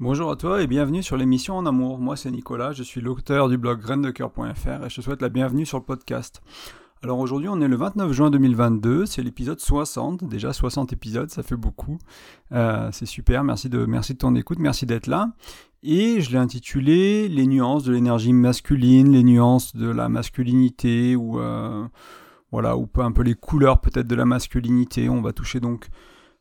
Bonjour 0.00 0.30
à 0.30 0.36
toi 0.36 0.62
et 0.62 0.68
bienvenue 0.68 1.02
sur 1.02 1.16
l'émission 1.16 1.56
En 1.56 1.66
Amour. 1.66 1.98
Moi 1.98 2.16
c'est 2.16 2.30
Nicolas, 2.30 2.70
je 2.70 2.84
suis 2.84 3.00
l'auteur 3.00 3.48
du 3.48 3.58
blog 3.58 3.80
graindecoeur.fr 3.80 4.84
et 4.84 4.88
je 4.88 4.94
te 4.94 5.00
souhaite 5.00 5.20
la 5.20 5.28
bienvenue 5.28 5.66
sur 5.66 5.76
le 5.76 5.82
podcast. 5.82 6.40
Alors 7.02 7.18
aujourd'hui 7.18 7.48
on 7.48 7.60
est 7.60 7.66
le 7.66 7.74
29 7.74 8.12
juin 8.12 8.30
2022, 8.30 9.06
c'est 9.06 9.24
l'épisode 9.24 9.58
60, 9.58 10.22
déjà 10.22 10.52
60 10.52 10.92
épisodes, 10.92 11.28
ça 11.30 11.42
fait 11.42 11.56
beaucoup. 11.56 11.98
Euh, 12.52 12.90
c'est 12.92 13.06
super, 13.06 13.42
merci 13.42 13.68
de, 13.68 13.86
merci 13.86 14.16
ton 14.16 14.36
écoute, 14.36 14.60
merci 14.60 14.86
d'être 14.86 15.08
là. 15.08 15.32
Et 15.82 16.20
je 16.20 16.30
l'ai 16.30 16.38
intitulé 16.38 17.26
Les 17.26 17.48
nuances 17.48 17.82
de 17.82 17.92
l'énergie 17.92 18.32
masculine, 18.32 19.10
les 19.10 19.24
nuances 19.24 19.74
de 19.74 19.90
la 19.90 20.08
masculinité 20.08 21.16
ou... 21.16 21.40
Euh, 21.40 21.84
voilà, 22.50 22.78
ou 22.78 22.88
un 22.96 23.12
peu 23.12 23.22
les 23.22 23.34
couleurs 23.34 23.80
peut-être 23.80 24.06
de 24.06 24.14
la 24.14 24.24
masculinité. 24.24 25.10
On 25.10 25.20
va 25.20 25.34
toucher 25.34 25.60
donc 25.60 25.88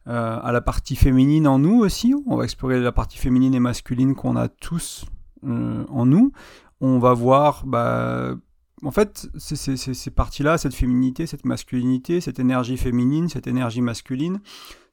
euh, 0.08 0.40
à 0.42 0.52
la 0.52 0.62
partie 0.62 0.96
féminine 0.96 1.48
en 1.48 1.60
nous 1.60 1.80
aussi. 1.80 2.14
On 2.28 2.38
va 2.38 2.46
explorer 2.46 2.80
la 2.80 2.92
partie 2.92 3.18
féminine 3.18 3.54
et 3.54 3.60
masculine 3.60 4.16
qu'on 4.16 4.36
a 4.38 4.48
tous 4.48 5.06
euh, 5.46 5.84
en 5.90 6.06
nous. 6.06 6.32
On 6.80 6.98
va 7.00 7.14
voir, 7.14 7.66
bah, 7.66 8.36
en 8.84 8.92
fait, 8.92 9.28
ces 9.38 10.12
parties-là, 10.12 10.58
cette 10.58 10.76
féminité, 10.76 11.26
cette 11.26 11.46
masculinité, 11.46 12.22
cette 12.22 12.40
énergie 12.40 12.78
féminine, 12.78 13.28
cette 13.28 13.48
énergie 13.48 13.82
masculine, 13.82 14.40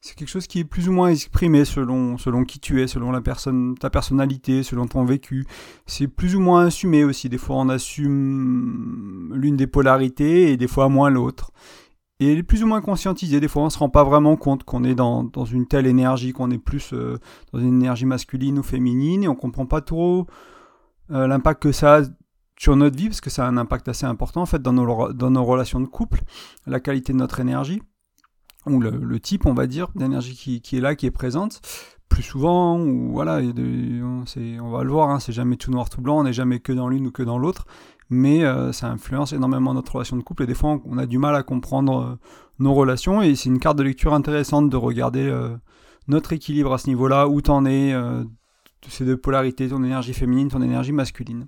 c'est 0.01 0.15
quelque 0.15 0.29
chose 0.29 0.47
qui 0.47 0.59
est 0.59 0.65
plus 0.65 0.89
ou 0.89 0.91
moins 0.91 1.09
exprimé 1.09 1.65
selon, 1.65 2.17
selon 2.17 2.43
qui 2.43 2.59
tu 2.59 2.81
es, 2.81 2.87
selon 2.87 3.11
la 3.11 3.21
personne, 3.21 3.75
ta 3.75 3.89
personnalité, 3.89 4.63
selon 4.63 4.85
ton 4.85 5.05
vécu. 5.05 5.47
C'est 5.85 6.07
plus 6.07 6.35
ou 6.35 6.41
moins 6.41 6.65
assumé 6.65 7.03
aussi. 7.03 7.29
Des 7.29 7.37
fois, 7.37 7.55
on 7.55 7.69
assume 7.69 9.31
l'une 9.33 9.55
des 9.55 9.67
polarités 9.67 10.51
et 10.51 10.57
des 10.57 10.67
fois 10.67 10.89
moins 10.89 11.09
l'autre 11.09 11.51
et 12.19 12.43
plus 12.43 12.63
ou 12.63 12.67
moins 12.67 12.81
conscientisée. 12.81 13.39
Des 13.39 13.47
fois, 13.47 13.63
on 13.63 13.65
ne 13.65 13.69
se 13.69 13.77
rend 13.77 13.89
pas 13.89 14.03
vraiment 14.03 14.35
compte 14.37 14.63
qu'on 14.63 14.83
est 14.83 14.95
dans, 14.95 15.23
dans, 15.23 15.45
une 15.45 15.67
telle 15.67 15.85
énergie, 15.85 16.33
qu'on 16.33 16.51
est 16.51 16.57
plus 16.57 16.93
euh, 16.93 17.19
dans 17.51 17.59
une 17.59 17.81
énergie 17.81 18.05
masculine 18.05 18.59
ou 18.59 18.63
féminine, 18.63 19.23
et 19.23 19.27
on 19.27 19.35
comprend 19.35 19.65
pas 19.65 19.81
trop 19.81 20.27
euh, 21.11 21.27
l'impact 21.27 21.61
que 21.61 21.71
ça 21.71 21.97
a 21.97 22.01
sur 22.57 22.75
notre 22.77 22.97
vie, 22.97 23.07
parce 23.07 23.21
que 23.21 23.29
ça 23.29 23.45
a 23.45 23.49
un 23.49 23.57
impact 23.57 23.89
assez 23.89 24.05
important 24.05 24.41
en 24.41 24.45
fait 24.45 24.61
dans 24.61 24.71
nos, 24.71 25.11
dans 25.11 25.29
nos 25.29 25.43
relations 25.43 25.81
de 25.81 25.87
couple, 25.87 26.21
la 26.65 26.79
qualité 26.79 27.11
de 27.11 27.17
notre 27.17 27.41
énergie, 27.41 27.81
ou 28.65 28.79
le, 28.79 28.91
le 28.91 29.19
type, 29.19 29.45
on 29.45 29.53
va 29.53 29.67
dire, 29.67 29.89
d'énergie 29.95 30.35
qui, 30.35 30.61
qui, 30.61 30.77
est 30.77 30.81
là, 30.81 30.95
qui 30.95 31.05
est 31.05 31.11
présente. 31.11 31.61
Plus 32.09 32.23
souvent, 32.23 32.79
ou 32.79 33.11
voilà, 33.11 33.41
on, 33.41 34.69
va 34.69 34.83
le 34.83 34.89
voir, 34.89 35.09
hein, 35.09 35.19
c'est 35.19 35.33
jamais 35.33 35.57
tout 35.57 35.71
noir 35.71 35.89
tout 35.89 36.01
blanc, 36.01 36.19
on 36.19 36.23
n'est 36.23 36.33
jamais 36.33 36.59
que 36.59 36.71
dans 36.71 36.87
l'une 36.87 37.07
ou 37.07 37.11
que 37.11 37.23
dans 37.23 37.37
l'autre 37.37 37.65
mais 38.09 38.43
euh, 38.43 38.71
ça 38.71 38.87
influence 38.87 39.33
énormément 39.33 39.73
notre 39.73 39.93
relation 39.93 40.15
de 40.15 40.21
couple 40.21 40.43
et 40.43 40.47
des 40.47 40.53
fois 40.53 40.79
on 40.85 40.97
a 40.97 41.05
du 41.05 41.17
mal 41.17 41.35
à 41.35 41.43
comprendre 41.43 42.01
euh, 42.01 42.15
nos 42.59 42.73
relations 42.73 43.21
et 43.21 43.35
c'est 43.35 43.49
une 43.49 43.59
carte 43.59 43.77
de 43.77 43.83
lecture 43.83 44.13
intéressante 44.13 44.69
de 44.69 44.77
regarder 44.77 45.27
euh, 45.27 45.55
notre 46.07 46.33
équilibre 46.33 46.73
à 46.73 46.77
ce 46.77 46.87
niveau-là, 46.87 47.27
où 47.27 47.41
t'en 47.41 47.65
es, 47.65 47.95
ces 48.87 49.05
deux 49.05 49.17
polarités, 49.17 49.69
ton 49.69 49.83
énergie 49.83 50.13
féminine, 50.13 50.49
ton 50.49 50.61
énergie 50.61 50.91
masculine. 50.91 51.47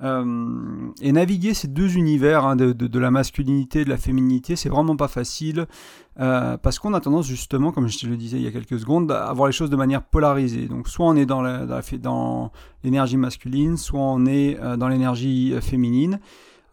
Euh, 0.00 0.92
et 1.02 1.10
naviguer 1.10 1.54
ces 1.54 1.66
deux 1.66 1.96
univers 1.96 2.44
hein, 2.44 2.54
de, 2.54 2.98
la 3.00 3.10
masculinité 3.10 3.80
et 3.80 3.84
de 3.84 3.90
la 3.90 3.96
féminité, 3.96 4.54
c'est 4.54 4.68
vraiment 4.68 4.94
pas 4.94 5.08
facile 5.08 5.66
euh, 6.20 6.56
parce 6.56 6.78
qu'on 6.78 6.94
a 6.94 7.00
tendance 7.00 7.26
justement, 7.26 7.72
comme 7.72 7.88
je 7.88 7.98
te 7.98 8.06
le 8.06 8.16
disais 8.16 8.36
il 8.36 8.44
y 8.44 8.46
a 8.46 8.52
quelques 8.52 8.78
secondes, 8.78 9.10
à 9.10 9.32
voir 9.32 9.48
les 9.48 9.52
choses 9.52 9.70
de 9.70 9.76
manière 9.76 10.02
polarisée. 10.02 10.68
Donc 10.68 10.88
soit 10.88 11.06
on 11.06 11.16
est 11.16 11.26
dans, 11.26 11.42
dans 12.00 12.52
l'énergie 12.84 13.16
masculine, 13.16 13.76
soit 13.76 14.00
on 14.00 14.24
est 14.26 14.58
euh, 14.60 14.76
dans 14.76 14.88
l'énergie 14.88 15.54
féminine. 15.60 16.20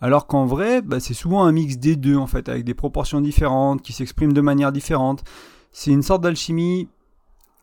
Alors 0.02 0.28
qu'en 0.28 0.46
vrai, 0.46 0.84
bah, 0.84 1.00
c'est 1.00 1.16
souvent 1.16 1.46
un 1.46 1.52
mix 1.52 1.78
des 1.78 1.96
deux 1.96 2.18
en 2.18 2.28
fait, 2.28 2.48
avec 2.48 2.64
des 2.64 2.76
proportions 2.76 3.22
différentes, 3.22 3.82
qui 3.82 3.94
s'expriment 3.94 4.34
de 4.34 4.42
manière 4.42 4.72
différente. 4.72 5.24
C'est 5.72 5.92
une 5.92 6.04
sorte 6.04 6.22
d'alchimie 6.22 6.90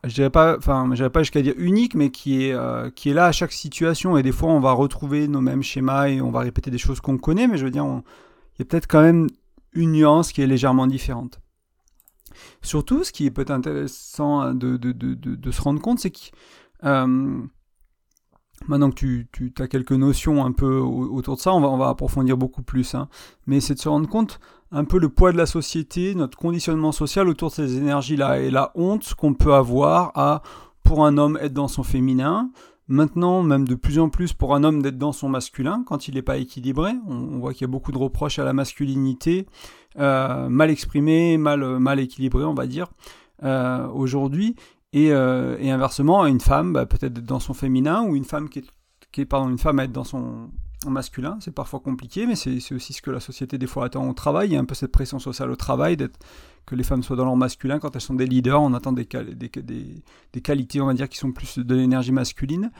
je 0.04 0.14
dirais 0.14 0.30
pas, 0.30 0.56
enfin, 0.58 0.88
dirais 0.88 1.10
pas 1.10 1.20
jusqu'à 1.20 1.42
dire 1.42 1.54
unique, 1.56 1.94
mais 1.94 2.10
qui 2.10 2.44
est, 2.44 2.52
euh, 2.52 2.90
qui 2.90 3.10
est 3.10 3.14
là 3.14 3.26
à 3.26 3.32
chaque 3.32 3.52
situation. 3.52 4.16
Et 4.16 4.22
des 4.22 4.32
fois, 4.32 4.50
on 4.50 4.60
va 4.60 4.72
retrouver 4.72 5.28
nos 5.28 5.40
mêmes 5.40 5.62
schémas 5.62 6.08
et 6.08 6.20
on 6.20 6.30
va 6.30 6.40
répéter 6.40 6.70
des 6.70 6.78
choses 6.78 7.00
qu'on 7.00 7.18
connaît, 7.18 7.46
mais 7.46 7.56
je 7.56 7.64
veux 7.64 7.70
dire, 7.70 7.84
il 7.84 8.58
y 8.58 8.62
a 8.62 8.64
peut-être 8.64 8.88
quand 8.88 9.02
même 9.02 9.28
une 9.72 9.92
nuance 9.92 10.32
qui 10.32 10.42
est 10.42 10.46
légèrement 10.46 10.86
différente. 10.86 11.40
Surtout, 12.62 13.04
ce 13.04 13.12
qui 13.12 13.26
est 13.26 13.30
peut-être 13.30 13.50
intéressant 13.50 14.54
de, 14.54 14.76
de, 14.76 14.92
de, 14.92 15.14
de, 15.14 15.50
se 15.50 15.60
rendre 15.60 15.80
compte, 15.80 16.00
c'est 16.00 16.10
que 16.10 16.18
euh, 16.84 17.42
maintenant 18.66 18.90
que 18.90 18.96
tu, 18.96 19.28
tu 19.32 19.52
as 19.58 19.68
quelques 19.68 19.92
notions 19.92 20.44
un 20.44 20.52
peu 20.52 20.78
autour 20.78 21.36
de 21.36 21.40
ça, 21.40 21.52
on 21.54 21.60
va, 21.60 21.68
on 21.68 21.76
va 21.76 21.88
approfondir 21.88 22.36
beaucoup 22.36 22.62
plus. 22.62 22.94
Hein, 22.94 23.08
mais 23.46 23.60
c'est 23.60 23.74
de 23.74 23.78
se 23.78 23.88
rendre 23.88 24.08
compte 24.08 24.40
un 24.72 24.84
peu 24.84 24.98
le 24.98 25.10
poids 25.10 25.32
de 25.32 25.36
la 25.36 25.46
société, 25.46 26.14
notre 26.14 26.38
conditionnement 26.38 26.92
social 26.92 27.28
autour 27.28 27.50
de 27.50 27.54
ces 27.54 27.76
énergies-là 27.76 28.40
et 28.40 28.50
la 28.50 28.72
honte 28.74 29.14
qu'on 29.14 29.34
peut 29.34 29.52
avoir 29.52 30.12
à, 30.14 30.42
pour 30.82 31.04
un 31.04 31.18
homme, 31.18 31.38
être 31.40 31.52
dans 31.52 31.68
son 31.68 31.82
féminin. 31.82 32.50
Maintenant, 32.88 33.42
même 33.42 33.68
de 33.68 33.74
plus 33.74 33.98
en 33.98 34.08
plus 34.08 34.32
pour 34.32 34.54
un 34.54 34.64
homme 34.64 34.82
d'être 34.82 34.98
dans 34.98 35.12
son 35.12 35.28
masculin 35.28 35.84
quand 35.86 36.08
il 36.08 36.14
n'est 36.14 36.22
pas 36.22 36.38
équilibré. 36.38 36.92
On, 37.06 37.38
voit 37.38 37.52
qu'il 37.52 37.62
y 37.62 37.64
a 37.64 37.68
beaucoup 37.68 37.92
de 37.92 37.98
reproches 37.98 38.38
à 38.38 38.44
la 38.44 38.52
masculinité, 38.52 39.46
euh, 39.98 40.48
mal 40.48 40.70
exprimé, 40.70 41.36
mal, 41.36 41.78
mal 41.78 42.00
équilibré, 42.00 42.44
on 42.44 42.54
va 42.54 42.66
dire, 42.66 42.88
euh, 43.44 43.86
aujourd'hui. 43.88 44.56
Et, 44.94 45.12
euh, 45.12 45.56
et, 45.58 45.70
inversement, 45.70 46.26
une 46.26 46.40
femme, 46.40 46.72
bah, 46.72 46.86
peut-être 46.86 47.14
dans 47.14 47.40
son 47.40 47.54
féminin, 47.54 48.04
ou 48.04 48.16
une 48.16 48.24
femme 48.24 48.48
qui 48.48 48.60
est, 48.60 48.66
qui 49.10 49.22
est 49.22 49.26
pardon, 49.26 49.48
une 49.48 49.58
femme 49.58 49.78
à 49.78 49.84
être 49.84 49.92
dans 49.92 50.04
son 50.04 50.50
masculin, 50.90 51.38
c'est 51.40 51.54
parfois 51.54 51.80
compliqué, 51.80 52.26
mais 52.26 52.34
c'est 52.34 52.74
aussi 52.74 52.92
ce 52.92 53.02
que 53.02 53.10
la 53.10 53.20
société 53.20 53.58
des 53.58 53.66
fois 53.66 53.86
attend 53.86 54.08
au 54.08 54.12
travail. 54.12 54.48
Il 54.48 54.52
y 54.54 54.56
a 54.56 54.60
un 54.60 54.64
peu 54.64 54.74
cette 54.74 54.92
pression 54.92 55.18
sociale 55.18 55.50
au 55.50 55.56
travail, 55.56 55.96
que 56.66 56.74
les 56.74 56.84
femmes 56.84 57.02
soient 57.02 57.16
dans 57.16 57.24
leur 57.24 57.36
masculin. 57.36 57.78
Quand 57.78 57.94
elles 57.94 58.02
sont 58.02 58.14
des 58.14 58.26
leaders, 58.26 58.60
on 58.60 58.74
attend 58.74 58.92
des, 58.92 59.06
qualités, 60.42 60.80
on 60.80 60.86
va 60.86 60.94
dire, 60.94 61.08
qui 61.08 61.18
sont 61.18 61.32
plus 61.32 61.58
de 61.58 61.74
l'énergie 61.74 62.12
masculine. 62.12 62.70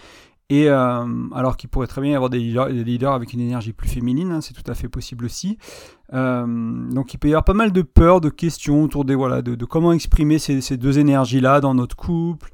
Et 0.51 0.69
euh, 0.69 1.07
alors 1.35 1.57
qu'il 1.57 1.71
pourrait 1.71 1.87
très 1.87 2.03
bien 2.03 2.11
y 2.11 2.15
avoir 2.15 2.29
des 2.29 2.39
leaders, 2.39 3.13
avec 3.13 3.33
une 3.33 3.41
énergie 3.41 3.73
plus 3.73 3.89
féminine, 3.89 4.33
hein, 4.33 4.41
c'est 4.43 4.53
tout 4.53 4.71
à 4.71 4.75
fait 4.75 4.89
possible 4.89 5.25
aussi. 5.25 5.57
Euh, 6.13 6.91
donc 6.91 7.15
il 7.15 7.19
peut 7.19 7.29
y 7.29 7.31
avoir 7.31 7.45
pas 7.45 7.55
mal 7.55 7.73
de 7.73 7.81
peurs, 7.81 8.21
de 8.21 8.29
questions 8.29 8.83
autour 8.83 9.07
des 9.07 9.15
voilà, 9.15 9.41
de, 9.41 9.65
comment 9.65 9.93
exprimer 9.93 10.39
ces, 10.39 10.61
ces 10.61 10.77
deux 10.77 10.99
énergies-là 10.99 11.61
dans 11.61 11.75
notre 11.75 11.97
couple, 11.97 12.51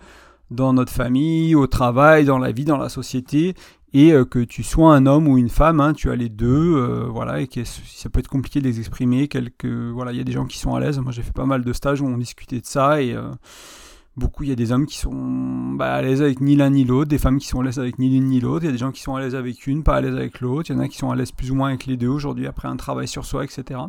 dans 0.51 0.73
notre 0.73 0.93
famille, 0.93 1.55
au 1.55 1.67
travail, 1.67 2.25
dans 2.25 2.39
la 2.39 2.53
vie, 2.53 2.65
dans 2.65 2.79
la 2.79 2.89
société 2.89 3.55
et 3.95 4.13
euh, 4.13 4.25
que 4.25 4.41
tu 4.41 4.63
sois 4.63 4.95
un 4.95 5.07
homme 5.07 5.29
ou 5.29 5.39
une 5.39 5.49
femme, 5.49 5.81
hein, 5.81 5.95
tu 5.95 6.11
as 6.11 6.17
les 6.17 6.29
deux, 6.29 6.77
euh, 6.77 7.07
voilà, 7.09 7.41
et 7.41 7.47
que 7.47 7.65
ça 7.65 8.11
peut 8.11 8.21
être 8.21 8.29
compliqué 8.29 8.61
de 8.61 8.65
les 8.65 8.79
exprimer. 8.79 9.29
Quelques, 9.29 9.65
voilà, 9.67 10.13
il 10.13 10.19
y 10.19 10.21
a 10.21 10.25
des 10.25 10.33
gens 10.33 10.47
qui 10.47 10.59
sont 10.59 10.75
à 10.75 10.81
l'aise. 10.81 10.99
Moi, 10.99 11.13
j'ai 11.13 11.23
fait 11.23 11.33
pas 11.33 11.47
mal 11.47 11.65
de 11.65 11.73
stages 11.73 12.01
où 12.01 12.07
on 12.07 12.19
discutait 12.19 12.61
de 12.61 12.67
ça 12.67 13.01
et 13.01 13.15
euh, 13.15 13.31
beaucoup, 14.17 14.43
il 14.43 14.51
y 14.51 14.53
a 14.53 14.57
des 14.57 14.73
hommes 14.73 14.85
qui 14.85 14.99
sont 14.99 15.73
bah, 15.75 15.95
à 15.95 16.03
l'aise 16.03 16.21
avec 16.21 16.41
ni 16.41 16.55
l'un 16.55 16.71
ni 16.71 16.85
l'autre, 16.85 17.09
des 17.09 17.19
femmes 17.19 17.39
qui 17.39 17.47
sont 17.47 17.61
à 17.61 17.65
l'aise 17.65 17.79
avec 17.79 17.99
ni 17.99 18.11
l'une 18.11 18.27
ni 18.27 18.41
l'autre. 18.41 18.65
Il 18.65 18.67
y 18.67 18.71
a 18.71 18.73
des 18.73 18.79
gens 18.79 18.93
qui 18.93 19.01
sont 19.01 19.17
à 19.17 19.21
l'aise 19.21 19.35
avec 19.35 19.67
une, 19.67 19.83
pas 19.83 19.97
à 19.97 20.01
l'aise 20.03 20.17
avec 20.17 20.41
l'autre. 20.41 20.71
Il 20.71 20.77
y 20.77 20.79
en 20.79 20.81
a 20.81 20.89
qui 20.89 20.99
sont 20.99 21.11
à 21.11 21.17
l'aise 21.17 21.33
plus 21.33 21.51
ou 21.51 21.55
moins 21.55 21.69
avec 21.69 21.87
les 21.87 21.97
deux 21.97 22.09
aujourd'hui 22.09 22.47
après 22.47 22.69
un 22.69 22.77
travail 22.77 23.09
sur 23.09 23.25
soi, 23.25 23.45
etc. 23.45 23.81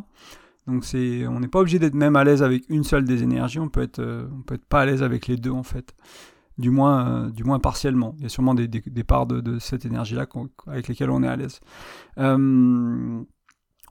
Donc 0.66 0.84
c'est, 0.84 1.26
on 1.26 1.40
n'est 1.40 1.48
pas 1.48 1.60
obligé 1.60 1.78
d'être 1.78 1.94
même 1.94 2.16
à 2.16 2.24
l'aise 2.24 2.42
avec 2.42 2.64
une 2.70 2.84
seule 2.84 3.04
des 3.04 3.22
énergies. 3.22 3.58
On 3.58 3.68
peut 3.68 3.82
être, 3.82 4.00
on 4.00 4.40
peut 4.40 4.54
être 4.54 4.64
pas 4.64 4.80
à 4.80 4.86
l'aise 4.86 5.02
avec 5.02 5.26
les 5.26 5.36
deux 5.36 5.50
en 5.50 5.62
fait 5.62 5.94
du 6.60 6.70
moins, 6.70 7.08
euh, 7.08 7.30
du 7.30 7.44
moins 7.44 7.58
partiellement. 7.58 8.14
Il 8.18 8.22
y 8.22 8.26
a 8.26 8.28
sûrement 8.28 8.54
des, 8.54 8.68
des, 8.68 9.04
parts 9.04 9.26
de, 9.26 9.58
cette 9.58 9.84
énergie-là 9.84 10.26
avec 10.66 10.88
lesquelles 10.88 11.10
on 11.10 11.22
est 11.22 11.28
à 11.28 11.36
l'aise. 11.36 11.60
Euh, 12.18 13.22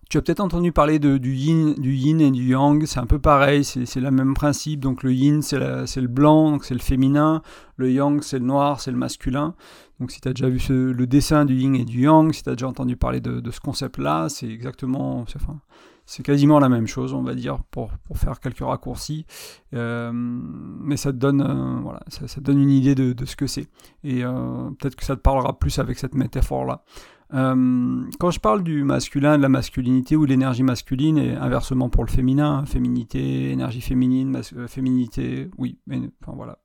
tu 0.10 0.18
as 0.18 0.22
peut-être 0.24 0.40
entendu 0.40 0.72
parler 0.72 0.98
de, 0.98 1.18
du, 1.18 1.36
yin, 1.36 1.76
du 1.76 1.94
yin 1.94 2.20
et 2.20 2.32
du 2.32 2.44
yang, 2.50 2.84
c'est 2.86 3.00
un 3.00 3.06
peu 3.06 3.20
pareil, 3.20 3.64
c'est 3.64 3.96
le 4.00 4.10
même 4.10 4.34
principe. 4.34 4.80
Donc 4.80 5.04
le 5.04 5.14
yin, 5.14 5.42
c'est 5.44 5.60
le 5.60 6.08
blanc, 6.08 6.58
c'est 6.62 6.74
le 6.74 6.80
féminin. 6.80 7.44
Le 7.76 7.92
yang, 7.92 8.22
c'est 8.24 8.40
le 8.40 8.46
noir, 8.46 8.82
c'est 8.82 8.92
le 8.92 8.98
masculin. 8.98 9.54
Donc 10.00 10.12
si 10.12 10.20
tu 10.20 10.28
as 10.28 10.34
déjà 10.34 10.50
vu 10.50 10.60
le 10.70 11.06
dessin 11.06 11.46
du 11.46 11.56
yin 11.56 11.76
et 11.76 11.86
du 11.86 12.02
yang, 12.02 12.34
si 12.34 12.42
tu 12.42 12.50
as 12.50 12.54
déjà 12.54 12.68
entendu 12.68 12.96
parler 12.96 13.22
de, 13.22 13.40
de 13.40 13.52
ce 13.52 13.60
concept-là, 13.60 14.30
c'est 14.30 14.50
exactement... 14.50 15.20
Enfin, 15.20 15.60
c'est 16.10 16.24
quasiment 16.24 16.58
la 16.60 16.70
même 16.70 16.88
chose, 16.88 17.14
on 17.14 17.22
va 17.22 17.36
dire, 17.36 17.60
pour, 17.70 17.92
pour 18.00 18.18
faire 18.18 18.40
quelques 18.40 18.66
raccourcis. 18.66 19.28
Euh, 19.76 20.10
mais 20.12 20.98
ça 20.98 21.12
te 21.12 21.18
donne, 21.18 21.40
euh, 21.40 21.82
voilà, 21.84 22.00
ça, 22.08 22.28
ça, 22.28 22.42
donne 22.42 22.60
une 22.60 22.72
idée 22.72 22.96
de, 22.96 23.14
de 23.14 23.26
ce 23.26 23.36
que 23.36 23.46
c'est. 23.46 23.68
Et 24.04 24.24
euh, 24.24 24.72
peut-être 24.80 24.96
que 24.96 25.06
ça 25.06 25.16
te 25.16 25.22
parlera 25.22 25.60
plus 25.60 25.78
avec 25.78 26.00
cette 26.00 26.16
métaphore-là. 26.16 26.84
Euh, 27.34 28.02
quand 28.20 28.32
je 28.32 28.40
parle 28.40 28.64
du 28.64 28.84
masculin, 28.84 29.38
de 29.38 29.42
la 29.42 29.50
masculinité 29.50 30.16
ou 30.16 30.26
de 30.26 30.32
l'énergie 30.32 30.64
masculine, 30.64 31.18
et 31.18 31.36
inversement 31.36 31.90
pour 31.90 32.04
le 32.04 32.10
féminin, 32.10 32.66
féminité, 32.66 33.52
énergie 33.52 33.82
féminine, 33.82 34.42
euh, 34.56 34.68
féminité, 34.68 35.50
oui, 35.58 35.78
mais, 35.86 36.00
enfin 36.22 36.36
voilà, 36.36 36.58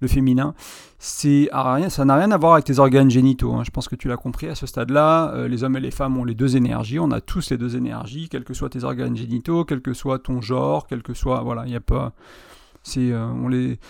le 0.00 0.06
féminin, 0.06 0.54
c'est 0.98 1.48
rien, 1.52 1.88
ça 1.88 2.04
n'a 2.04 2.14
rien 2.16 2.30
à 2.30 2.36
voir 2.36 2.52
avec 2.52 2.64
tes 2.64 2.78
organes 2.78 3.10
génitaux. 3.10 3.52
Hein. 3.54 3.64
Je 3.64 3.70
pense 3.70 3.88
que 3.88 3.96
tu 3.96 4.06
l'as 4.06 4.16
compris 4.16 4.46
à 4.46 4.54
ce 4.54 4.66
stade-là. 4.66 5.32
Euh, 5.34 5.48
les 5.48 5.64
hommes 5.64 5.76
et 5.76 5.80
les 5.80 5.90
femmes 5.90 6.16
ont 6.16 6.24
les 6.24 6.34
deux 6.34 6.56
énergies, 6.56 7.00
on 7.00 7.10
a 7.10 7.20
tous 7.20 7.50
les 7.50 7.58
deux 7.58 7.76
énergies, 7.76 8.28
quels 8.28 8.44
que 8.44 8.54
soient 8.54 8.70
tes 8.70 8.84
organes 8.84 9.16
génitaux, 9.16 9.64
quel 9.64 9.80
que 9.80 9.92
soit 9.92 10.20
ton 10.20 10.40
genre, 10.40 10.86
quel 10.86 11.02
que 11.02 11.14
soit, 11.14 11.40
voilà, 11.42 11.64
il 11.66 11.70
n'y 11.70 11.76
a 11.76 11.80
pas, 11.80 12.12
c'est, 12.84 13.12
on 13.12 13.48
les 13.48 13.80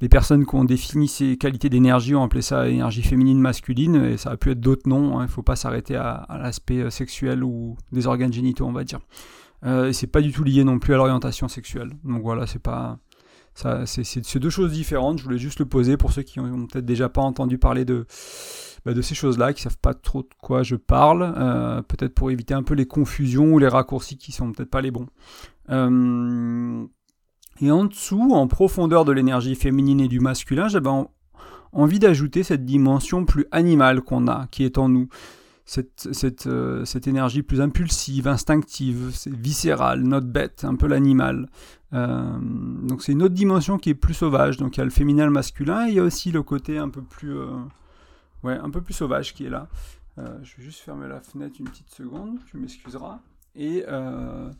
les 0.00 0.08
personnes 0.08 0.46
qui 0.46 0.54
ont 0.54 0.64
défini 0.64 1.08
ces 1.08 1.36
qualités 1.36 1.68
d'énergie 1.68 2.14
ont 2.14 2.22
appelé 2.22 2.42
ça 2.42 2.68
énergie 2.68 3.02
féminine 3.02 3.38
masculine, 3.38 3.96
et 3.96 4.16
ça 4.16 4.30
a 4.30 4.36
pu 4.36 4.50
être 4.50 4.60
d'autres 4.60 4.88
noms, 4.88 5.18
hein. 5.18 5.22
il 5.22 5.26
ne 5.26 5.30
faut 5.30 5.42
pas 5.42 5.56
s'arrêter 5.56 5.96
à, 5.96 6.26
l'aspect 6.40 6.80
euh, 6.80 6.90
sexuel 6.90 7.44
ou 7.44 7.76
des 7.92 8.06
organes 8.06 8.32
génitaux, 8.32 8.66
on 8.66 8.72
va 8.72 8.84
dire. 8.84 9.00
Euh, 9.64 9.92
c'est 9.92 10.06
pas 10.06 10.22
du 10.22 10.32
tout 10.32 10.42
lié 10.42 10.64
non 10.64 10.78
plus 10.78 10.94
à 10.94 10.96
l'orientation 10.96 11.48
sexuelle. 11.48 11.90
Donc 12.04 12.22
voilà, 12.22 12.46
c'est 12.46 12.62
pas 12.62 12.98
c'est 13.84 14.38
deux 14.38 14.50
choses 14.50 14.72
différentes. 14.72 15.18
Je 15.18 15.24
voulais 15.24 15.38
juste 15.38 15.58
le 15.58 15.66
poser 15.66 15.96
pour 15.96 16.12
ceux 16.12 16.22
qui 16.22 16.40
ont 16.40 16.66
peut-être 16.66 16.86
déjà 16.86 17.08
pas 17.08 17.20
entendu 17.20 17.58
parler 17.58 17.84
de, 17.84 18.06
bah, 18.84 18.94
de 18.94 19.02
ces 19.02 19.14
choses-là, 19.14 19.52
qui 19.52 19.62
savent 19.62 19.78
pas 19.78 19.94
trop 19.94 20.22
de 20.22 20.28
quoi 20.40 20.62
je 20.62 20.76
parle, 20.76 21.34
euh, 21.36 21.82
peut-être 21.82 22.14
pour 22.14 22.30
éviter 22.30 22.54
un 22.54 22.62
peu 22.62 22.74
les 22.74 22.86
confusions 22.86 23.52
ou 23.52 23.58
les 23.58 23.68
raccourcis 23.68 24.16
qui 24.16 24.32
sont 24.32 24.52
peut-être 24.52 24.70
pas 24.70 24.80
les 24.80 24.90
bons. 24.90 25.06
Euh, 25.70 26.86
et 27.60 27.70
en 27.70 27.84
dessous, 27.84 28.30
en 28.32 28.46
profondeur 28.46 29.04
de 29.04 29.12
l'énergie 29.12 29.54
féminine 29.54 30.00
et 30.00 30.08
du 30.08 30.20
masculin, 30.20 30.68
j'avais 30.68 30.90
envie 31.72 31.98
d'ajouter 31.98 32.42
cette 32.42 32.64
dimension 32.64 33.24
plus 33.24 33.46
animale 33.50 34.00
qu'on 34.00 34.28
a, 34.28 34.46
qui 34.50 34.64
est 34.64 34.78
en 34.78 34.88
nous. 34.88 35.08
Cette, 35.64 36.46
euh, 36.48 36.84
énergie 37.06 37.42
plus 37.42 37.60
impulsive, 37.60 38.26
instinctive, 38.26 39.12
viscérale, 39.26 40.02
notre 40.02 40.26
bête, 40.26 40.64
un 40.64 40.74
peu 40.74 40.88
l'animal. 40.88 41.48
donc 41.92 43.02
c'est 43.02 43.12
une 43.12 43.22
autre 43.22 43.34
dimension 43.34 43.78
qui 43.78 43.90
est 43.90 43.94
plus 43.94 44.14
sauvage. 44.14 44.56
Donc 44.56 44.76
il 44.76 44.80
y 44.80 44.82
a 44.82 44.84
le 44.84 44.90
féminin, 44.90 45.26
le 45.26 45.30
masculin, 45.30 45.86
et 45.86 45.90
il 45.90 45.94
y 45.94 46.00
a 46.00 46.02
aussi 46.02 46.32
le 46.32 46.42
côté 46.42 46.78
un 46.78 46.88
peu 46.88 47.02
plus, 47.02 47.38
ouais, 48.42 48.58
un 48.58 48.70
peu 48.70 48.80
plus 48.80 48.94
sauvage 48.94 49.32
qui 49.32 49.46
est 49.46 49.50
là. 49.50 49.68
Euh, 50.20 50.38
je 50.42 50.56
vais 50.56 50.62
juste 50.62 50.80
fermer 50.80 51.08
la 51.08 51.20
fenêtre 51.20 51.56
une 51.60 51.68
petite 51.68 51.90
seconde, 51.90 52.38
tu 52.46 52.56
m'excuseras. 52.56 53.20
Et, 53.54 53.84
euh, 53.88 54.50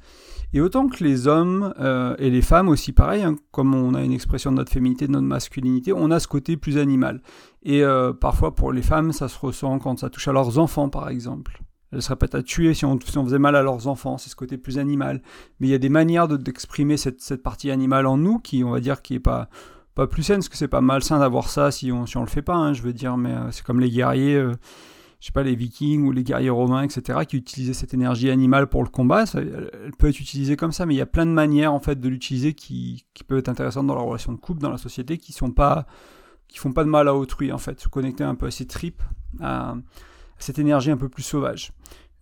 et, 0.52 0.60
autant 0.60 0.88
que 0.88 1.02
les 1.04 1.26
hommes 1.26 1.72
euh, 1.78 2.16
et 2.19 2.31
les 2.31 2.42
femmes 2.42 2.69
aussi, 2.69 2.92
pareil, 2.92 3.22
hein, 3.22 3.37
comme 3.50 3.75
on 3.75 3.94
a 3.94 4.02
une 4.02 4.12
expression 4.12 4.50
de 4.50 4.56
notre 4.56 4.72
féminité, 4.72 5.06
de 5.06 5.12
notre 5.12 5.26
masculinité, 5.26 5.92
on 5.92 6.10
a 6.10 6.20
ce 6.20 6.28
côté 6.28 6.56
plus 6.56 6.78
animal. 6.78 7.22
Et 7.62 7.82
parfois 8.20 8.54
pour 8.54 8.72
les 8.72 8.82
femmes, 8.82 9.12
ça 9.12 9.28
se 9.28 9.38
ressent 9.38 9.78
quand 9.78 9.98
ça 9.98 10.08
touche 10.08 10.28
à 10.28 10.32
leurs 10.32 10.58
enfants, 10.58 10.88
par 10.88 11.10
exemple. 11.10 11.60
Elles 11.92 12.02
seraient 12.02 12.16
pas 12.16 12.28
à 12.32 12.42
tuer 12.42 12.72
si 12.75 12.84
on, 12.84 12.98
faisait 13.00 13.38
mal 13.38 13.56
à 13.56 13.62
leurs 13.62 13.88
enfants, 13.88 14.16
c'est 14.16 14.31
ce 14.31 14.37
côté 14.37 14.58
plus 14.58 14.78
animal. 14.78 15.22
Mais 15.58 15.66
il 15.66 15.70
y 15.70 15.75
a 15.75 15.78
des 15.78 15.88
manières 15.88 16.28
d'exprimer 16.28 16.96
cette, 16.96 17.42
partie 17.42 17.70
animale 17.70 18.06
en 18.06 18.16
nous 18.16 18.38
qui, 18.38 18.62
on 18.62 18.70
va 18.70 18.81
dire, 18.81 19.02
qui 19.02 19.14
est 19.14 19.20
pas 19.20 19.48
pas 19.96 20.06
plus 20.06 20.22
saine, 20.22 20.37
parce 20.37 20.48
que 20.48 20.56
c'est 20.56 20.69
pas 20.69 20.81
malsain 20.81 21.19
d'avoir 21.19 21.48
ça 21.48 21.72
si 21.72 21.90
on, 21.90 22.06
si 22.06 22.16
on 22.16 22.20
le 22.20 22.28
fait 22.28 22.42
pas, 22.42 22.54
hein, 22.54 22.72
je 22.72 22.82
veux 22.82 22.92
dire, 22.92 23.16
mais 23.16 23.32
euh, 23.32 23.50
c'est 23.50 23.64
comme 23.64 23.81
les 23.81 23.90
guerriers, 23.90 24.37
euh, 24.37 24.54
je 25.20 25.26
sais 25.26 25.32
pas, 25.32 25.43
les 25.43 25.55
vikings 25.55 26.06
ou 26.06 26.12
les 26.12 26.25
guerriers 26.25 26.50
romains, 26.50 26.82
etc., 26.82 27.20
qui 27.28 27.37
utilisaient 27.37 27.75
cette 27.75 27.93
énergie 27.93 28.31
animale 28.31 28.69
pour 28.69 28.82
le 28.82 28.88
combat, 28.88 29.25
elle 29.34 29.93
peut 29.99 30.08
être 30.08 30.19
utilisée 30.19 30.56
comme 30.56 30.72
ça, 30.72 30.87
mais 30.87 30.94
il 30.94 30.96
y 30.96 31.02
a 31.02 31.06
plein 31.06 31.26
de 31.26 31.31
manières, 31.31 31.75
en 31.75 31.81
fait, 31.81 32.00
de 32.00 32.08
l'utiliser 32.08 32.55
qui, 32.55 33.05
peuvent 33.28 33.38
être 33.38 33.50
intéressantes 33.50 33.87
dans 33.87 33.94
la 33.94 34.00
relation 34.00 34.32
de 34.32 34.38
couple, 34.38 34.62
dans 34.62 34.70
la 34.70 34.78
société, 34.78 35.19
qui 35.19 35.32
sont 35.32 35.50
pas, 35.50 35.87
qui 36.49 36.58
font 36.58 36.72
pas 36.72 36.84
de 36.84 36.88
mal 36.88 37.06
à 37.06 37.14
autrui, 37.14 37.52
en 37.52 37.58
fait, 37.58 37.78
se 37.81 37.88
connecter 37.88 38.25
un 38.25 38.34
peu 38.34 38.46
à 38.46 38.50
ces 38.50 38.67
tripes, 38.67 39.02
à, 39.40 39.76
cette 40.38 40.58
énergie 40.58 40.90
un 40.90 40.96
peu 40.96 41.11
plus 41.11 41.23
sauvage. 41.23 41.73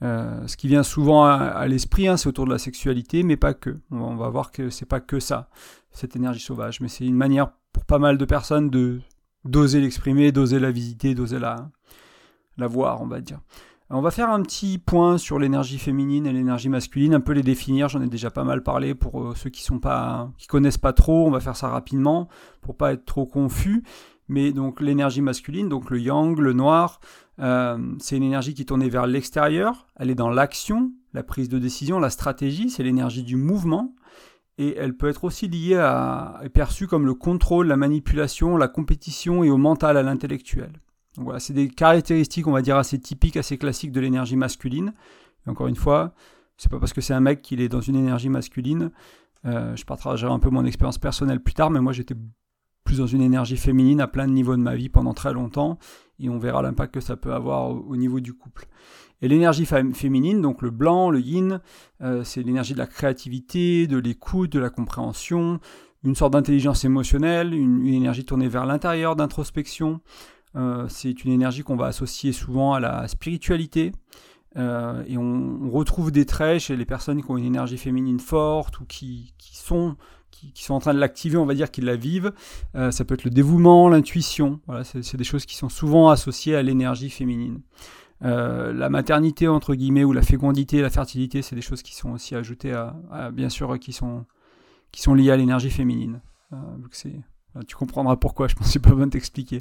Euh, 0.03 0.45
ce 0.49 0.57
qui 0.57 0.67
vient 0.67 0.83
souvent 0.83 1.25
à, 1.25 1.67
l'esprit, 1.69 2.09
hein, 2.09 2.17
c'est 2.17 2.29
autour 2.29 2.47
de 2.47 2.51
la 2.51 2.59
sexualité, 2.59 3.23
mais 3.23 3.37
pas 3.37 3.55
que. 3.55 3.79
On 3.93 4.17
va 4.17 4.29
voir 4.29 4.51
que 4.51 4.71
c'est 4.71 4.87
pas 4.87 4.99
que 4.99 5.21
ça, 5.21 5.51
cette 5.93 6.17
énergie 6.17 6.41
sauvage, 6.41 6.81
mais 6.81 6.89
c'est 6.89 7.07
une 7.07 7.15
manière 7.15 7.53
pour 7.73 7.85
pas 7.85 8.01
mal 8.01 8.19
de 8.19 8.25
personnes 8.25 8.71
de 8.71 9.01
d'oser 9.45 9.81
l'exprimer, 9.81 10.33
d'oser 10.33 10.59
la 10.59 10.73
visiter, 10.73 11.15
d'oser 11.15 11.39
la, 11.39 11.71
la 12.59 12.67
voir, 12.67 13.03
on 13.03 13.07
va 13.07 13.21
dire. 13.21 13.41
On 13.91 14.03
va 14.03 14.11
faire 14.11 14.29
un 14.29 14.43
petit 14.43 14.77
point 14.77 15.17
sur 15.17 15.39
l'énergie 15.39 15.79
féminine 15.79 16.27
et 16.27 16.33
l'énergie 16.33 16.69
masculine, 16.69 17.15
un 17.15 17.21
peu 17.21 17.33
les 17.33 17.43
définir. 17.43 17.89
J'en 17.89 18.03
ai 18.03 18.07
déjà 18.07 18.31
pas 18.31 18.45
mal 18.45 18.63
parlé 18.63 18.95
pour 18.95 19.23
euh, 19.23 19.35
ceux 19.35 19.49
qui 19.49 19.63
sont 19.63 19.81
connaissent 20.47 20.79
pas 20.79 20.93
trop. 20.93 21.27
On 21.27 21.31
va 21.31 21.41
faire 21.41 21.57
ça 21.57 21.69
rapidement 21.69 22.29
pour 22.61 22.77
pas 22.77 22.93
être 22.93 23.07
trop 23.07 23.25
confus. 23.25 23.83
Mais 24.29 24.53
donc 24.53 24.83
l'énergie 24.83 25.23
masculine, 25.23 25.71
donc 25.71 25.89
le 25.89 25.99
yang, 26.01 26.39
le 26.39 26.53
noir, 26.53 27.01
euh, 27.39 27.79
c'est 27.99 28.19
une 28.19 28.25
énergie 28.25 28.53
qui 28.53 28.61
est 28.61 28.67
tournée 28.67 28.91
vers 28.91 29.07
l'extérieur. 29.07 29.87
Elle 29.97 30.11
est 30.11 30.15
dans 30.15 30.29
l'action, 30.29 30.93
la 31.15 31.23
prise 31.23 31.49
de 31.49 31.59
décision, 31.59 31.99
la 31.99 32.11
stratégie. 32.11 32.69
C'est 32.69 32.83
l'énergie 32.83 33.23
du 33.23 33.37
mouvement 33.37 33.95
et 34.59 34.77
elle 34.77 34.97
peut 34.97 35.09
être 35.09 35.25
aussi 35.25 35.49
liée 35.49 35.77
à, 35.77 36.43
perçue 36.53 36.89
comme 36.89 37.07
le 37.07 37.15
contrôle, 37.15 37.69
la 37.69 37.77
manipulation, 37.77 38.57
la 38.57 38.69
compétition 38.69 39.45
et 39.45 39.51
au 39.51 39.57
mental, 39.57 39.97
à 39.97 40.03
l'intellectuel. 40.03 40.73
Voilà, 41.19 41.41
c'est 41.41 41.53
des 41.53 41.69
caractéristiques, 41.69 42.47
on 42.47 42.53
va 42.53 42.63
dire, 42.63 42.77
assez 42.77 42.99
typiques, 42.99 43.37
assez 43.37 43.59
classiques 43.59 43.93
de 43.93 44.01
l'énergie 44.01 44.37
masculine. 44.37 44.93
Et 45.47 45.51
encore 45.51 45.67
une 45.67 45.77
fois, 45.77 46.15
c'est 46.57 46.71
pas 46.71 46.79
parce 46.79 46.93
que 46.93 47.01
c'est 47.01 47.15
un 47.15 47.21
mec 47.21 47.43
qu'il 47.43 47.61
est 47.61 47.69
dans 47.69 47.81
une 47.81 47.97
énergie 47.97 48.29
masculine. 48.29 48.91
Euh, 49.45 49.77
je 49.77 49.85
partagerai 49.85 50.31
un 50.31 50.39
peu 50.39 50.51
mon 50.51 50.65
expérience 50.65 50.99
personnelle 50.99 51.41
plus 51.41 51.55
tard, 51.55 51.71
mais 51.71 51.81
moi 51.81 51.93
j'étais 51.93 52.15
plus 52.85 52.99
dans 52.99 53.07
une 53.07 53.21
énergie 53.21 53.57
féminine 53.57 54.01
à 54.01 54.09
plein 54.09 54.27
de 54.27 54.33
niveaux 54.33 54.57
de 54.57 54.63
ma 54.63 54.75
vie 54.75 54.89
pendant 54.89 55.13
très 55.13 55.33
longtemps, 55.33 55.79
et 56.19 56.29
on 56.29 56.39
verra 56.39 56.63
l'impact 56.63 56.95
que 56.95 57.01
ça 57.01 57.17
peut 57.17 57.33
avoir 57.33 57.71
au 57.71 57.97
niveau 57.97 58.19
du 58.19 58.33
couple. 58.33 58.67
Et 59.21 59.29
l'énergie 59.29 59.67
féminine, 59.67 60.41
donc 60.41 60.63
le 60.63 60.71
blanc, 60.71 61.11
le 61.11 61.21
yin, 61.21 61.61
euh, 62.03 62.23
c'est 62.25 62.43
l'énergie 62.43 62.73
de 62.73 62.79
la 62.79 62.87
créativité, 62.87 63.87
de 63.87 63.99
l'écoute, 63.99 64.53
de 64.53 64.61
la 64.61 64.71
compréhension, 64.71 65.61
une 66.05 66.15
sorte 66.15 66.33
d'intelligence 66.33 66.85
émotionnelle, 66.85 67.53
une, 67.53 67.87
énergie 67.87 68.25
tournée 68.25 68.49
vers 68.49 68.65
l'intérieur, 68.65 69.17
d'introspection. 69.17 70.01
Euh, 70.57 70.87
c'est 70.89 71.25
une 71.25 71.33
énergie 71.33 71.63
qu'on 71.63 71.77
va 71.77 71.87
associer 71.87 72.33
souvent 72.33 72.75
à 72.75 72.81
la 72.81 73.09
spiritualité. 73.09 73.93
Euh, 74.57 75.05
et 75.07 75.19
on, 75.19 75.69
retrouve 75.71 76.11
des 76.11 76.25
traits 76.25 76.61
chez 76.61 76.77
les 76.77 76.87
personnes 76.87 77.23
qui 77.23 77.31
ont 77.31 77.37
une 77.37 77.45
énergie 77.45 77.77
féminine 77.77 78.19
forte 78.19 78.81
ou 78.81 78.87
qui, 78.87 79.35
sont 79.39 79.97
qui, 80.31 80.53
sont 80.65 80.75
en 80.75 80.81
train 80.81 80.95
de 80.95 80.99
l'activer, 80.99 81.37
on 81.37 81.47
va 81.47 81.55
dire 81.55 81.71
qu'ils 81.71 81.85
la 81.85 81.97
vivent. 81.97 82.33
ça 82.75 83.05
peut 83.05 83.15
être 83.15 83.25
le 83.25 83.31
dévouement, 83.31 83.89
l'intuition. 83.89 84.61
Voilà, 84.67 84.85
c'est 84.85 85.17
des 85.17 85.25
choses 85.25 85.47
qui 85.47 85.57
sont 85.57 85.69
souvent 85.69 86.09
associées 86.09 86.57
à 86.57 86.63
l'énergie 86.63 87.11
féminine. 87.11 87.61
Euh, 88.25 88.73
la 88.73 88.91
maternité 88.91 89.47
entre 89.47 89.75
guillemets 89.75 90.05
ou 90.05 90.13
la 90.13 90.23
fécondité, 90.23 90.83
la 90.83 90.91
fertilité, 90.91 91.43
c'est 91.43 91.55
des 91.55 91.63
choses 91.63 91.83
qui 91.83 91.95
sont 91.95 92.11
aussi 92.11 92.35
ajoutées 92.35 92.73
à, 92.73 93.31
bien 93.31 93.49
sûr 93.49 93.79
qui 93.79 93.93
sont 93.93 94.25
qui 94.91 95.03
sont 95.03 95.15
liées 95.15 95.31
à 95.31 95.37
l'énergie 95.37 95.71
féminine. 95.71 96.21
Euh, 96.53 96.57
tu 97.67 97.77
comprendras 97.77 98.17
pourquoi. 98.17 98.49
Je 98.49 98.55
pense 98.55 98.67
que 98.67 98.73
c'est 98.73 98.79
pas 98.79 98.93
bon 98.93 99.07
de 99.07 99.11
t'expliquer. 99.11 99.61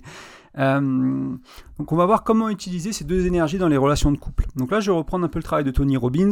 Euh, 0.57 1.36
donc 1.78 1.92
on 1.92 1.95
va 1.95 2.06
voir 2.06 2.24
comment 2.24 2.50
utiliser 2.50 2.94
ces 2.94 3.04
deux 3.04 3.25
énergies 3.25 3.57
dans 3.57 3.68
les 3.68 3.78
relations 3.78 4.12
de 4.12 4.18
couple. 4.18 4.45
Donc 4.56 4.72
là, 4.72 4.80
je 4.80 4.92
vais 4.92 4.98
reprendre 4.98 5.25
un 5.25 5.30
peu 5.30 5.39
le 5.39 5.44
travail 5.44 5.63
de 5.63 5.72
Tony 5.72 5.98
Robbins. 5.98 6.31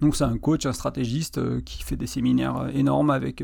Donc 0.00 0.14
c'est 0.14 0.24
un 0.24 0.38
coach, 0.38 0.64
un 0.66 0.72
stratégiste 0.72 1.62
qui 1.64 1.82
fait 1.82 1.96
des 1.96 2.06
séminaires 2.06 2.68
énormes 2.72 3.10
avec 3.10 3.42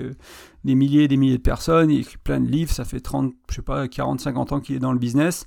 des 0.64 0.74
milliers 0.74 1.04
et 1.04 1.08
des 1.08 1.16
milliers 1.16 1.38
de 1.38 1.42
personnes. 1.42 1.90
Il 1.90 2.00
écrit 2.00 2.18
plein 2.18 2.40
de 2.40 2.48
livres. 2.48 2.72
Ça 2.72 2.84
fait 2.84 3.00
30, 3.00 3.32
je 3.50 3.56
sais 3.56 3.62
pas, 3.62 3.88
40, 3.88 4.20
50 4.20 4.52
ans 4.52 4.60
qu'il 4.60 4.76
est 4.76 4.80
dans 4.80 4.92
le 4.92 4.98
business. 4.98 5.46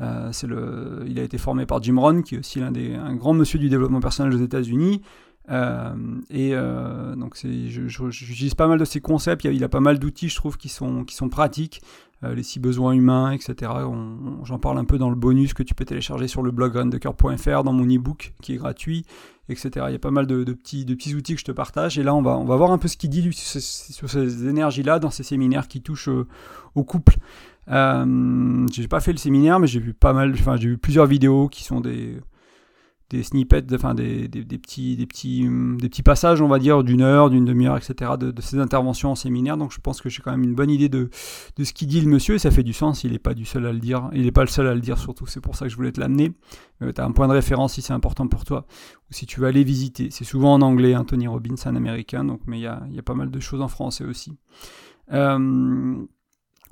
Euh, 0.00 0.30
c'est 0.32 0.46
le, 0.46 1.04
il 1.06 1.18
a 1.18 1.22
été 1.22 1.38
formé 1.38 1.66
par 1.66 1.82
Jim 1.82 1.98
Rohn, 1.98 2.22
qui 2.22 2.34
est 2.34 2.38
aussi 2.38 2.60
l'un 2.60 2.70
des, 2.70 2.94
un 2.94 3.14
grand 3.14 3.34
monsieur 3.34 3.58
du 3.58 3.68
développement 3.68 4.00
personnel 4.00 4.34
aux 4.34 4.44
États-Unis. 4.44 5.02
Euh, 5.48 5.94
et 6.28 6.50
euh, 6.54 7.14
donc 7.14 7.36
j'utilise 7.38 8.54
pas 8.54 8.66
mal 8.66 8.78
de 8.78 8.84
ses 8.84 9.00
concepts. 9.00 9.44
Il, 9.44 9.62
a, 9.62 9.68
pas 9.68 9.80
mal 9.80 9.98
d'outils, 9.98 10.28
je 10.28 10.36
trouve, 10.36 10.56
qui 10.56 10.68
sont, 10.68 11.04
qui 11.04 11.14
sont 11.14 11.28
pratiques. 11.28 11.82
les 12.22 12.42
six 12.42 12.58
besoins 12.58 12.92
humains, 12.92 13.32
etc. 13.32 13.70
J'en 14.44 14.58
parle 14.58 14.78
un 14.78 14.84
peu 14.84 14.98
dans 14.98 15.10
le 15.10 15.16
bonus 15.16 15.54
que 15.54 15.62
tu 15.62 15.74
peux 15.74 15.84
télécharger 15.84 16.28
sur 16.28 16.42
le 16.42 16.50
blog 16.50 16.72
graindecoeur.fr, 16.72 17.62
dans 17.62 17.72
mon 17.72 17.86
e-book 17.86 18.34
qui 18.42 18.54
est 18.54 18.56
gratuit, 18.56 19.04
etc. 19.48 19.70
Il 19.88 19.92
y 19.92 19.96
a 19.96 20.00
pas 20.00 20.10
mal 20.10 20.26
de, 20.26 20.44
petits, 20.52 20.84
outils 21.14 21.34
que 21.34 21.40
je 21.40 21.44
te 21.44 21.52
partage. 21.52 21.98
Et 21.98 22.02
là, 22.02 22.14
on 22.14 22.22
va, 22.22 22.36
on 22.36 22.44
va 22.44 22.56
voir 22.56 22.72
un 22.72 22.78
peu 22.78 22.88
ce 22.88 22.96
qu'il 22.96 23.10
dit 23.10 23.32
sur 23.32 24.10
ces 24.10 24.48
énergies-là 24.48 24.98
dans 24.98 25.10
ces 25.10 25.22
séminaires 25.22 25.68
qui 25.68 25.82
touchent 25.82 26.10
au 26.74 26.84
couple. 26.84 27.16
Euh, 27.68 28.66
j'ai 28.72 28.88
pas 28.88 29.00
fait 29.00 29.12
le 29.12 29.18
séminaire, 29.18 29.58
mais 29.58 29.66
j'ai 29.66 29.80
vu 29.80 29.92
pas 29.92 30.12
mal, 30.12 30.32
enfin 30.32 30.56
j'ai 30.56 30.68
vu 30.68 30.78
plusieurs 30.78 31.06
vidéos 31.06 31.48
qui 31.48 31.64
sont 31.64 31.80
des 31.80 32.18
des 33.10 33.22
snippets, 33.22 33.72
enfin 33.72 33.94
des, 33.94 34.26
des, 34.26 34.42
petits, 34.58 34.96
des, 34.96 35.06
petits, 35.06 35.48
des 35.48 35.88
petits 35.88 36.02
passages, 36.02 36.40
on 36.40 36.48
va 36.48 36.58
dire, 36.58 36.82
d'une 36.82 37.02
heure, 37.02 37.30
d'une 37.30 37.44
demi-heure, 37.44 37.76
etc., 37.76 38.12
de, 38.18 38.32
de, 38.32 38.42
ces 38.42 38.58
interventions 38.58 39.12
en 39.12 39.14
séminaire. 39.14 39.56
Donc 39.56 39.72
je 39.72 39.80
pense 39.80 40.00
que 40.00 40.08
j'ai 40.08 40.22
quand 40.22 40.32
même 40.32 40.42
une 40.42 40.54
bonne 40.54 40.70
idée 40.70 40.88
de, 40.88 41.10
de 41.56 41.64
ce 41.64 41.72
qu'il 41.72 41.86
dit 41.88 42.00
le 42.00 42.08
monsieur, 42.08 42.34
et 42.34 42.38
ça 42.38 42.50
fait 42.50 42.64
du 42.64 42.72
sens, 42.72 43.04
il 43.04 43.12
n'est 43.12 43.18
pas 43.18 43.34
du 43.34 43.44
seul 43.44 43.64
à 43.66 43.72
le 43.72 43.78
dire, 43.78 44.10
il 44.12 44.22
n'est 44.22 44.32
pas 44.32 44.42
le 44.42 44.48
seul 44.48 44.66
à 44.66 44.74
le 44.74 44.80
dire 44.80 44.98
surtout, 44.98 45.26
c'est 45.26 45.40
pour 45.40 45.54
ça 45.54 45.66
que 45.66 45.70
je 45.70 45.76
voulais 45.76 45.92
te 45.92 46.00
l'amener. 46.00 46.32
Euh, 46.82 46.92
tu 46.92 47.00
as 47.00 47.04
un 47.04 47.12
point 47.12 47.28
de 47.28 47.32
référence 47.32 47.74
si 47.74 47.82
c'est 47.82 47.92
important 47.92 48.26
pour 48.26 48.44
toi, 48.44 48.66
ou 49.10 49.14
si 49.14 49.26
tu 49.26 49.40
veux 49.40 49.46
aller 49.46 49.64
visiter. 49.64 50.10
C'est 50.10 50.24
souvent 50.24 50.54
en 50.54 50.62
anglais, 50.62 50.94
hein, 50.94 51.04
Tony 51.04 51.28
Robbins, 51.28 51.54
un 51.64 51.76
américain, 51.76 52.24
donc, 52.24 52.40
mais 52.46 52.58
il 52.58 52.62
y 52.62 52.66
a, 52.66 52.82
y 52.90 52.98
a, 52.98 53.02
pas 53.02 53.14
mal 53.14 53.30
de 53.30 53.40
choses 53.40 53.60
en 53.60 53.68
français 53.68 54.04
aussi. 54.04 54.36
Euh, 55.12 55.96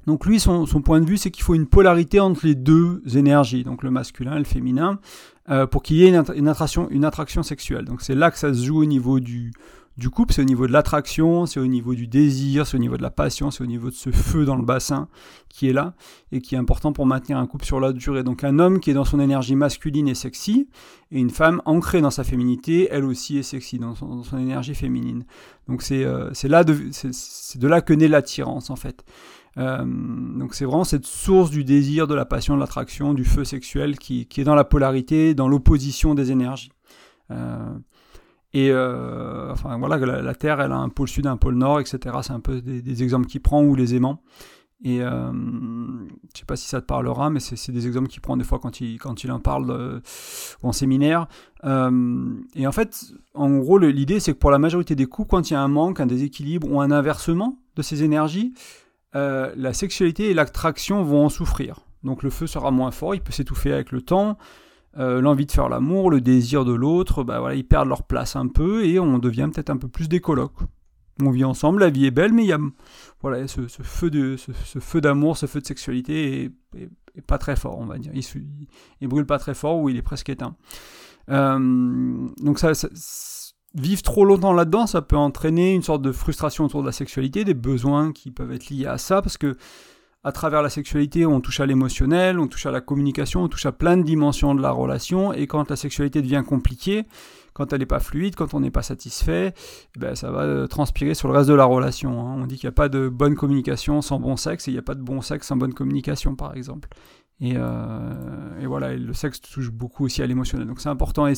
donc 0.06 0.26
lui, 0.26 0.38
son, 0.40 0.66
point 0.66 1.00
de 1.00 1.06
vue, 1.06 1.16
c'est 1.16 1.30
qu'il 1.30 1.44
faut 1.44 1.54
une 1.54 1.66
polarité 1.66 2.20
entre 2.20 2.46
les 2.46 2.54
deux 2.54 3.02
énergies, 3.14 3.64
donc 3.64 3.82
le 3.82 3.90
masculin 3.90 4.36
et 4.36 4.38
le 4.38 4.44
féminin, 4.44 4.98
euh, 5.50 5.66
pour 5.66 5.82
qu'il 5.82 5.96
y 5.96 6.04
ait 6.04 6.08
une, 6.08 6.48
attraction, 6.48 6.88
une 6.90 7.04
attraction 7.04 7.42
sexuelle. 7.42 7.84
Donc 7.84 8.02
c'est 8.02 8.14
là 8.14 8.30
que 8.30 8.38
ça 8.38 8.52
se 8.52 8.64
joue 8.64 8.82
au 8.82 8.84
niveau 8.84 9.20
du, 9.20 9.52
du 9.96 10.10
couple, 10.10 10.34
c'est 10.34 10.42
au 10.42 10.46
niveau 10.46 10.66
de 10.66 10.72
l'attraction, 10.72 11.46
c'est 11.46 11.60
au 11.60 11.66
niveau 11.66 11.94
du 11.94 12.08
désir, 12.08 12.66
c'est 12.66 12.76
au 12.76 12.80
niveau 12.80 12.96
de 12.96 13.02
la 13.02 13.10
passion, 13.10 13.50
c'est 13.50 13.62
au 13.62 13.66
niveau 13.66 13.90
de 13.90 13.94
ce 13.94 14.10
feu 14.10 14.44
dans 14.44 14.56
le 14.56 14.64
bassin 14.64 15.08
qui 15.48 15.68
est 15.68 15.72
là 15.72 15.94
et 16.32 16.40
qui 16.40 16.56
est 16.56 16.58
important 16.58 16.92
pour 16.92 17.06
maintenir 17.06 17.38
un 17.38 17.46
couple 17.46 17.64
sur 17.64 17.78
la 17.78 17.92
durée. 17.92 18.24
Donc 18.24 18.42
un 18.42 18.58
homme 18.58 18.80
qui 18.80 18.90
est 18.90 18.94
dans 18.94 19.04
son 19.04 19.20
énergie 19.20 19.54
masculine 19.54 20.08
et 20.08 20.14
sexy, 20.14 20.68
et 21.12 21.20
une 21.20 21.30
femme 21.30 21.62
ancrée 21.64 22.00
dans 22.00 22.10
sa 22.10 22.24
féminité, 22.24 22.88
elle 22.90 23.04
aussi 23.04 23.38
est 23.38 23.44
sexy, 23.44 23.78
dans 23.78 23.94
son, 23.94 24.22
énergie 24.36 24.74
féminine. 24.74 25.24
Donc 25.68 25.82
c'est 25.82 26.04
euh, 26.04 26.30
là 26.44 26.64
de, 26.64 26.74
de 26.74 27.68
là 27.68 27.80
que 27.80 27.94
naît 27.94 28.08
l'attirance 28.08 28.70
en 28.70 28.76
fait. 28.76 29.04
Euh, 29.56 29.84
donc 29.84 30.54
c'est 30.54 30.64
vraiment 30.64 30.84
cette 30.84 31.06
source 31.06 31.50
du 31.50 31.64
désir, 31.64 32.06
de 32.06 32.14
la 32.14 32.24
passion, 32.24 32.54
de 32.54 32.60
l'attraction, 32.60 33.14
du 33.14 33.24
feu 33.24 33.44
sexuel 33.44 33.98
qui, 33.98 34.26
est 34.36 34.44
dans 34.44 34.54
la 34.54 34.64
polarité, 34.64 35.34
dans 35.34 35.48
l'opposition 35.48 36.14
des 36.14 36.32
énergies. 36.32 36.72
Euh, 37.30 37.74
Et 38.52 38.72
enfin 38.72 39.78
voilà, 39.78 39.98
la, 39.98 40.34
Terre, 40.34 40.60
elle 40.60 40.72
a 40.72 40.76
un 40.76 40.88
pôle 40.88 41.08
sud, 41.08 41.26
un 41.26 41.36
pôle 41.36 41.56
nord, 41.56 41.80
etc. 41.80 42.16
C'est 42.22 42.32
un 42.32 42.40
peu 42.40 42.60
des, 42.60 43.02
exemples 43.02 43.26
qu'il 43.26 43.40
prend 43.40 43.62
ou 43.62 43.74
les 43.74 43.94
aimants. 43.94 44.20
Et 44.84 45.00
euh, 45.00 45.32
je 46.34 46.40
sais 46.40 46.44
pas 46.44 46.56
si 46.56 46.68
ça 46.68 46.82
te 46.82 46.86
parlera, 46.86 47.30
mais 47.30 47.40
c'est 47.40 47.72
des 47.72 47.86
exemples 47.86 48.08
qu'il 48.08 48.20
prend 48.20 48.36
des 48.36 48.44
fois 48.44 48.58
quand 48.58 48.82
il, 48.82 48.98
quand 48.98 49.24
il 49.24 49.32
en 49.32 49.40
parle 49.40 49.70
euh, 49.70 50.00
en 50.62 50.72
séminaire. 50.72 51.26
Euh, 51.64 52.34
et 52.54 52.66
en 52.66 52.72
fait, 52.72 53.04
en 53.32 53.56
gros, 53.58 53.78
l'idée, 53.78 54.20
c'est 54.20 54.34
que 54.34 54.38
pour 54.38 54.50
la 54.50 54.58
majorité 54.58 54.94
des 54.94 55.06
coups, 55.06 55.28
quand 55.30 55.50
il 55.50 55.54
y 55.54 55.56
a 55.56 55.62
un 55.62 55.68
manque, 55.68 56.00
un 56.00 56.06
déséquilibre 56.06 56.70
ou 56.70 56.82
un 56.82 56.90
inversement 56.90 57.58
de 57.76 57.82
ces 57.82 58.02
énergies, 58.02 58.52
euh, 59.14 59.52
la 59.56 59.72
sexualité 59.72 60.30
et 60.30 60.34
l'attraction 60.34 61.02
vont 61.02 61.26
en 61.26 61.28
souffrir. 61.28 61.80
Donc 62.02 62.22
le 62.22 62.30
feu 62.30 62.46
sera 62.46 62.70
moins 62.70 62.90
fort, 62.90 63.14
il 63.14 63.20
peut 63.20 63.32
s'étouffer 63.32 63.72
avec 63.72 63.92
le 63.92 64.02
temps. 64.02 64.36
l'envie 64.96 65.46
de 65.46 65.52
faire 65.52 65.68
l'amour, 65.68 66.10
le 66.10 66.20
désir 66.20 66.64
de 66.64 66.72
l'autre, 66.72 67.24
bah 67.24 67.40
voilà, 67.40 67.54
ils 67.54 67.66
perdent 67.66 67.88
leur 67.88 68.04
place 68.04 68.36
un 68.36 68.46
peu 68.46 68.84
et 68.84 69.00
on 69.00 69.18
devient 69.18 69.48
peut-être 69.52 69.70
un 69.70 69.76
peu 69.76 69.88
plus 69.88 70.08
des 70.08 70.20
colocs 70.20 70.52
on 71.22 71.30
vit 71.30 71.44
ensemble, 71.44 71.80
la 71.80 71.90
vie 71.90 72.06
est 72.06 72.10
belle, 72.10 72.32
mais 72.32 72.44
il 72.44 72.48
y 72.48 72.52
a 72.52 72.58
voilà, 73.20 73.46
ce, 73.46 73.66
feu 73.68 74.10
ce, 74.36 74.98
d'amour, 74.98 75.36
ce 75.36 75.46
feu 75.46 75.60
de 75.60 75.66
sexualité 75.66 76.50
est, 76.74 77.22
pas 77.26 77.38
très 77.38 77.56
fort, 77.56 77.78
on 77.78 77.86
va 77.86 77.98
dire. 77.98 78.12
Il, 78.14 78.24
il, 79.00 79.08
brûle 79.08 79.26
pas 79.26 79.38
très 79.38 79.54
fort 79.54 79.78
ou 79.78 79.88
il 79.88 79.96
est 79.96 80.02
presque 80.02 80.28
éteint. 80.28 80.56
Euh, 81.30 82.28
donc 82.38 82.58
ça, 82.58 82.72
vivre 83.74 84.02
trop 84.02 84.24
longtemps 84.24 84.52
là-dedans, 84.52 84.86
ça 84.86 85.02
peut 85.02 85.16
entraîner 85.16 85.74
une 85.74 85.82
sorte 85.82 86.02
de 86.02 86.12
frustration 86.12 86.64
autour 86.64 86.82
de 86.82 86.86
la 86.86 86.92
sexualité, 86.92 87.44
des 87.44 87.54
besoins 87.54 88.12
qui 88.12 88.30
peuvent 88.30 88.52
être 88.52 88.70
liés 88.70 88.86
à 88.86 88.98
ça, 88.98 89.20
parce 89.22 89.36
que 89.36 89.56
à 90.22 90.32
travers 90.32 90.62
la 90.62 90.70
sexualité, 90.70 91.26
on 91.26 91.40
touche 91.42 91.60
à 91.60 91.66
l'émotionnel, 91.66 92.38
on 92.38 92.46
touche 92.46 92.64
à 92.64 92.70
la 92.70 92.80
communication, 92.80 93.42
on 93.42 93.48
touche 93.48 93.66
à 93.66 93.72
plein 93.72 93.98
de 93.98 94.02
dimensions 94.02 94.54
de 94.54 94.62
la 94.62 94.70
relation, 94.70 95.32
et 95.34 95.46
quand 95.46 95.68
la 95.68 95.76
sexualité 95.76 96.22
devient 96.22 96.42
compliquée, 96.46 97.04
quand 97.52 97.72
elle 97.72 97.80
n'est 97.80 97.86
pas 97.86 98.00
fluide, 98.00 98.34
quand 98.34 98.54
on 98.54 98.60
n'est 98.60 98.70
pas 98.70 98.82
satisfait, 98.82 99.52
eh 99.96 99.98
ben, 99.98 100.14
ça 100.14 100.30
va 100.30 100.42
euh, 100.42 100.66
transpirer 100.66 101.14
sur 101.14 101.28
le 101.28 101.34
reste 101.34 101.48
de 101.48 101.54
la 101.54 101.66
relation. 101.66 102.26
Hein. 102.26 102.36
On 102.38 102.46
dit 102.46 102.56
qu'il 102.56 102.66
n'y 102.66 102.72
a 102.72 102.72
pas 102.72 102.88
de 102.88 103.08
bonne 103.08 103.34
communication 103.34 104.00
sans 104.02 104.18
bon 104.18 104.36
sexe, 104.36 104.66
et 104.66 104.70
il 104.70 104.74
n'y 104.74 104.78
a 104.78 104.82
pas 104.82 104.94
de 104.94 105.02
bon 105.02 105.20
sexe 105.20 105.48
sans 105.48 105.56
bonne 105.56 105.74
communication, 105.74 106.36
par 106.36 106.56
exemple. 106.56 106.88
Et, 107.40 107.54
euh, 107.56 108.64
voilà, 108.64 108.96
le 108.96 109.12
sexe 109.12 109.40
touche 109.40 109.70
beaucoup 109.70 110.06
aussi 110.06 110.22
à 110.22 110.26
l'émotionnel. 110.26 110.66
Donc 110.66 110.80
c'est 110.80 110.88
important. 110.88 111.26
Et 111.26 111.34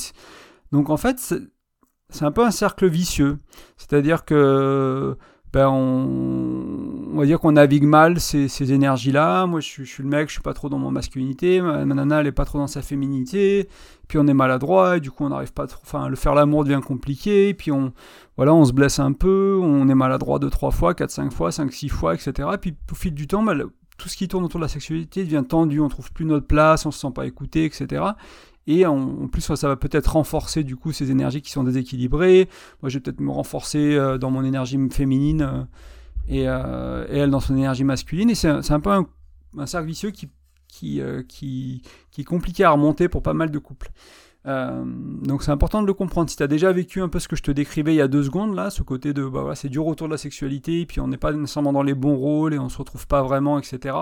donc 0.73 0.91
en 0.91 0.97
fait, 0.97 1.35
c'est 2.11 2.25
un 2.25 2.33
peu 2.33 2.45
un 2.45 2.51
cercle 2.51 2.87
vicieux. 2.87 3.39
C'est-à-dire 3.77 4.25
que 4.25 5.17
ben 5.57 5.69
on, 5.71 7.17
va 7.19 7.25
dire 7.25 7.41
qu'on 7.41 7.53
navigue 7.53 7.85
mal 7.85 8.21
ces, 8.21 8.73
énergies-là. 8.73 9.47
Moi, 9.47 9.61
je 9.61 9.85
suis, 9.85 10.03
le 10.03 10.09
mec, 10.09 10.29
je 10.29 10.35
suis 10.35 10.43
pas 10.43 10.53
trop 10.53 10.69
dans 10.69 10.79
mon 10.79 10.91
masculinité. 10.91 11.63
Ma, 11.63 11.85
nana, 11.87 12.21
elle 12.21 12.27
est 12.27 12.33
pas 12.33 12.45
trop 12.45 12.59
dans 12.59 12.67
sa 12.67 12.83
féminité. 12.83 13.67
Puis 14.07 14.19
on 14.19 14.27
est 14.27 14.35
maladroit, 14.35 14.99
et 14.99 15.01
du 15.01 15.11
coup, 15.11 15.25
on 15.25 15.31
n'arrive 15.31 15.55
pas 15.55 15.67
trop. 15.67 15.81
Enfin, 15.83 16.09
le 16.09 16.17
faire 16.17 16.35
l'amour 16.35 16.65
devient 16.65 16.83
compliqué. 16.85 17.55
Puis 17.55 17.73
on, 17.73 17.93
voilà, 18.37 18.53
on 18.53 18.67
se 18.67 18.73
blesse 18.73 18.99
un 18.99 19.13
peu. 19.13 19.59
On 19.63 19.89
est 19.89 19.95
maladroit 19.95 20.39
deux, 20.39 20.51
trois 20.51 20.73
fois, 20.73 20.95
quatre, 20.95 21.11
cinq 21.11 21.33
fois, 21.33 21.51
cinq, 21.51 21.73
six 21.73 21.89
fois, 21.89 22.15
etc. 22.15 22.51
Et 22.53 22.59
puis 22.59 22.77
au 22.93 22.95
fil 22.95 23.15
du 23.15 23.27
temps, 23.27 23.43
ben, 23.43 23.71
tout 23.97 24.11
ce 24.11 24.17
qui 24.19 24.29
tourne 24.29 24.45
autour 24.45 24.61
de 24.61 24.65
la 24.65 24.69
sexualité 24.69 25.25
devient 25.25 25.45
tendu. 25.49 25.81
On 25.81 25.89
trouve 25.89 26.13
plus 26.13 26.27
notre 26.27 26.47
place, 26.47 26.85
on 26.85 26.91
se 26.91 26.99
sent 26.99 27.13
pas 27.15 27.25
écouté, 27.27 27.65
etc. 27.65 28.03
Et 28.67 28.85
en, 28.85 29.29
plus, 29.29 29.55
ça 29.55 29.69
va 29.69 29.77
peut-être 29.77 30.13
renforcer 30.13 30.65
du 30.65 30.77
coup 30.77 30.93
ces 30.93 31.11
énergies 31.11 31.41
qui 31.41 31.53
sont 31.53 31.63
déséquilibrées. 31.63 32.49
Moi, 32.83 32.89
je 32.89 32.99
vais 32.99 33.01
peut-être 33.01 33.21
me 33.21 33.31
renforcer 33.31 33.95
euh, 33.95 34.19
dans 34.19 34.31
mon 34.31 34.45
énergie 34.45 34.79
féminine 34.91 35.43
euh, 35.43 35.63
euh, 36.31 37.07
et, 37.09 37.19
elle 37.19 37.31
dans 37.31 37.41
son 37.41 37.57
énergie 37.57 37.85
masculine. 37.85 38.29
Et 38.31 38.35
c'est 38.35 38.49
un, 38.49 38.81
peu 38.81 38.91
un, 38.91 39.67
cercle 39.67 39.87
vicieux 39.87 40.11
qui, 40.11 40.29
qui, 40.67 41.01
qui, 41.29 41.83
qui, 42.11 42.21
est 42.21 42.25
compliqué 42.25 42.65
à 42.65 42.71
remonter 42.71 43.09
pour 43.09 43.23
pas 43.23 43.35
mal 43.35 43.53
de 43.53 43.59
couples. 43.59 43.93
donc 44.45 45.45
c'est 45.45 45.53
important 45.53 45.81
de 45.81 45.87
le 45.87 45.95
comprendre. 45.95 46.29
Si 46.29 46.37
tu 46.37 46.43
as 46.43 46.49
déjà 46.49 46.73
vécu 46.73 47.01
un 47.01 47.09
peu 47.09 47.21
ce 47.21 47.29
que 47.29 47.37
je 47.37 47.45
te 47.45 47.53
décrivais 47.53 47.95
il 47.95 47.99
y 47.99 48.01
a 48.01 48.09
deux 48.09 48.25
secondes, 48.25 48.57
là, 48.57 48.71
ce 48.71 48.83
côté 48.83 49.13
de 49.13 49.25
bah, 49.29 49.53
c'est 49.55 49.69
dur 49.69 49.87
autour 49.87 50.09
de 50.09 50.13
la 50.13 50.19
sexualité, 50.19 50.81
et 50.81 50.87
puis 50.87 50.99
on 50.99 51.07
n'est 51.07 51.17
pas 51.17 51.33
nécessairement 51.33 51.73
dans 51.73 51.85
les 51.85 51.95
bons 51.95 52.17
rôles 52.17 52.53
et 52.53 52.59
on 52.59 52.69
se 52.69 52.79
retrouve 52.79 53.07
pas 53.07 53.23
vraiment, 53.23 53.61
etc. 53.61 53.97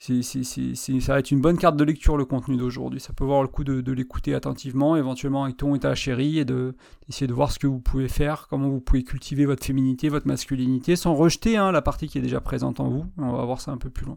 ça 0.00 1.12
va 1.12 1.18
être 1.18 1.30
une 1.30 1.42
bonne 1.42 1.58
carte 1.58 1.76
de 1.76 1.84
lecture 1.84 2.16
le 2.16 2.24
contenu 2.24 2.56
d'aujourd'hui. 2.56 3.00
Ça 3.00 3.12
peut 3.12 3.24
avoir 3.24 3.42
le 3.42 3.48
coup 3.48 3.64
de, 3.64 3.92
l'écouter 3.92 4.34
attentivement, 4.34 4.96
éventuellement 4.96 5.44
avec 5.44 5.58
ton 5.58 5.74
et 5.74 5.80
ta 5.80 5.94
chérie, 5.94 6.38
et 6.38 6.46
d'essayer 6.46 7.26
de, 7.26 7.34
voir 7.34 7.52
ce 7.52 7.58
que 7.58 7.66
vous 7.66 7.80
pouvez 7.80 8.08
faire, 8.08 8.46
comment 8.48 8.70
vous 8.70 8.80
pouvez 8.80 9.04
cultiver 9.04 9.44
votre 9.44 9.64
féminité, 9.64 10.08
votre 10.08 10.26
masculinité, 10.26 10.96
sans 10.96 11.14
rejeter 11.14 11.58
hein, 11.58 11.70
la 11.70 11.82
partie 11.82 12.08
qui 12.08 12.16
est 12.16 12.22
déjà 12.22 12.40
présente 12.40 12.80
en 12.80 12.88
vous. 12.88 13.04
On 13.18 13.32
va 13.32 13.44
voir 13.44 13.60
ça 13.60 13.72
un 13.72 13.76
peu 13.76 13.90
plus 13.90 14.06
loin. 14.06 14.16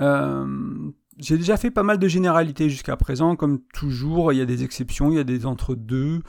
Euh, 0.00 0.90
j'ai 1.18 1.36
déjà 1.36 1.58
fait 1.58 1.70
pas 1.70 1.82
mal 1.82 1.98
de 1.98 2.08
généralités 2.08 2.70
jusqu'à 2.70 2.96
présent, 2.96 3.36
comme 3.36 3.60
toujours, 3.74 4.32
il 4.32 4.38
y 4.38 4.42
a 4.42 4.46
des 4.46 4.64
exceptions, 4.64 5.10
il 5.10 5.16
y 5.16 5.20
a 5.20 5.24
des 5.24 5.44
entre-deux. 5.44 6.22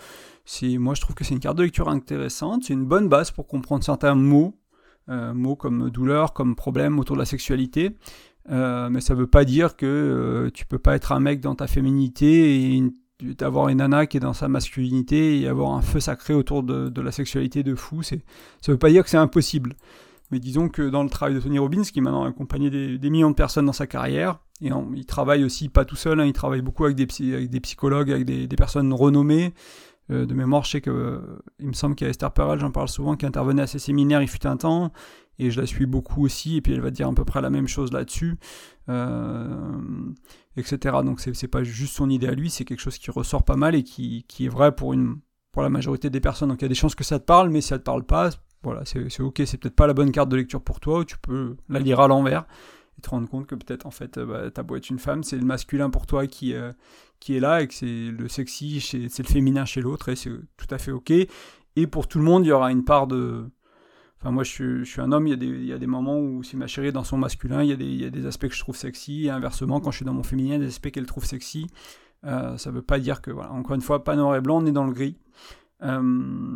Moi, 0.62 0.94
je 0.94 1.00
trouve 1.00 1.16
que 1.16 1.24
c'est 1.24 1.34
une 1.34 1.40
carte 1.40 1.58
de 1.58 1.64
lecture 1.64 1.88
intéressante, 1.88 2.66
c'est 2.66 2.74
une 2.74 2.86
bonne 2.86 3.08
base 3.08 3.32
pour 3.32 3.48
comprendre 3.48 3.82
certains 3.82 4.16
mots 4.16 4.60
mots 5.08 5.56
comme 5.56 5.90
douleur, 5.90 6.34
comme 6.34 6.56
problème 6.56 7.00
autour 7.00 7.16
de 7.16 7.22
la 7.22 7.26
sexualité. 7.26 7.96
Euh, 8.50 8.90
mais 8.90 9.02
ça 9.02 9.14
veut 9.14 9.28
pas 9.28 9.46
dire 9.46 9.76
que 9.78 9.86
euh, 9.86 10.52
tu 10.52 10.66
peux 10.66 10.80
pas 10.80 10.96
être 10.96 11.12
un 11.12 11.20
mec 11.20 11.40
dans 11.40 11.56
ta 11.56 11.68
féminité 11.68 12.76
et 12.76 12.84
avoir 13.40 13.70
une 13.70 13.78
nana 13.78 14.06
qui 14.06 14.18
est 14.18 14.20
dans 14.20 14.34
sa 14.34 14.50
masculinité 14.50 15.40
et 15.40 15.48
avoir 15.48 15.72
un 15.72 15.82
feu 15.82 16.02
sacré 16.02 16.34
autour 16.34 16.62
de, 16.64 17.02
la 17.02 17.12
sexualité 17.12 17.64
de 17.64 17.74
fou. 17.74 18.04
Ça 18.04 18.18
veut 18.68 18.78
pas 18.78 18.90
dire 18.90 19.04
que 19.04 19.10
c'est 19.10 19.18
impossible. 19.18 19.76
Mais 20.32 20.40
disons 20.40 20.68
que 20.68 20.90
dans 20.90 21.04
le 21.04 21.10
travail 21.10 21.36
de 21.36 21.40
Tony 21.40 21.60
Robbins, 21.60 21.84
qui 21.84 22.02
maintenant 22.02 22.24
a 22.24 22.30
accompagné 22.30 22.70
des, 22.70 23.10
millions 23.10 23.30
de 23.30 23.36
personnes 23.36 23.66
dans 23.66 23.74
sa 23.74 23.88
carrière, 23.88 24.40
et 24.62 24.70
il 24.96 25.06
travaille 25.06 25.44
aussi 25.44 25.70
pas 25.70 25.86
tout 25.86 25.96
seul, 25.96 26.20
hein, 26.20 26.26
il 26.26 26.34
travaille 26.34 26.62
beaucoup 26.62 26.86
avec 26.86 26.98
des, 26.98 27.60
psychologues, 27.60 28.12
avec 28.12 28.26
des 28.26 28.56
personnes 28.56 28.92
renommées, 28.92 29.54
euh, 30.12 30.26
de 30.26 30.34
mémoire, 30.34 30.66
je 30.66 30.72
sais 30.72 30.82
que 30.82 30.90
euh, 30.90 31.42
il 31.60 31.68
me 31.68 31.74
semble 31.74 31.96
qu'il 31.96 32.06
y 32.06 32.08
a 32.08 32.12
Esther 32.12 32.32
Perel, 32.32 32.60
j'en 32.60 32.72
parle 32.72 32.90
souvent, 32.90 33.16
qui 33.16 33.26
intervenait 33.26 33.62
à 33.62 33.68
ses 33.68 33.80
séminaires, 33.80 34.22
il 34.22 34.28
fut 34.28 34.46
un 34.46 34.58
temps, 34.58 34.92
et 35.40 35.50
je 35.50 35.60
la 35.62 35.66
suis 35.66 35.86
beaucoup 35.86 36.26
aussi, 36.26 36.58
et 36.58 36.62
puis 36.62 36.74
elle 36.74 36.82
va 36.82 36.92
dire 36.92 37.08
à 37.08 37.14
peu 37.14 37.26
près 37.26 37.42
la 37.42 37.50
même 37.50 37.68
chose 37.68 37.92
là-dessus, 37.94 38.38
euh, 38.90 40.12
etc. 40.58 40.98
Donc 41.06 41.20
c'est 41.20 41.48
pas 41.48 41.64
juste 41.64 41.96
son 41.96 42.10
idée 42.10 42.28
à 42.28 42.34
lui, 42.34 42.50
c'est 42.50 42.66
quelque 42.66 42.82
chose 42.82 42.98
qui 42.98 43.12
ressort 43.12 43.44
pas 43.44 43.56
mal 43.56 43.76
et 43.76 43.84
qui, 43.84 44.26
qui 44.28 44.46
est 44.46 44.50
vrai 44.50 44.76
pour, 44.76 44.94
une, 44.94 45.20
pour 45.52 45.64
la 45.64 45.70
majorité 45.70 46.10
des 46.10 46.20
personnes. 46.20 46.50
Donc 46.50 46.62
il 46.62 46.64
y 46.64 46.66
a 46.66 46.70
des 46.70 46.76
chances 46.76 46.96
que 46.96 47.04
ça 47.04 47.20
te 47.20 47.26
parle, 47.26 47.50
mais 47.50 47.62
si 47.62 47.70
ça 47.70 47.80
te 47.80 47.84
parle 47.84 48.06
pas, 48.06 48.30
voilà, 48.62 48.84
c'est 48.86 49.22
ok, 49.22 49.42
c'est 49.46 49.58
peut-être 49.58 49.76
pas 49.76 49.88
la 49.88 49.94
bonne 49.94 50.12
carte 50.12 50.30
de 50.30 50.36
lecture 50.36 50.62
pour 50.62 50.80
toi, 50.80 51.00
ou 51.00 51.06
tu 51.06 51.18
peux 51.18 51.56
la 51.70 51.80
lire 51.80 52.00
à 52.00 52.08
l'envers 52.08 52.46
te 53.04 53.10
rendre 53.10 53.30
compte 53.30 53.48
que 53.48 53.56
peut-être 53.56 53.86
en 53.86 53.92
fait 53.92 54.18
bah, 54.20 54.50
ta 54.50 54.64
beau 54.64 54.76
être 54.76 54.90
une 54.90 55.00
femme, 55.00 55.24
c'est 55.24 55.38
le 55.38 55.46
masculin 55.46 55.90
pour 55.90 56.08
toi 56.08 56.26
qui, 56.28 56.54
qui 57.20 57.38
est 57.38 57.40
là 57.40 57.62
et 57.62 57.68
que 57.68 57.74
c'est 57.74 58.10
le 58.12 58.28
sexy, 58.28 58.82
c'est 58.82 59.20
le 59.20 59.28
féminin 59.28 59.66
chez 59.66 59.82
l'autre 59.82 60.10
et 60.10 60.16
c'est 60.16 60.32
tout 60.58 60.68
à 60.70 60.78
fait 60.78 60.92
ok. 60.92 61.14
Et 61.76 61.88
pour 61.88 62.08
tout 62.08 62.20
le 62.20 62.24
monde, 62.24 62.46
il 62.46 62.50
y 62.50 62.52
aura 62.52 62.72
une 62.72 62.84
part 62.84 63.08
de. 63.08 63.50
Enfin, 64.20 64.32
moi, 64.32 64.44
je 64.44 64.84
suis, 64.84 65.02
un 65.02 65.12
homme, 65.12 65.28
il 65.28 65.32
y, 65.32 65.34
a 65.34 65.38
des, 65.38 65.48
il 65.48 65.66
y, 65.66 65.74
a 65.74 65.78
des, 65.78 65.88
moments 65.88 66.18
où 66.18 66.44
si 66.44 66.56
ma 66.56 66.68
chérie 66.68 66.94
dans 66.94 67.04
son 67.04 67.18
masculin, 67.18 67.62
il 67.62 67.70
y, 67.70 67.74
a 67.74 67.76
des, 67.76 67.86
il 67.86 68.02
y, 68.02 68.06
a 68.06 68.10
des, 68.10 68.26
aspects 68.26 68.48
que 68.48 68.56
je 68.56 68.60
trouve 68.60 68.76
sexy, 68.76 69.26
et 69.26 69.30
inversement, 69.30 69.82
quand 69.82 69.92
je 69.92 69.98
suis 69.98 70.06
dans 70.06 70.14
mon 70.14 70.24
féminin, 70.24 70.60
des 70.60 70.68
aspects 70.68 70.92
qu'elle 70.92 71.06
trouve 71.06 71.26
sexy. 71.26 71.68
Euh, 72.26 72.58
ça 72.58 72.72
veut 72.72 72.82
pas 72.82 73.00
dire 73.00 73.22
que, 73.22 73.32
voilà, 73.32 73.52
encore 73.52 73.76
une 73.76 73.82
fois, 73.82 74.06
pas 74.06 74.16
noir 74.16 74.36
et 74.38 74.42
blanc, 74.42 74.64
on 74.64 74.66
est 74.66 74.72
dans 74.72 74.86
le 74.86 74.94
gris. 74.94 75.18
Euh, 75.82 76.56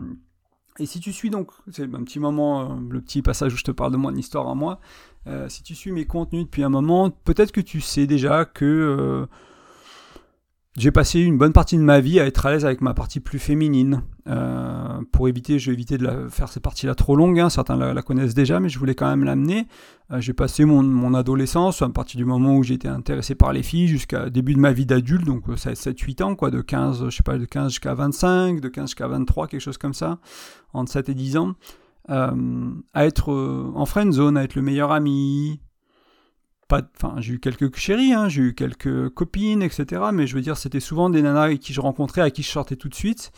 et 0.80 0.86
si 0.86 1.00
tu 1.00 1.12
suis 1.12 1.30
donc, 1.30 1.52
c'est 1.72 1.84
un 1.84 2.04
petit 2.04 2.20
moment, 2.20 2.62
euh, 2.62 2.76
le 2.90 3.02
petit 3.02 3.22
passage 3.22 3.54
où 3.54 3.58
je 3.58 3.64
te 3.64 3.72
parle 3.72 3.92
de 3.92 3.98
mon 3.98 4.16
histoire 4.16 4.48
à 4.48 4.56
moi, 4.56 4.80
si 5.50 5.62
tu 5.62 5.76
suis 5.76 5.92
mes 5.92 6.06
contenus 6.06 6.46
depuis 6.46 6.64
un 6.64 6.70
moment, 6.70 7.10
peut-être 7.10 7.52
que 7.52 7.60
tu 7.60 7.82
sais 7.82 8.08
déjà 8.08 8.46
que 8.46 9.28
j'ai 10.78 10.92
passé 10.92 11.20
une 11.20 11.40
bonne 11.40 11.54
partie 11.54 11.76
de 11.76 11.82
ma 11.82 12.00
vie 12.00 12.20
à 12.20 12.28
être 12.28 12.46
à 12.46 12.52
l'aise 12.52 12.64
avec 12.64 12.82
ma 12.82 12.94
partie 12.94 13.20
plus 13.20 13.40
féminine. 13.40 14.04
Euh, 14.28 15.02
pour 15.12 15.28
éviter, 15.28 15.58
je 15.58 15.72
vais 15.72 15.74
éviter 15.74 15.98
de 15.98 16.04
la, 16.04 16.30
faire 16.30 16.50
cette 16.50 16.62
partie-là 16.62 16.94
trop 16.94 17.16
longue. 17.16 17.40
Hein. 17.40 17.50
certains 17.50 17.76
la, 17.76 18.02
connaissent 18.04 18.36
déjà, 18.36 18.60
mais 18.60 18.70
je 18.70 18.78
voulais 18.78 18.94
quand 18.94 19.10
même 19.10 19.24
l'amener. 19.24 19.66
Euh, 20.12 20.22
j'ai 20.22 20.34
passé 20.34 20.66
mon, 20.66 20.84
mon, 20.84 21.16
adolescence, 21.16 21.82
à 21.82 21.90
partir 21.90 22.20
du 22.20 22.26
moment 22.26 22.56
où 22.56 22.62
j'étais 22.62 22.88
intéressé 22.88 23.34
par 23.34 23.54
les 23.54 23.64
filles, 23.64 23.88
jusqu'à 23.88 24.30
début 24.30 24.54
de 24.54 24.60
ma 24.60 24.72
vie 24.72 24.86
d'adulte, 24.86 25.26
donc 25.26 25.46
ça 25.58 25.74
7-8 25.74 26.22
ans, 26.22 26.36
quoi, 26.36 26.52
de 26.52 26.62
15, 26.62 27.06
je 27.06 27.16
sais 27.16 27.24
pas, 27.24 27.40
de 27.40 27.46
15 27.46 27.72
jusqu'à 27.72 27.96
25, 27.96 28.62
de 28.62 28.70
15 28.70 28.90
jusqu'à 28.90 29.08
23, 29.08 29.48
quelque 29.48 29.62
chose 29.62 29.80
comme 29.80 29.96
ça, 29.96 30.20
entre 30.74 30.92
7 30.92 31.10
et 31.10 31.16
10 31.16 31.38
ans. 31.38 31.54
Euh, 32.10 32.70
à 32.94 33.06
être 33.08 33.34
en 33.34 33.86
friend 33.88 34.14
zone, 34.14 34.38
à 34.38 34.44
être 34.44 34.54
le 34.54 34.62
meilleur 34.62 34.92
ami, 34.92 35.60
pas, 36.68 36.82
enfin, 36.96 37.16
j'ai 37.20 37.34
eu 37.36 37.40
quelques 37.40 37.76
chéries, 37.78 38.14
hein, 38.14 38.28
j'ai 38.28 38.42
eu 38.42 38.54
quelques 38.54 39.10
copines, 39.10 39.62
etc. 39.62 40.02
Mais 40.14 40.28
je 40.28 40.36
veux 40.36 40.42
dire, 40.42 40.58
c'était 40.58 40.80
souvent 40.80 41.10
des 41.10 41.22
nanas 41.22 41.44
avec 41.44 41.60
qui 41.60 41.74
je 41.74 41.82
rencontrais, 41.82 42.22
à 42.22 42.30
qui 42.30 42.44
je 42.44 42.50
sortais 42.50 42.76
tout 42.76 42.90
de 42.90 42.96
suite. 42.96 43.32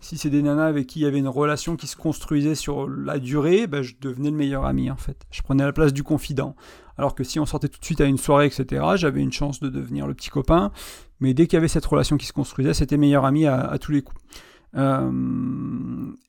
Si 0.00 0.18
c'est 0.18 0.28
des 0.28 0.42
nanas 0.42 0.66
avec 0.66 0.86
qui 0.86 1.00
il 1.00 1.02
y 1.04 1.06
avait 1.06 1.18
une 1.18 1.28
relation 1.28 1.76
qui 1.76 1.86
se 1.86 1.96
construisait 1.96 2.54
sur 2.54 2.86
la 2.86 3.18
durée, 3.18 3.66
ben, 3.66 3.82
je 3.82 3.94
devenais 3.98 4.30
le 4.30 4.36
meilleur 4.36 4.66
ami 4.66 4.90
en 4.90 4.96
fait. 4.96 5.16
Je 5.30 5.40
prenais 5.40 5.64
la 5.64 5.72
place 5.72 5.94
du 5.94 6.02
confident. 6.02 6.56
Alors 6.98 7.14
que 7.14 7.24
si 7.24 7.40
on 7.40 7.46
sortait 7.46 7.68
tout 7.68 7.80
de 7.80 7.84
suite 7.84 8.02
à 8.02 8.04
une 8.04 8.18
soirée, 8.18 8.46
etc., 8.46 8.84
j'avais 8.96 9.20
une 9.20 9.32
chance 9.32 9.60
de 9.60 9.70
devenir 9.70 10.06
le 10.06 10.14
petit 10.14 10.28
copain. 10.28 10.72
Mais 11.20 11.32
dès 11.32 11.46
qu'il 11.46 11.56
y 11.56 11.58
avait 11.58 11.68
cette 11.68 11.86
relation 11.86 12.18
qui 12.18 12.26
se 12.26 12.34
construisait, 12.34 12.74
c'était 12.74 12.98
meilleur 12.98 13.24
ami 13.24 13.46
à, 13.46 13.78
tous 13.80 13.92
les 13.92 14.02
coups. 14.02 14.20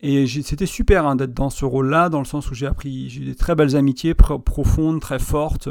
et 0.01 0.27
c'était 0.27 0.65
super 0.65 1.05
hein, 1.05 1.17
d'être 1.17 1.33
dans 1.33 1.50
ce 1.50 1.65
rôle-là, 1.65 2.07
dans 2.07 2.19
le 2.19 2.25
sens 2.25 2.50
où 2.50 2.53
j'ai 2.53 2.67
appris, 2.67 3.09
j'ai 3.09 3.21
eu 3.24 3.25
des 3.25 3.35
très 3.35 3.55
belles 3.55 3.75
amitiés 3.75 4.13
profondes, 4.13 5.01
très 5.01 5.19
fortes, 5.19 5.67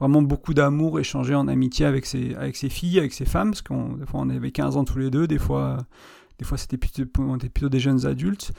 vraiment 0.00 0.22
beaucoup 0.22 0.54
d'amour 0.54 0.98
échangé 0.98 1.34
en 1.34 1.46
amitié 1.46 1.86
avec 1.86 2.06
ses, 2.06 2.34
avec 2.34 2.56
ses 2.56 2.70
filles, 2.70 2.98
avec 2.98 3.12
ses 3.12 3.26
femmes, 3.26 3.50
parce 3.50 3.62
qu'on 3.62 3.92
des 3.96 4.06
fois 4.06 4.20
on 4.20 4.30
avait 4.30 4.50
15 4.50 4.76
ans 4.76 4.84
tous 4.84 4.98
les 4.98 5.10
deux, 5.10 5.26
des 5.26 5.38
fois, 5.38 5.76
des 6.38 6.44
fois 6.44 6.58
c'était 6.58 6.78
plutôt, 6.78 7.04
plutôt 7.04 7.68
des 7.68 7.80
jeunes 7.80 8.06
adultes. 8.06 8.52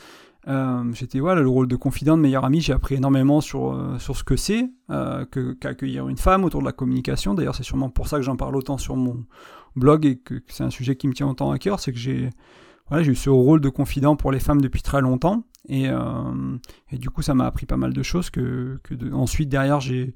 Euh, 0.47 0.91
j'étais 0.93 1.19
voilà 1.19 1.41
le 1.41 1.49
rôle 1.49 1.67
de 1.67 1.75
confident, 1.75 2.17
de 2.17 2.21
meilleur 2.21 2.45
ami. 2.45 2.61
J'ai 2.61 2.73
appris 2.73 2.95
énormément 2.95 3.41
sur 3.41 3.73
euh, 3.73 3.99
sur 3.99 4.17
ce 4.17 4.23
que 4.23 4.35
c'est 4.35 4.71
euh, 4.89 5.25
qu'accueillir 5.59 6.07
une 6.07 6.17
femme 6.17 6.43
autour 6.43 6.61
de 6.61 6.65
la 6.65 6.71
communication. 6.71 7.33
D'ailleurs, 7.33 7.55
c'est 7.55 7.63
sûrement 7.63 7.89
pour 7.89 8.07
ça 8.07 8.17
que 8.17 8.23
j'en 8.23 8.35
parle 8.35 8.55
autant 8.55 8.77
sur 8.77 8.95
mon 8.95 9.23
blog 9.75 10.05
et 10.05 10.17
que, 10.17 10.41
c'est 10.47 10.63
un 10.63 10.71
sujet 10.71 10.95
qui 10.95 11.07
me 11.07 11.13
tient 11.13 11.27
autant 11.27 11.51
à 11.51 11.59
cœur. 11.59 11.79
C'est 11.79 11.91
que 11.91 11.99
j'ai 11.99 12.29
voilà 12.89 13.05
eu 13.05 13.15
ce 13.15 13.29
rôle 13.29 13.61
de 13.61 13.69
confident 13.69 14.15
pour 14.15 14.31
les 14.31 14.39
femmes 14.39 14.61
depuis 14.61 14.81
très 14.81 14.99
longtemps 14.99 15.45
et, 15.69 15.85
et 16.91 16.97
du 16.97 17.09
coup 17.09 17.21
ça 17.21 17.33
m'a 17.33 17.45
appris 17.45 17.65
pas 17.65 17.77
mal 17.77 17.93
de 17.93 18.03
choses 18.03 18.29
que, 18.29 18.81
ensuite 19.13 19.47
derrière 19.47 19.79
j'ai 19.79 20.13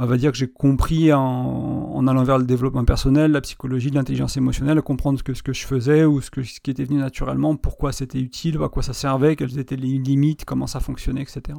on 0.00 0.06
va 0.06 0.16
dire 0.16 0.30
que 0.30 0.38
j'ai 0.38 0.48
compris 0.48 1.12
en, 1.12 2.06
allant 2.06 2.22
vers 2.22 2.38
le 2.38 2.44
développement 2.44 2.84
personnel, 2.84 3.32
la 3.32 3.40
psychologie, 3.40 3.90
l'intelligence 3.90 4.36
émotionnelle, 4.36 4.80
comprendre 4.80 5.20
que 5.22 5.34
ce 5.34 5.42
que 5.42 5.52
je 5.52 5.66
faisais 5.66 6.04
ou 6.04 6.20
ce, 6.20 6.30
qui 6.30 6.70
était 6.70 6.84
venu 6.84 6.98
naturellement, 6.98 7.56
pourquoi 7.56 7.90
c'était 7.92 8.20
utile, 8.20 8.58
à 8.62 8.68
quoi 8.68 8.82
ça 8.82 8.92
servait, 8.92 9.34
quelles 9.34 9.58
étaient 9.58 9.76
les 9.76 9.98
limites, 9.98 10.44
comment 10.44 10.68
ça 10.68 10.78
fonctionnait, 10.78 11.22
etc. 11.22 11.58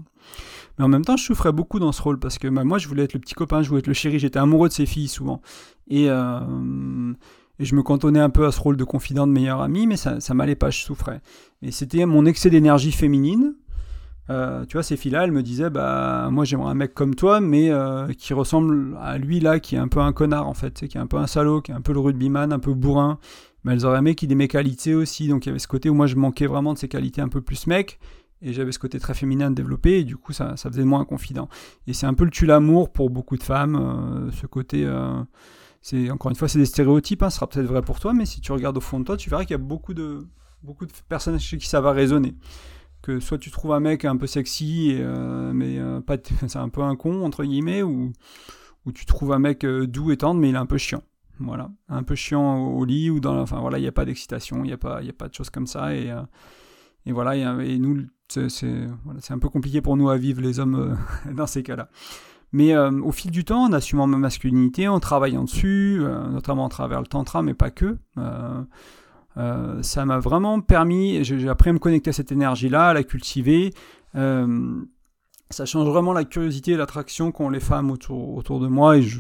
Mais 0.77 0.86
en 0.86 0.88
même 0.88 1.03
temps, 1.03 1.17
je 1.17 1.24
souffrais 1.25 1.51
beaucoup 1.51 1.79
dans 1.79 1.91
ce 1.91 2.01
rôle 2.01 2.17
parce 2.17 2.38
que 2.38 2.48
bah, 2.48 2.63
moi, 2.63 2.77
je 2.77 2.88
voulais 2.88 3.03
être 3.03 3.13
le 3.13 3.19
petit 3.19 3.34
copain, 3.34 3.62
je 3.62 3.69
voulais 3.69 3.79
être 3.79 3.88
le 3.88 3.93
chéri, 3.93 4.19
j'étais 4.19 4.39
amoureux 4.39 4.69
de 4.69 4.74
ces 4.74 4.86
filles 4.86 5.10
souvent. 5.10 5.41
Et, 5.89 6.10
euh, 6.10 6.39
je 7.60 7.75
me 7.75 7.84
cantonnais 7.84 8.22
un 8.22 8.29
peu 8.29 8.46
à 8.46 8.53
ce 8.53 8.62
rôle 8.62 8.77
de 8.77 8.86
confident, 8.86 9.27
de 9.27 9.34
meilleur 9.34 9.62
ami, 9.62 9.86
mais 9.86 9.98
ça, 9.98 10.22
ça 10.22 10.34
m'allait 10.34 10.55
pas, 10.55 10.69
je 10.69 10.79
souffrais. 10.79 11.19
Et 11.62 11.72
c'était 11.72 12.05
mon 12.05 12.25
excès 12.25 12.50
d'énergie 12.50 12.93
féminine 12.93 13.55
euh, 14.29 14.65
tu 14.65 14.74
vois, 14.74 14.83
ces 14.83 14.95
filles-là, 14.95 15.24
elles 15.24 15.31
me 15.31 15.41
disaient, 15.41 15.69
bah, 15.69 16.29
moi 16.31 16.45
j'aimerais 16.45 16.69
un 16.69 16.75
mec 16.75 16.93
comme 16.93 17.15
toi, 17.15 17.39
mais 17.39 17.71
euh, 17.71 18.07
qui 18.13 18.33
ressemble 18.33 18.98
à 19.01 19.17
lui 19.17 19.39
là, 19.39 19.59
qui 19.59 19.75
est 19.75 19.79
un 19.79 19.88
peu 19.88 20.01
un 20.01 20.13
connard 20.13 20.48
en 20.48 20.53
fait, 20.53 20.88
qui 20.88 20.98
est 20.98 21.01
un 21.01 21.07
peu 21.07 21.17
un 21.17 21.25
salaud, 21.25 21.62
qui 21.62 21.71
est 21.71 21.74
un 21.74 21.81
peu 21.81 21.93
le 21.93 22.00
rugbyman, 22.00 22.53
un 22.53 22.59
peu 22.59 22.74
bourrin. 22.74 23.17
Mais 23.63 23.74
elles 23.74 23.86
auraient 23.86 24.00
aimé 24.00 24.15
qu'il 24.15 24.31
ait 24.31 24.36
mes 24.36 24.48
qualités 24.48 24.93
aussi, 24.93 25.27
donc 25.27 25.45
il 25.45 25.50
y 25.50 25.51
avait 25.51 25.59
ce 25.59 25.67
côté 25.67 25.89
où 25.89 25.93
moi 25.93 26.07
je 26.07 26.15
manquais 26.15 26.48
vraiment 26.48 26.74
de 26.74 26.77
ces 26.77 26.88
qualités 26.88 27.21
un 27.21 27.27
peu 27.27 27.41
plus 27.41 27.65
mec, 27.65 28.00
et 28.41 28.53
j'avais 28.53 28.71
ce 28.71 28.79
côté 28.79 29.00
très 29.00 29.15
féminin 29.15 29.50
de 29.50 29.55
développer, 29.55 30.00
et 30.00 30.03
du 30.03 30.15
coup 30.15 30.31
ça, 30.31 30.55
ça 30.57 30.69
faisait 30.69 30.86
moins 30.86 31.05
confident. 31.05 31.50
Et 31.88 31.93
c'est 31.93 32.05
un 32.05 32.13
peu 32.13 32.24
le 32.24 32.31
tue 32.31 32.45
l'amour 32.45 32.91
pour 32.91 33.09
beaucoup 33.09 33.36
de 33.36 33.43
femmes, 33.43 33.75
euh, 33.75 34.31
ce 34.31 34.45
côté. 34.45 34.88
c'est 35.81 36.12
encore 36.12 36.29
une 36.29 36.38
fois, 36.38 36.48
c'est 36.48 36.59
des 36.59 36.65
stéréotypes, 36.65 37.24
hein, 37.24 37.31
ce 37.31 37.38
sera 37.38 37.48
peut-être 37.50 37.65
vrai 37.65 37.81
pour 37.81 38.00
toi, 38.00 38.13
mais 38.13 38.25
si 38.25 38.41
tu 38.41 38.51
regardes 38.51 38.77
au 38.77 38.81
fond 38.81 39.00
de 39.00 39.05
toi, 39.05 39.17
tu 39.17 39.29
verras 39.29 39.43
qu'il 39.43 39.51
y 39.51 39.55
a 39.55 39.57
beaucoup 39.57 39.95
de 39.95 40.27
beaucoup 40.62 40.86
de 40.86 40.91
personnes 41.07 41.39
chez 41.39 41.57
qui 41.57 41.67
ça 41.67 41.79
va 41.79 41.93
résonner 41.93 42.36
que 43.01 43.20
soit 43.20 43.38
tu 43.38 43.51
trouves 43.51 43.74
un 43.74 43.79
mec 43.79 44.06
un 44.06 44.18
peu 44.18 44.27
sexy, 44.27 44.96
euh, 45.00 45.51
mais 45.53 45.77
euh, 45.79 46.01
pas 46.01 46.18
c'est 46.48 46.58
un 46.58 46.70
peu 46.70 46.82
un 46.82 46.96
con, 46.96 47.24
entre 47.24 47.44
guillemets, 47.44 47.84
ou, 47.84 48.12
ou 48.86 48.91
tu 48.91 49.06
trouves 49.06 49.34
un 49.34 49.39
mec 49.39 49.63
euh, 49.65 49.88
doux 49.88 50.12
et 50.12 50.18
tendre, 50.18 50.39
mais 50.39 50.50
il 50.50 50.56
est 50.56 50.60
un 50.60 50.65
peu 50.65 50.77
chiant. 50.77 51.03
Voilà, 51.39 51.72
un 51.88 52.03
peu 52.03 52.15
chiant 52.15 52.65
au, 52.65 52.84
lit, 52.84 53.10
ou 53.10 53.22
dans 53.22 53.34
la, 53.34 53.41
enfin 53.41 53.62
voilà, 53.62 53.77
il 53.77 53.82
n'y 53.82 53.88
a 53.88 53.94
pas 53.94 54.03
d'excitation, 54.03 54.58
il 54.65 54.68
n'y 54.68 54.74
a, 54.74 54.77
pas, 54.77 55.01
y 55.01 55.10
a 55.10 55.13
pas 55.13 55.29
de 55.29 55.34
choses 55.34 55.50
comme 55.50 55.68
ça, 55.68 55.96
et, 55.96 56.13
et 57.06 57.13
voilà, 57.13 57.38
et, 57.63 57.79
nous, 57.79 58.08
c'est 58.27 58.89
un 59.29 59.39
peu 59.39 59.48
compliqué 59.48 59.79
pour 59.79 59.96
nous 59.96 60.10
à 60.10 60.18
vivre, 60.18 60.41
les 60.41 60.60
hommes, 60.60 60.98
dans 61.34 61.48
ces 61.48 61.63
cas-là. 61.63 61.88
Mais 62.51 62.75
au 62.75 63.12
fil 63.13 63.32
du 63.32 63.46
temps, 63.46 63.63
en 63.68 63.72
assumant 63.72 64.06
ma 64.06 64.18
masculinité, 64.18 64.89
en 64.89 65.00
travaillant 65.00 65.46
dessus, 65.46 66.01
notamment 66.29 66.65
à 66.65 66.70
travers 66.70 67.00
le 67.00 67.08
tantra, 67.08 67.41
mais 67.41 67.53
pas 67.53 67.72
que, 67.72 67.98
ça 69.81 70.05
m'a 70.05 70.19
vraiment 70.19 70.60
permis, 70.62 71.24
j'ai 71.24 71.50
appris 71.50 71.69
à 71.69 71.74
me 71.74 71.79
connecter 71.79 72.10
à 72.10 72.13
cette 72.13 72.31
énergie-là, 72.31 72.88
à 72.88 72.93
la 72.93 73.03
cultiver. 73.03 73.74
Euh, 74.15 74.81
ça 75.50 75.65
change 75.65 75.88
vraiment 75.88 76.13
la 76.13 76.25
curiosité 76.25 76.72
et 76.72 76.77
l'attraction 76.77 77.31
qu'ont 77.31 77.50
les 77.50 77.60
femmes 77.60 77.89
autour, 77.89 78.36
autour 78.36 78.60
de 78.60 78.67
moi 78.67 78.98
et 78.98 79.01
je, 79.01 79.19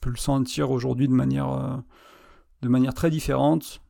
peux 0.00 0.10
le 0.10 0.16
sentir 0.16 0.70
aujourd'hui 0.70 1.08
de 1.08 1.12
manière, 1.12 1.52
euh, 1.52 1.76
de 2.62 2.68
manière 2.68 2.94
très 2.94 3.10
différente. 3.10 3.80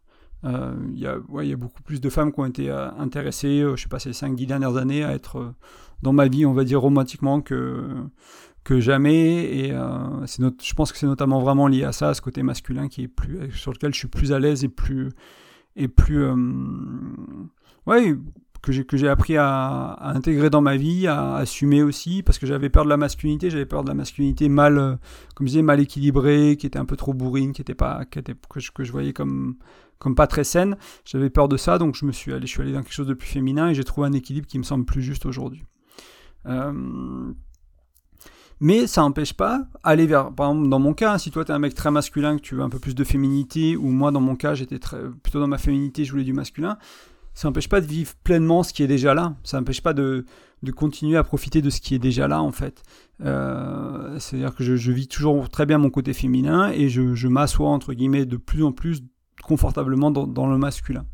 Il 0.42 0.98
y, 0.98 1.06
a, 1.06 1.18
ouais, 1.28 1.48
y 1.48 1.52
a 1.52 1.56
beaucoup 1.56 1.82
plus 1.82 2.00
de 2.00 2.08
femmes 2.08 2.32
qui 2.32 2.40
ont 2.40 2.46
été 2.46 2.70
intéressées, 2.70 3.62
je 3.76 3.82
sais 3.82 3.88
pas, 3.88 3.98
ces 3.98 4.12
5-10 4.12 4.46
dernières 4.46 4.78
années 4.78 5.04
à 5.04 5.12
être 5.12 5.52
dans 6.00 6.14
ma 6.14 6.28
vie, 6.28 6.46
on 6.46 6.54
va 6.54 6.64
dire 6.64 6.80
romantiquement, 6.80 7.42
que, 7.42 7.94
que 8.64 8.80
jamais. 8.80 9.44
Et 9.44 9.68
je 9.68 10.74
pense 10.74 10.92
que 10.92 10.98
c'est 10.98 11.06
notamment 11.06 11.40
vraiment 11.40 11.66
lié 11.66 11.84
à 11.84 11.92
ça, 11.92 12.08
à 12.08 12.14
ce 12.14 12.22
côté 12.22 12.42
masculin 12.42 12.88
qui 12.88 13.02
est 13.02 13.08
plus, 13.08 13.52
sur 13.52 13.70
lequel 13.70 13.92
je 13.92 13.98
suis 13.98 14.08
plus 14.08 14.32
à 14.32 14.38
l'aise 14.38 14.64
et 14.64 14.70
plus, 14.70 15.10
et 15.76 15.88
plus 15.88 16.22
euh, 16.22 16.34
ouais 17.86 18.16
que 18.62 18.72
j'ai 18.72 18.84
que 18.84 18.96
j'ai 18.96 19.08
appris 19.08 19.36
à, 19.36 19.96
intégrer 20.00 20.50
dans 20.50 20.60
ma 20.60 20.76
vie, 20.76 21.06
à 21.06 21.36
assumer 21.36 21.82
aussi, 21.82 22.22
parce 22.22 22.38
que 22.38 22.46
j'avais 22.46 22.68
peur 22.68 22.84
de 22.84 22.90
la 22.90 22.96
masculinité, 22.96 23.50
j'avais 23.50 23.66
peur 23.66 23.82
de 23.84 23.88
la 23.88 23.94
masculinité 23.94 24.48
mal, 24.48 24.78
euh, 24.78 24.96
comme 25.34 25.46
je 25.46 25.52
disais, 25.52 25.62
mal 25.62 25.80
équilibrée, 25.80 26.56
qui 26.58 26.66
était 26.66 26.78
un 26.78 26.84
peu 26.84 26.96
trop 26.96 27.14
bourrine, 27.14 27.52
qui 27.52 27.62
était 27.62 27.74
pas, 27.74 28.04
que, 28.04 28.20
je, 28.56 28.70
que 28.70 28.84
je 28.84 28.92
voyais 28.92 29.12
comme 29.12 29.56
comme 29.98 30.14
pas 30.14 30.26
très 30.26 30.44
saine. 30.44 30.76
J'avais 31.04 31.30
peur 31.30 31.46
de 31.46 31.56
ça, 31.56 31.78
donc 31.78 31.94
je 31.94 32.04
me 32.06 32.12
suis 32.12 32.32
allé, 32.32 32.46
je 32.46 32.50
suis 32.50 32.62
allé 32.62 32.72
dans 32.72 32.82
quelque 32.82 32.92
chose 32.92 33.06
de 33.06 33.14
plus 33.14 33.28
féminin 33.28 33.68
et 33.68 33.74
j'ai 33.74 33.84
trouvé 33.84 34.08
un 34.08 34.12
équilibre 34.12 34.46
qui 34.46 34.58
me 34.58 34.64
semble 34.64 34.84
plus 34.84 35.02
juste 35.02 35.26
aujourd'hui. 35.26 35.64
Euh, 36.46 37.32
mais 38.60 38.86
ça 38.86 39.00
n'empêche 39.00 39.32
pas 39.32 39.66
aller 39.82 40.06
vers, 40.06 40.32
par 40.32 40.50
exemple, 40.50 40.68
dans 40.68 40.78
mon 40.78 40.92
cas, 40.92 41.14
hein, 41.14 41.18
si 41.18 41.30
toi 41.30 41.44
tu 41.44 41.50
es 41.50 41.54
un 41.54 41.58
mec 41.58 41.74
très 41.74 41.90
masculin, 41.90 42.36
que 42.36 42.42
tu 42.42 42.54
veux 42.54 42.62
un 42.62 42.68
peu 42.68 42.78
plus 42.78 42.94
de 42.94 43.04
féminité, 43.04 43.76
ou 43.76 43.88
moi 43.88 44.10
dans 44.10 44.20
mon 44.20 44.36
cas 44.36 44.54
j'étais 44.54 44.78
plutôt 45.22 45.40
dans 45.40 45.46
ma 45.46 45.58
féminité, 45.58 46.04
je 46.04 46.10
voulais 46.10 46.24
du 46.24 46.34
masculin, 46.34 46.76
ça 47.34 47.48
n'empêche 47.48 47.68
pas 47.68 47.80
de 47.80 47.86
vivre 47.86 48.12
pleinement 48.22 48.62
ce 48.62 48.72
qui 48.72 48.82
est 48.82 48.86
déjà 48.86 49.14
là. 49.14 49.34
Ça 49.44 49.58
n'empêche 49.58 49.80
pas 49.80 49.94
de, 49.94 50.26
de, 50.62 50.72
continuer 50.72 51.16
à 51.16 51.24
profiter 51.24 51.62
de 51.62 51.70
ce 51.70 51.80
qui 51.80 51.94
est 51.94 51.98
déjà 51.98 52.28
là 52.28 52.42
en 52.42 52.52
fait. 52.52 52.82
Euh, 53.22 54.18
c'est-à-dire 54.18 54.54
que 54.54 54.64
je, 54.64 54.92
vis 54.92 55.08
toujours 55.08 55.48
très 55.48 55.64
bien 55.64 55.78
mon 55.78 55.90
côté 55.90 56.12
féminin 56.12 56.70
et 56.70 56.88
je, 56.88 57.14
je 57.14 57.28
m'assois 57.28 57.68
entre 57.68 57.94
guillemets 57.94 58.26
de 58.26 58.36
plus 58.36 58.64
en 58.64 58.72
plus 58.72 59.02
confortablement 59.42 60.10
dans, 60.10 60.26
dans 60.26 60.48
le 60.48 60.58
masculin. 60.58 61.06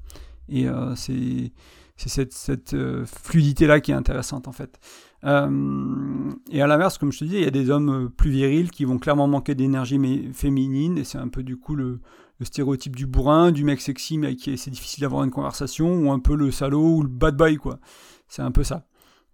Et 0.49 0.69
euh, 0.69 0.95
c'est 0.95 1.53
cette, 1.97 2.33
cette 2.33 2.75
euh, 2.75 3.05
fluidité-là 3.07 3.81
qui 3.81 3.91
est 3.91 3.95
intéressante 3.95 4.49
en 4.49 4.53
fait. 4.53 4.79
Euh, 5.25 6.31
et 6.51 6.63
à 6.63 6.67
l'inverse, 6.67 6.99
comme 6.99 7.11
je 7.11 7.21
te 7.21 7.25
disais, 7.25 7.39
il 7.39 7.45
y 7.45 7.49
a 7.49 7.51
des 7.51 7.71
hommes 7.71 8.05
euh, 8.05 8.09
plus 8.09 8.31
virils 8.31 8.71
qui 8.71 8.85
vont 8.85 8.99
clairement 8.99 9.27
manquer 9.27 9.55
d'énergie 9.55 9.99
féminine, 10.33 10.99
et 10.99 11.05
c'est 11.05 11.19
un 11.19 11.29
peu 11.29 11.43
du 11.43 11.57
coup 11.57 11.75
le, 11.75 12.01
stéréotype 12.43 12.95
du 12.95 13.07
bourrin, 13.07 13.51
du 13.51 13.65
mec 13.65 13.81
sexy 13.81 14.19
mais 14.19 14.37
qui 14.37 14.59
c'est 14.59 14.71
difficile 14.71 15.01
d'avoir 15.03 15.25
une 15.25 15.31
conversation, 15.31 15.97
ou 16.01 16.13
un 16.13 16.19
peu 16.19 16.37
le 16.37 16.51
salaud 16.51 16.99
ou 16.99 17.03
le 17.03 17.09
bad 17.09 17.37
boy 17.37 17.57
quoi. 17.57 17.79
C'est 18.29 18.43
un 18.43 18.51
peu 18.51 18.63
ça. 18.63 18.87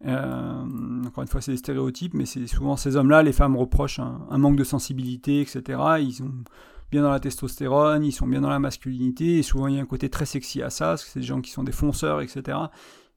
Encore 0.05 1.23
une 1.23 1.29
fois, 1.29 1.41
c'est 1.41 1.53
des 1.53 1.59
stéréotypes, 1.59 2.15
mais 2.15 2.27
c'est 2.27 2.47
souvent 2.49 2.77
ces 2.77 2.97
hommes-là, 2.97 3.23
les 3.23 3.33
femmes 3.33 3.57
reprochent 3.57 4.01
un, 4.01 4.39
manque 4.39 4.57
de 4.57 4.65
sensibilité, 4.65 5.41
etc. 5.41 5.81
Ils 6.01 6.13
sont 6.13 6.31
bien 6.93 7.03
dans 7.03 7.11
la 7.11 7.19
testostérone, 7.19 8.05
ils 8.05 8.13
sont 8.13 8.29
bien 8.29 8.41
dans 8.41 8.51
la 8.51 8.61
masculinité, 8.61 9.39
et 9.39 9.43
souvent 9.43 9.67
il 9.67 9.75
y 9.75 9.79
a 9.79 9.83
un 9.83 9.87
côté 9.87 10.09
très 10.09 10.27
sexy 10.27 10.63
à 10.63 10.71
ça, 10.71 10.91
parce 10.91 11.05
que 11.05 11.11
c'est 11.11 11.21
des 11.21 11.27
gens 11.27 11.41
qui 11.41 11.51
sont 11.51 11.65
des 11.65 11.73
fonceurs, 11.73 12.21
etc 12.21 12.59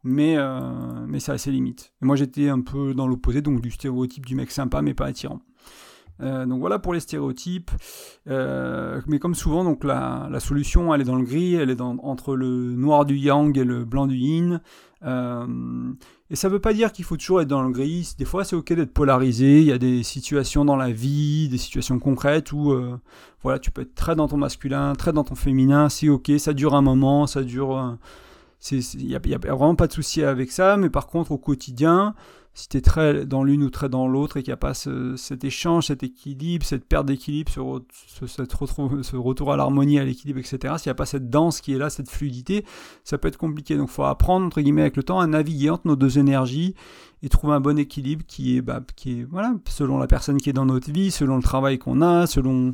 mais, 0.06 0.38
euh, 0.38 0.60
mais 1.08 1.20
ça 1.20 1.34
a 1.34 1.38
ses 1.38 1.52
limites. 1.52 1.92
Et 2.02 2.06
moi 2.06 2.16
j'étais 2.16 2.48
un 2.48 2.62
peu 2.62 2.94
dans 2.94 3.08
l'opposé, 3.08 3.42
donc 3.42 3.60
du 3.60 3.72
stéréotype 3.72 4.26
du 4.26 4.36
mec 4.36 4.52
sympa 4.52 4.82
mais 4.82 4.94
pas 4.94 5.08
attirant. 5.08 5.42
Euh, 6.22 6.46
donc 6.46 6.60
voilà 6.60 6.80
pour 6.80 6.94
les 6.94 7.02
stéréotypes. 7.02 7.72
Euh, 8.28 9.02
mais 9.08 9.20
comme 9.20 9.36
souvent, 9.36 9.64
donc 9.66 9.84
la, 9.84 10.30
solution, 10.40 10.94
elle 10.94 11.02
est 11.02 11.06
dans 11.06 11.18
le 11.18 11.26
gris, 11.26 11.56
elle 11.56 11.72
est 11.72 11.76
dans, 11.76 11.98
entre 12.04 12.36
le 12.36 12.76
noir 12.76 13.06
du 13.06 13.18
yang 13.18 13.58
et 13.58 13.66
le 13.66 13.84
blanc 13.84 14.06
du 14.06 14.16
yin. 14.16 14.62
Et 16.30 16.36
ça 16.36 16.48
ne 16.48 16.54
veut 16.54 16.60
pas 16.60 16.74
dire 16.74 16.92
qu'il 16.92 17.06
faut 17.06 17.18
toujours 17.18 17.42
être 17.42 17.48
dans 17.48 17.62
le 17.62 17.70
gris. 17.72 18.16
Des 18.18 18.26
fois, 18.26 18.44
c'est 18.44 18.56
ok 18.56 18.74
d'être 18.74 18.94
polarisé. 18.94 19.60
Il 19.60 19.68
y 19.68 19.72
a 19.72 19.78
des 19.78 20.02
situations 20.02 20.66
dans 20.66 20.76
la 20.76 20.92
vie, 20.92 21.50
des 21.50 21.60
situations 21.60 22.00
concrètes 22.00 22.52
où 22.52 22.74
voilà, 23.44 23.60
tu 23.60 23.70
peux 23.70 23.84
être 23.84 23.94
très 23.94 24.16
dans 24.16 24.28
ton 24.28 24.38
masculin, 24.38 24.94
très 24.96 25.14
dans 25.14 25.24
ton 25.24 25.36
féminin. 25.36 25.88
C'est 25.88 26.10
ok, 26.10 26.32
ça 26.40 26.54
dure 26.54 26.74
un 26.74 26.82
moment, 26.82 27.28
ça 27.28 27.44
dure 27.44 27.98
il 28.72 29.08
n'y 29.08 29.16
a, 29.16 29.20
a, 29.20 29.38
vraiment 29.38 29.76
pas 29.76 29.88
de 29.88 29.94
souci 29.94 30.24
avec 30.24 30.52
ça, 30.52 30.78
mais 30.78 30.90
par 30.90 31.08
contre, 31.08 31.32
au 31.32 31.38
quotidien, 31.38 32.16
si 32.56 32.70
tu 32.70 32.78
es 32.78 32.82
très 32.82 33.26
dans 33.26 33.44
l'une 33.44 33.64
ou 33.64 33.70
très 33.70 33.90
dans 33.90 34.08
l'autre 34.08 34.38
et 34.38 34.44
qu'il 34.44 34.52
n'y 34.52 34.54
a 34.54 34.58
pas 34.58 34.74
cet 34.74 35.44
échange, 35.44 35.88
cet 35.88 36.04
équilibre, 36.04 36.66
cette 36.66 36.86
perte 36.86 37.06
d'équilibre, 37.06 37.52
ce, 37.52 39.16
retour 39.18 39.52
à 39.52 39.58
l'harmonie, 39.58 40.00
à 40.00 40.06
l'équilibre, 40.06 40.40
etc., 40.40 40.76
s'il 40.78 40.88
n'y 40.88 40.92
a 40.92 40.96
pas 40.96 41.06
cette 41.06 41.30
danse 41.30 41.60
qui 41.60 41.74
est 41.74 41.78
là, 41.78 41.90
cette 41.90 42.10
fluidité, 42.10 42.64
ça 43.04 43.18
peut 43.18 43.28
être 43.28 43.38
compliqué. 43.38 43.76
Donc 43.76 43.90
il 43.90 43.94
faut 43.94 44.06
apprendre, 44.06 44.46
entre 44.46 44.62
guillemets, 44.62 44.82
avec 44.82 44.96
le 44.96 45.04
temps, 45.04 45.20
à 45.20 45.28
naviguer 45.28 45.70
entre 45.70 45.86
nos 45.86 45.98
deux 45.98 46.18
énergies 46.18 46.76
et 47.24 47.28
trouver 47.28 47.54
un 47.54 47.60
bon 47.60 47.78
équilibre 47.78 48.24
qui 48.26 48.56
est, 48.56 48.62
bah, 48.62 48.82
qui 48.96 49.24
voilà, 49.24 49.54
selon 49.68 49.98
la 49.98 50.08
personne 50.08 50.38
qui 50.38 50.50
est 50.50 50.54
dans 50.54 50.66
notre 50.66 50.90
vie, 50.90 51.12
selon 51.12 51.36
le 51.36 51.44
travail 51.44 51.78
qu'on 51.78 52.02
a, 52.02 52.26
selon 52.26 52.74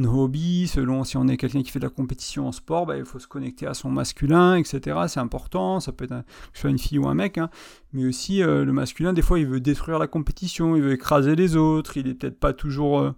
nos 0.00 0.24
hobbies, 0.24 0.68
selon 0.68 1.04
si 1.04 1.16
on 1.16 1.28
est 1.28 1.36
quelqu'un 1.36 1.62
qui 1.62 1.70
fait 1.70 1.78
de 1.78 1.84
la 1.84 1.90
compétition 1.90 2.48
en 2.48 2.52
sport, 2.52 2.86
bah, 2.86 2.96
il 2.96 3.04
faut 3.04 3.18
se 3.18 3.28
connecter 3.28 3.66
à 3.66 3.74
son 3.74 3.90
masculin, 3.90 4.56
etc. 4.56 5.00
C'est 5.08 5.20
important, 5.20 5.80
ça 5.80 5.92
peut 5.92 6.04
être 6.04 6.10
que 6.10 6.24
ce 6.54 6.60
soit 6.62 6.70
une 6.70 6.78
fille 6.78 6.98
ou 6.98 7.06
un 7.06 7.14
mec, 7.14 7.38
hein. 7.38 7.50
mais 7.92 8.04
aussi 8.04 8.42
euh, 8.42 8.64
le 8.64 8.72
masculin, 8.72 9.12
des 9.12 9.22
fois 9.22 9.38
il 9.38 9.46
veut 9.46 9.60
détruire 9.60 9.98
la 9.98 10.06
compétition, 10.06 10.76
il 10.76 10.82
veut 10.82 10.92
écraser 10.92 11.36
les 11.36 11.56
autres, 11.56 11.96
il 11.96 12.08
est 12.08 12.14
peut-être 12.14 12.40
pas 12.40 12.52
toujours, 12.52 13.00
euh, 13.00 13.12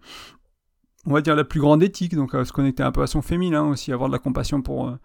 on 1.06 1.12
va 1.12 1.20
dire, 1.20 1.36
la 1.36 1.44
plus 1.44 1.60
grande 1.60 1.82
éthique, 1.82 2.14
donc 2.14 2.32
se 2.32 2.52
connecter 2.52 2.82
un 2.82 2.92
peu 2.92 3.02
à 3.02 3.06
son 3.06 3.22
féminin 3.22 3.62
aussi, 3.62 3.92
avoir 3.92 4.08
de 4.08 4.14
la 4.14 4.18
compassion 4.18 4.62
pour, 4.62 4.88
euh, 4.88 4.96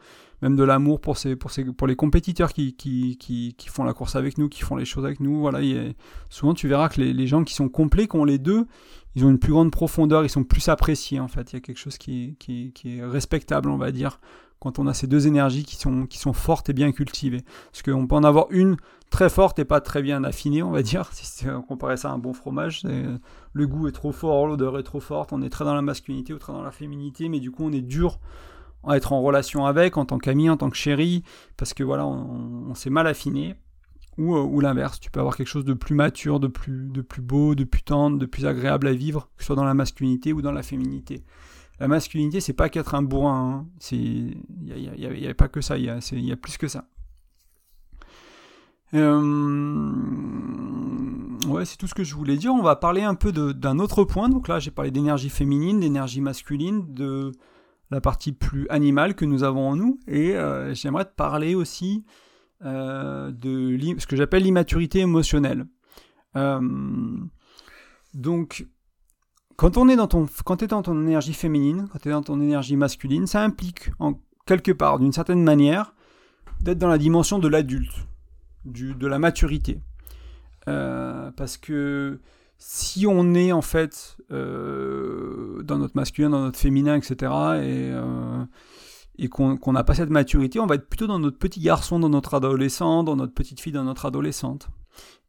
même 0.41 0.55
de 0.55 0.63
l'amour 0.63 1.01
pour, 1.01 1.17
pour, 1.39 1.51
pour 1.75 1.87
les 1.87 1.95
compétiteurs 1.95 2.53
qui, 2.53 2.73
qui, 2.75 3.17
qui, 3.17 3.55
qui, 3.57 3.69
font 3.69 3.83
la 3.83 3.93
course 3.93 4.15
avec 4.15 4.37
nous, 4.37 4.49
qui 4.49 4.61
font 4.61 4.75
les 4.75 4.85
choses 4.85 5.05
avec 5.05 5.19
nous. 5.19 5.39
Voilà, 5.39 5.59
souvent 6.29 6.53
tu 6.53 6.67
verras 6.67 6.89
que 6.89 7.01
les, 7.01 7.27
gens 7.27 7.43
qui 7.43 7.53
sont 7.53 7.69
complets, 7.69 8.07
qui 8.07 8.15
ont 8.17 8.25
les 8.25 8.37
deux, 8.37 8.67
ils 9.15 9.25
ont 9.25 9.29
une 9.29 9.39
plus 9.39 9.51
grande 9.51 9.71
profondeur, 9.71 10.23
ils 10.23 10.29
sont 10.29 10.43
plus 10.43 10.69
appréciés 10.69 11.19
en 11.19 11.27
fait. 11.27 11.51
Il 11.51 11.55
y 11.55 11.57
a 11.57 11.61
quelque 11.61 11.79
chose 11.79 11.97
qui, 11.97 12.35
qui, 12.39 12.71
est 12.85 13.03
respectable, 13.03 13.69
on 13.69 13.77
va 13.77 13.91
dire, 13.91 14.19
quand 14.59 14.77
on 14.77 14.85
a 14.85 14.93
ces 14.93 15.07
deux 15.07 15.27
énergies 15.27 15.63
qui 15.63 15.75
sont, 15.75 16.05
qui 16.05 16.19
sont 16.19 16.33
fortes 16.33 16.69
et 16.69 16.73
bien 16.73 16.91
cultivées. 16.91 17.43
Parce 17.71 17.81
qu'on 17.81 18.05
peut 18.05 18.15
en 18.15 18.23
avoir 18.23 18.45
une 18.51 18.77
très 19.09 19.29
forte 19.29 19.57
et 19.57 19.65
pas 19.65 19.81
très 19.81 20.03
bien 20.03 20.23
affinée, 20.23 20.61
on 20.61 20.71
va 20.71 20.83
dire, 20.83 21.09
si 21.13 21.49
on 21.49 21.63
comparait 21.63 21.97
ça 21.97 22.11
à 22.11 22.13
un 22.13 22.19
bon 22.19 22.33
fromage. 22.33 22.83
Le 23.53 23.67
goût 23.67 23.87
est 23.87 23.91
trop 23.91 24.11
fort, 24.11 24.45
l'odeur 24.45 24.77
est 24.77 24.83
trop 24.83 24.99
forte, 24.99 25.33
on 25.33 25.41
est 25.41 25.49
très 25.49 25.65
dans 25.65 25.73
la 25.73 25.81
masculinité 25.81 26.31
ou 26.31 26.37
très 26.37 26.53
dans 26.53 26.61
la 26.61 26.71
féminité, 26.71 27.27
mais 27.27 27.39
du 27.39 27.49
coup 27.49 27.63
on 27.65 27.71
est 27.71 27.81
dur 27.81 28.19
être 28.91 29.13
en 29.13 29.21
relation 29.21 29.65
avec, 29.65 29.97
en 29.97 30.05
tant 30.05 30.17
qu'ami, 30.17 30.49
en 30.49 30.57
tant 30.57 30.69
que 30.69 30.77
chéri, 30.77 31.23
parce 31.57 31.73
que 31.73 31.83
voilà, 31.83 32.05
on, 32.05 32.73
s'est 32.73 32.89
mal 32.89 33.07
affiné. 33.07 33.55
Ou, 34.17 34.35
euh, 34.35 34.41
ou 34.41 34.61
l'inverse, 34.61 34.99
tu 34.99 35.11
peux 35.11 35.19
avoir 35.19 35.37
quelque 35.37 35.47
chose 35.47 35.65
de 35.65 35.73
plus 35.73 35.93
mature, 35.93 36.39
de 36.39 36.47
plus, 36.47 36.89
de 36.89 37.01
plus 37.01 37.21
beau, 37.21 37.53
de 37.53 37.63
plus 37.63 37.83
tendre, 37.83 38.17
de 38.17 38.25
plus 38.25 38.47
agréable 38.47 38.87
à 38.87 38.93
vivre, 38.93 39.29
que 39.37 39.43
ce 39.43 39.47
soit 39.47 39.55
dans 39.55 39.63
la 39.63 39.75
masculinité 39.75 40.33
ou 40.33 40.41
dans 40.41 40.51
la 40.51 40.63
féminité 40.63 41.23
la 41.79 41.87
masculinité, 41.87 42.39
c'est 42.39 42.53
pas 42.53 42.69
qu'être 42.69 42.95
un 42.95 43.03
bourrin. 43.03 43.67
Il 43.91 44.35
hein. 44.71 45.09
n'y 45.09 45.27
a, 45.27 45.33
pas 45.33 45.47
que 45.47 45.61
ça, 45.61 45.77
il 45.77 45.85
y 45.85 46.31
a, 46.31 46.35
plus 46.35 46.57
que 46.57 46.67
ça. 46.67 46.85
Euh, 48.93 49.91
ouais, 51.47 51.65
c'est 51.65 51.77
tout 51.77 51.87
ce 51.87 51.93
que 51.93 52.03
je 52.03 52.15
voulais 52.15 52.37
dire. 52.37 52.53
On 52.53 52.63
va 52.63 52.75
parler 52.75 53.03
un 53.03 53.15
peu 53.15 53.31
d'un 53.31 53.79
autre 53.79 54.03
point. 54.05 54.29
Donc 54.29 54.47
là, 54.47 54.59
j'ai 54.59 54.71
parlé 54.71 54.91
d'énergie 54.91 55.29
féminine, 55.29 55.79
d'énergie 55.79 56.21
masculine, 56.21 56.93
de 56.93 57.31
la 57.91 58.01
partie 58.01 58.31
plus 58.31 58.67
animale 58.69 59.15
que 59.15 59.25
nous 59.25 59.43
avons 59.43 59.69
en 59.69 59.75
nous. 59.75 59.99
Et 60.07 60.35
euh, 60.35 60.73
j'aimerais 60.73 61.05
te 61.05 61.13
parler 61.15 61.55
aussi 61.55 62.05
euh, 62.63 63.31
de 63.31 63.77
ce 63.99 64.07
que 64.07 64.15
j'appelle 64.15 64.43
l'immaturité 64.43 64.99
émotionnelle. 64.99 65.65
donc, 68.13 68.67
quand 69.55 69.77
on 69.77 69.89
est 69.89 69.95
dans 69.95 70.07
ton, 70.07 70.27
quand 70.45 70.61
es 70.61 70.67
dans 70.67 70.83
ton 70.83 71.01
énergie 71.01 71.33
féminine, 71.33 71.87
quand 71.91 71.99
tu 71.99 72.09
es 72.09 72.11
dans 72.11 72.21
ton 72.21 72.39
énergie 72.39 72.75
masculine, 72.75 73.25
ça 73.25 73.43
implique 73.43 73.89
en 73.99 74.21
quelque 74.45 74.71
part, 74.71 74.99
d'une 74.99 75.11
certaine 75.11 75.43
manière, 75.43 75.93
d'être 76.61 76.77
dans 76.77 76.87
la 76.87 76.97
dimension 76.97 77.39
de 77.39 77.47
l'adulte, 77.47 78.07
de 78.65 79.07
la 79.07 79.19
maturité. 79.19 79.81
Euh, 80.67 81.31
parce 81.31 81.57
que 81.57 82.19
si 82.57 83.05
on 83.07 83.33
est 83.33 83.51
en 83.51 83.61
fait 83.61 84.17
euh, 84.31 85.61
dans 85.63 85.77
notre 85.77 85.95
masculin, 85.95 86.29
dans 86.29 86.41
notre 86.41 86.59
féminin, 86.59 86.95
etc., 86.95 87.15
et, 87.21 87.91
euh, 87.91 88.45
qu'on 89.29 89.71
n'a 89.73 89.83
pas 89.83 89.95
cette 89.95 90.09
maturité, 90.09 90.59
on 90.59 90.67
va 90.67 90.75
être 90.75 90.87
plutôt 90.87 91.07
dans 91.07 91.19
notre 91.19 91.37
petit 91.37 91.59
garçon, 91.59 91.99
dans 91.99 92.09
notre 92.09 92.35
adolescent, 92.35 93.03
dans 93.03 93.15
notre 93.15 93.33
petite 93.33 93.59
fille, 93.59 93.73
dans 93.73 93.83
notre 93.83 94.05
adolescente. 94.05 94.69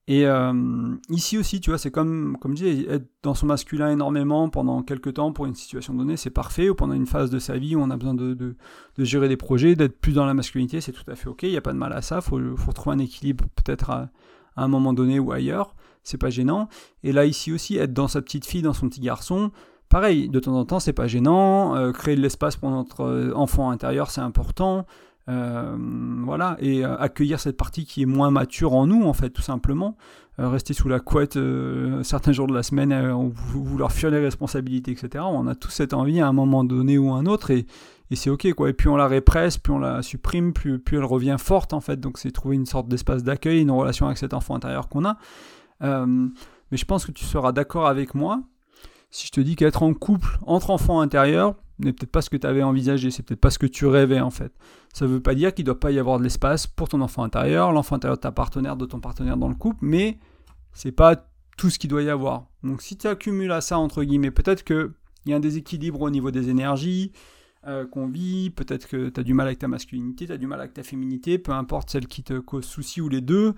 Et 0.08 0.26
euh, 0.26 0.94
ici 1.10 1.36
aussi, 1.36 1.60
tu 1.60 1.68
vois, 1.68 1.76
c'est 1.76 1.90
comme, 1.90 2.38
comme 2.40 2.56
je 2.56 2.64
disais, 2.64 2.86
être 2.90 3.10
dans 3.22 3.34
son 3.34 3.44
masculin 3.44 3.90
énormément 3.90 4.48
pendant 4.48 4.82
quelques 4.82 5.12
temps 5.14 5.32
pour 5.32 5.44
une 5.44 5.54
situation 5.54 5.92
donnée, 5.92 6.16
c'est 6.16 6.30
parfait. 6.30 6.70
Ou 6.70 6.74
pendant 6.74 6.94
une 6.94 7.06
phase 7.06 7.28
de 7.28 7.38
sa 7.38 7.58
vie 7.58 7.76
où 7.76 7.80
on 7.80 7.90
a 7.90 7.96
besoin 7.98 8.14
de, 8.14 8.32
de, 8.32 8.54
gérer 9.04 9.28
des 9.28 9.36
projets, 9.36 9.76
d'être 9.76 10.00
plus 10.00 10.14
dans 10.14 10.24
la 10.24 10.32
masculinité, 10.32 10.80
c'est 10.80 10.92
tout 10.92 11.08
à 11.10 11.14
fait 11.14 11.28
ok. 11.28 11.42
Il 11.42 11.50
n'y 11.50 11.58
a 11.58 11.60
pas 11.60 11.74
de 11.74 11.78
mal 11.78 11.92
à 11.92 12.00
ça. 12.00 12.20
Il 12.32 12.56
faut, 12.56 12.72
trouver 12.72 12.96
un 12.96 13.00
équilibre 13.00 13.44
peut-être 13.54 13.90
à, 13.90 14.08
un 14.56 14.68
moment 14.68 14.94
donné 14.94 15.18
ou 15.18 15.30
ailleurs. 15.30 15.76
C'est 16.02 16.18
pas 16.18 16.30
gênant. 16.30 16.68
Et 17.02 17.12
là, 17.12 17.24
ici 17.24 17.52
aussi, 17.52 17.76
être 17.76 17.92
dans 17.92 18.08
sa 18.08 18.22
petite 18.22 18.46
fille, 18.46 18.62
dans 18.62 18.72
son 18.72 18.88
petit 18.88 19.00
garçon, 19.00 19.50
pareil, 19.88 20.28
de 20.28 20.40
temps 20.40 20.54
en 20.54 20.64
temps, 20.64 20.80
c'est 20.80 20.92
pas 20.92 21.06
gênant. 21.06 21.74
Euh, 21.76 21.92
créer 21.92 22.16
de 22.16 22.20
l'espace 22.20 22.56
pour 22.56 22.70
notre 22.70 23.02
euh, 23.02 23.32
enfant 23.34 23.70
intérieur, 23.70 24.10
c'est 24.10 24.20
important. 24.20 24.86
Euh, 25.28 25.76
voilà, 26.24 26.56
et 26.58 26.84
accueillir 26.84 27.38
cette 27.38 27.58
partie 27.58 27.84
qui 27.84 28.00
est 28.00 28.06
moins 28.06 28.30
mature 28.30 28.72
en 28.72 28.86
nous, 28.86 29.04
en 29.04 29.12
fait, 29.12 29.28
tout 29.28 29.42
simplement. 29.42 29.96
Rester 30.38 30.72
sous 30.72 30.88
la 30.88 31.00
couette 31.00 31.36
certains 32.02 32.32
jours 32.32 32.46
de 32.46 32.54
la 32.54 32.62
semaine, 32.62 32.94
vouloir 33.52 33.92
fuir 33.92 34.10
les 34.10 34.20
responsabilités, 34.20 34.92
etc. 34.92 35.24
On 35.28 35.48
a 35.48 35.54
tous 35.54 35.70
cette 35.70 35.92
envie 35.92 36.20
à 36.20 36.28
un 36.28 36.32
moment 36.32 36.64
donné 36.64 36.96
ou 36.96 37.10
un 37.10 37.26
autre, 37.26 37.50
et, 37.50 37.66
et 38.10 38.16
c'est 38.16 38.30
ok, 38.30 38.54
quoi. 38.54 38.70
Et 38.70 38.72
puis 38.72 38.88
on 38.88 38.96
la 38.96 39.08
répresse, 39.08 39.58
puis 39.58 39.72
on 39.72 39.80
la 39.80 40.00
supprime, 40.00 40.52
puis, 40.54 40.78
puis 40.78 40.96
elle 40.96 41.04
revient 41.04 41.36
forte, 41.38 41.74
en 41.74 41.80
fait. 41.80 42.00
Donc 42.00 42.18
c'est 42.18 42.30
trouver 42.30 42.56
une 42.56 42.66
sorte 42.66 42.88
d'espace 42.88 43.22
d'accueil, 43.22 43.60
une 43.60 43.70
relation 43.70 44.06
avec 44.06 44.16
cet 44.16 44.32
enfant 44.32 44.54
intérieur 44.54 44.88
qu'on 44.88 45.04
a. 45.04 45.18
mais 45.80 46.76
je 46.76 46.84
pense 46.84 47.06
que 47.06 47.12
tu 47.12 47.24
seras 47.24 47.52
d'accord 47.52 47.86
avec 47.86 48.14
moi 48.14 48.42
si 49.10 49.26
je 49.26 49.32
te 49.32 49.40
dis 49.40 49.56
qu'être 49.56 49.82
en 49.82 49.94
couple 49.94 50.38
entre 50.42 50.70
enfants 50.70 51.00
intérieurs, 51.00 51.54
n'est 51.78 51.92
peut-être 51.92 52.10
pas 52.10 52.22
ce 52.22 52.30
que 52.30 52.36
tu 52.36 52.46
avais 52.46 52.62
envisagé, 52.62 53.10
c'est 53.10 53.22
peut-être 53.22 53.40
pas 53.40 53.50
ce 53.50 53.58
que 53.58 53.66
tu 53.66 53.86
rêvais 53.86 54.20
en 54.20 54.30
fait. 54.30 54.52
Ça 54.92 55.06
ne 55.06 55.10
veut 55.10 55.20
pas 55.20 55.34
dire 55.34 55.54
qu'il 55.54 55.64
ne 55.64 55.66
doit 55.66 55.80
pas 55.80 55.90
y 55.90 55.98
avoir 55.98 56.18
de 56.18 56.24
l'espace 56.24 56.66
pour 56.66 56.88
ton 56.88 57.00
enfant 57.00 57.22
intérieur, 57.22 57.72
l'enfant 57.72 57.96
intérieur 57.96 58.16
de 58.16 58.22
ta 58.22 58.32
partenaire, 58.32 58.76
de 58.76 58.84
ton 58.84 59.00
partenaire 59.00 59.36
dans 59.36 59.48
le 59.48 59.54
couple, 59.54 59.78
mais 59.82 60.18
c'est 60.72 60.92
pas 60.92 61.16
tout 61.56 61.70
ce 61.70 61.78
qu'il 61.78 61.90
doit 61.90 62.02
y 62.02 62.10
avoir. 62.10 62.46
Donc 62.62 62.82
si 62.82 62.96
tu 62.96 63.06
accumules 63.06 63.52
à 63.52 63.60
ça, 63.60 63.78
entre 63.78 64.02
guillemets, 64.02 64.30
peut-être 64.30 64.64
qu'il 64.64 64.90
y 65.26 65.32
a 65.32 65.36
un 65.36 65.40
déséquilibre 65.40 66.00
au 66.02 66.10
niveau 66.10 66.30
des 66.30 66.50
énergies 66.50 67.12
euh, 67.68 67.86
qu'on 67.86 68.08
vit, 68.08 68.50
peut-être 68.50 68.88
que 68.88 69.10
tu 69.10 69.20
as 69.20 69.22
du 69.22 69.34
mal 69.34 69.46
avec 69.46 69.58
ta 69.58 69.68
masculinité, 69.68 70.26
tu 70.26 70.32
as 70.32 70.38
du 70.38 70.46
mal 70.46 70.58
avec 70.58 70.74
ta 70.74 70.82
féminité, 70.82 71.38
peu 71.38 71.52
importe 71.52 71.90
celle 71.90 72.06
qui 72.06 72.22
te 72.22 72.38
cause 72.38 72.64
souci 72.64 73.00
ou 73.00 73.08
les 73.08 73.20
deux, 73.20 73.54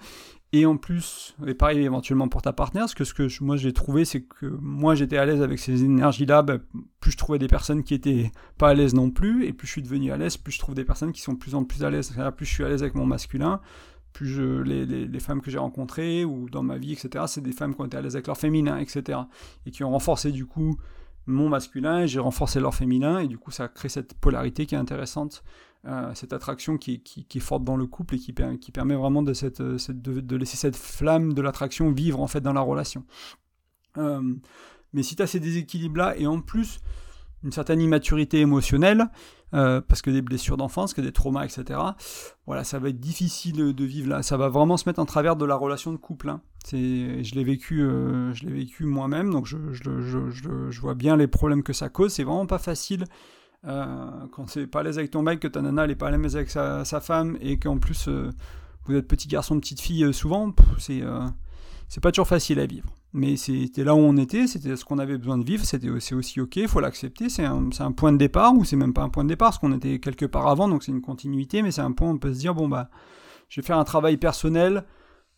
et 0.52 0.66
en 0.66 0.76
plus, 0.76 1.36
et 1.46 1.54
pareil 1.54 1.78
éventuellement 1.84 2.26
pour 2.26 2.42
ta 2.42 2.52
partenaire, 2.52 2.88
ce 2.88 2.94
que 2.94 3.44
moi 3.44 3.56
j'ai 3.56 3.72
trouvé, 3.72 4.04
c'est 4.04 4.22
que 4.22 4.46
moi 4.60 4.96
j'étais 4.96 5.16
à 5.16 5.24
l'aise 5.24 5.42
avec 5.42 5.60
ces 5.60 5.84
énergies-là, 5.84 6.42
bah, 6.42 6.58
plus 6.98 7.12
je 7.12 7.16
trouvais 7.16 7.38
des 7.38 7.46
personnes 7.46 7.84
qui 7.84 7.94
étaient 7.94 8.32
pas 8.58 8.70
à 8.70 8.74
l'aise 8.74 8.94
non 8.94 9.10
plus, 9.12 9.44
et 9.46 9.52
plus 9.52 9.68
je 9.68 9.72
suis 9.72 9.82
devenu 9.82 10.10
à 10.10 10.16
l'aise, 10.16 10.36
plus 10.36 10.52
je 10.52 10.58
trouve 10.58 10.74
des 10.74 10.84
personnes 10.84 11.12
qui 11.12 11.20
sont 11.20 11.34
de 11.34 11.38
plus 11.38 11.54
en 11.54 11.62
plus 11.62 11.84
à 11.84 11.90
l'aise. 11.90 12.12
Plus 12.36 12.46
je 12.46 12.52
suis 12.52 12.64
à 12.64 12.68
l'aise 12.68 12.82
avec 12.82 12.96
mon 12.96 13.06
masculin, 13.06 13.60
plus 14.12 14.26
je, 14.26 14.60
les, 14.62 14.86
les, 14.86 15.20
femmes 15.20 15.40
que 15.40 15.52
j'ai 15.52 15.58
rencontrées 15.58 16.24
ou 16.24 16.50
dans 16.50 16.64
ma 16.64 16.78
vie, 16.78 16.94
etc., 16.94 17.26
c'est 17.28 17.42
des 17.42 17.52
femmes 17.52 17.74
qui 17.74 17.80
ont 17.80 17.86
été 17.86 17.96
à 17.96 18.00
l'aise 18.00 18.16
avec 18.16 18.26
leur 18.26 18.36
féminin, 18.36 18.78
etc., 18.78 19.20
et 19.66 19.70
qui 19.70 19.84
ont 19.84 19.90
renforcé 19.90 20.32
du 20.32 20.46
coup 20.46 20.76
mon 21.30 21.48
masculin, 21.48 22.06
j'ai 22.06 22.20
renforcé 22.20 22.60
leur 22.60 22.74
féminin, 22.74 23.18
et 23.18 23.28
du 23.28 23.38
coup 23.38 23.50
ça 23.50 23.68
crée 23.68 23.88
cette 23.88 24.14
polarité 24.14 24.66
qui 24.66 24.74
est 24.74 24.78
intéressante 24.78 25.42
euh, 25.86 26.12
cette 26.14 26.34
attraction 26.34 26.76
qui, 26.76 27.02
est 27.34 27.40
forte 27.40 27.64
dans 27.64 27.76
le 27.76 27.86
couple 27.86 28.16
et 28.16 28.18
qui, 28.18 28.32
permet 28.34 28.94
vraiment 28.94 29.22
de, 29.22 29.32
cette, 29.32 29.62
de, 29.62 30.36
laisser 30.36 30.58
cette 30.58 30.76
flamme 30.76 31.32
de 31.32 31.40
l'attraction 31.40 31.90
vivre 31.90 32.20
en 32.20 32.26
fait 32.26 32.42
dans 32.42 32.52
la 32.52 32.60
relation. 32.60 33.06
Euh, 33.96 34.34
mais 34.92 35.02
si 35.02 35.16
tu 35.16 35.22
as 35.22 35.26
ces 35.26 35.40
déséquilibres-là 35.40 36.18
et 36.18 36.26
en 36.26 36.42
plus 36.42 36.80
une 37.42 37.52
certaine 37.52 37.80
immaturité 37.80 38.40
émotionnelle, 38.40 39.06
euh, 39.54 39.80
parce 39.80 40.02
que 40.02 40.10
des 40.10 40.22
blessures 40.22 40.56
d'enfance, 40.56 40.94
que 40.94 41.00
des 41.00 41.12
traumas, 41.12 41.44
etc., 41.44 41.80
voilà, 42.46 42.64
ça 42.64 42.78
va 42.78 42.88
être 42.88 43.00
difficile 43.00 43.74
de 43.74 43.84
vivre 43.84 44.08
là. 44.08 44.22
Ça 44.22 44.36
va 44.36 44.48
vraiment 44.48 44.76
se 44.76 44.88
mettre 44.88 45.00
en 45.00 45.06
travers 45.06 45.36
de 45.36 45.44
la 45.44 45.54
relation 45.54 45.92
de 45.92 45.96
couple. 45.96 46.30
Hein. 46.30 46.40
je 46.72 47.34
l'ai 47.34 47.44
vécu, 47.44 47.78
je 47.78 48.44
l'ai 48.44 48.52
vécu 48.52 48.84
moi-même, 48.84 49.30
donc 49.30 49.46
je, 49.46 50.80
vois 50.80 50.94
bien 50.94 51.16
les 51.16 51.28
problèmes 51.28 51.62
que 51.62 51.72
ça 51.72 51.88
cause. 51.88 52.12
C'est 52.12 52.24
vraiment 52.24 52.46
pas 52.46 52.58
facile 52.58 53.04
euh, 53.66 54.26
quand 54.32 54.48
c'est 54.48 54.66
pas 54.66 54.80
à 54.80 54.82
l'aise 54.82 54.98
avec 54.98 55.10
ton 55.10 55.22
mec, 55.22 55.40
que 55.40 55.48
ta 55.48 55.60
nana 55.60 55.86
n'est 55.86 55.94
pas 55.94 56.08
à 56.08 56.10
l'aise 56.10 56.36
avec 56.36 56.50
sa, 56.50 56.84
femme, 57.00 57.36
et 57.40 57.58
qu'en 57.58 57.78
plus 57.78 58.08
euh, 58.08 58.30
vous 58.86 58.94
êtes 58.94 59.06
petit 59.06 59.28
garçon, 59.28 59.58
petite 59.60 59.80
fille 59.80 60.04
euh, 60.04 60.12
souvent, 60.12 60.54
c'est 60.78 61.02
c'est 61.90 62.00
pas 62.00 62.12
toujours 62.12 62.28
facile 62.28 62.60
à 62.60 62.66
vivre. 62.66 62.88
Mais 63.12 63.36
c'était 63.36 63.82
là 63.82 63.96
où 63.96 63.98
on 63.98 64.16
était, 64.16 64.46
c'était 64.46 64.76
ce 64.76 64.84
qu'on 64.84 64.98
avait 64.98 65.18
besoin 65.18 65.36
de 65.36 65.44
vivre, 65.44 65.64
c'était 65.64 65.90
aussi 65.90 66.40
ok, 66.40 66.56
il 66.56 66.68
faut 66.68 66.78
l'accepter, 66.78 67.28
c'est 67.28 67.44
un, 67.44 67.68
un, 67.80 67.92
point 67.92 68.12
de 68.12 68.16
départ, 68.16 68.54
ou 68.54 68.64
c'est 68.64 68.76
même 68.76 68.94
pas 68.94 69.02
un 69.02 69.08
point 69.08 69.24
de 69.24 69.28
départ, 69.28 69.48
parce 69.48 69.58
qu'on 69.58 69.72
était 69.72 69.98
quelque 69.98 70.24
part 70.24 70.46
avant, 70.46 70.68
donc 70.68 70.84
c'est 70.84 70.92
une 70.92 71.02
continuité, 71.02 71.62
mais 71.62 71.72
c'est 71.72 71.80
un 71.80 71.90
point 71.90 72.08
où 72.08 72.12
on 72.12 72.18
peut 72.18 72.32
se 72.32 72.38
dire, 72.38 72.54
bon 72.54 72.68
bah, 72.68 72.88
je 73.48 73.60
vais 73.60 73.66
faire 73.66 73.76
un 73.76 73.84
travail 73.84 74.16
personnel 74.18 74.84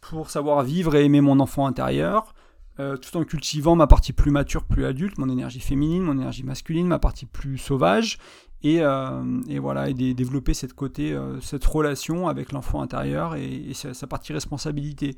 pour 0.02 0.28
savoir 0.28 0.62
vivre 0.62 0.94
et 0.94 1.06
aimer 1.06 1.22
mon 1.22 1.40
enfant 1.40 1.66
intérieur, 1.66 2.34
euh, 2.80 2.98
tout 2.98 3.16
en 3.16 3.24
cultivant 3.24 3.74
ma 3.74 3.86
partie 3.86 4.12
plus 4.12 4.30
mature, 4.30 4.64
plus 4.64 4.84
adulte, 4.84 5.16
mon 5.16 5.30
énergie 5.30 5.60
féminine, 5.60 6.02
mon 6.02 6.12
énergie 6.12 6.44
masculine, 6.44 6.86
ma 6.86 6.98
partie 6.98 7.24
plus 7.24 7.56
sauvage, 7.56 8.18
et, 8.62 8.80
euh, 8.80 9.22
voilà, 9.60 9.88
et 9.88 9.94
développer 9.94 10.54
cette 10.54 10.74
côté, 10.74 11.12
euh, 11.12 11.40
cette 11.40 11.64
relation 11.64 12.28
avec 12.28 12.52
l'enfant 12.52 12.82
intérieur 12.82 13.34
et, 13.36 13.72
sa, 13.74 14.06
partie 14.06 14.32
responsabilité. 14.32 15.16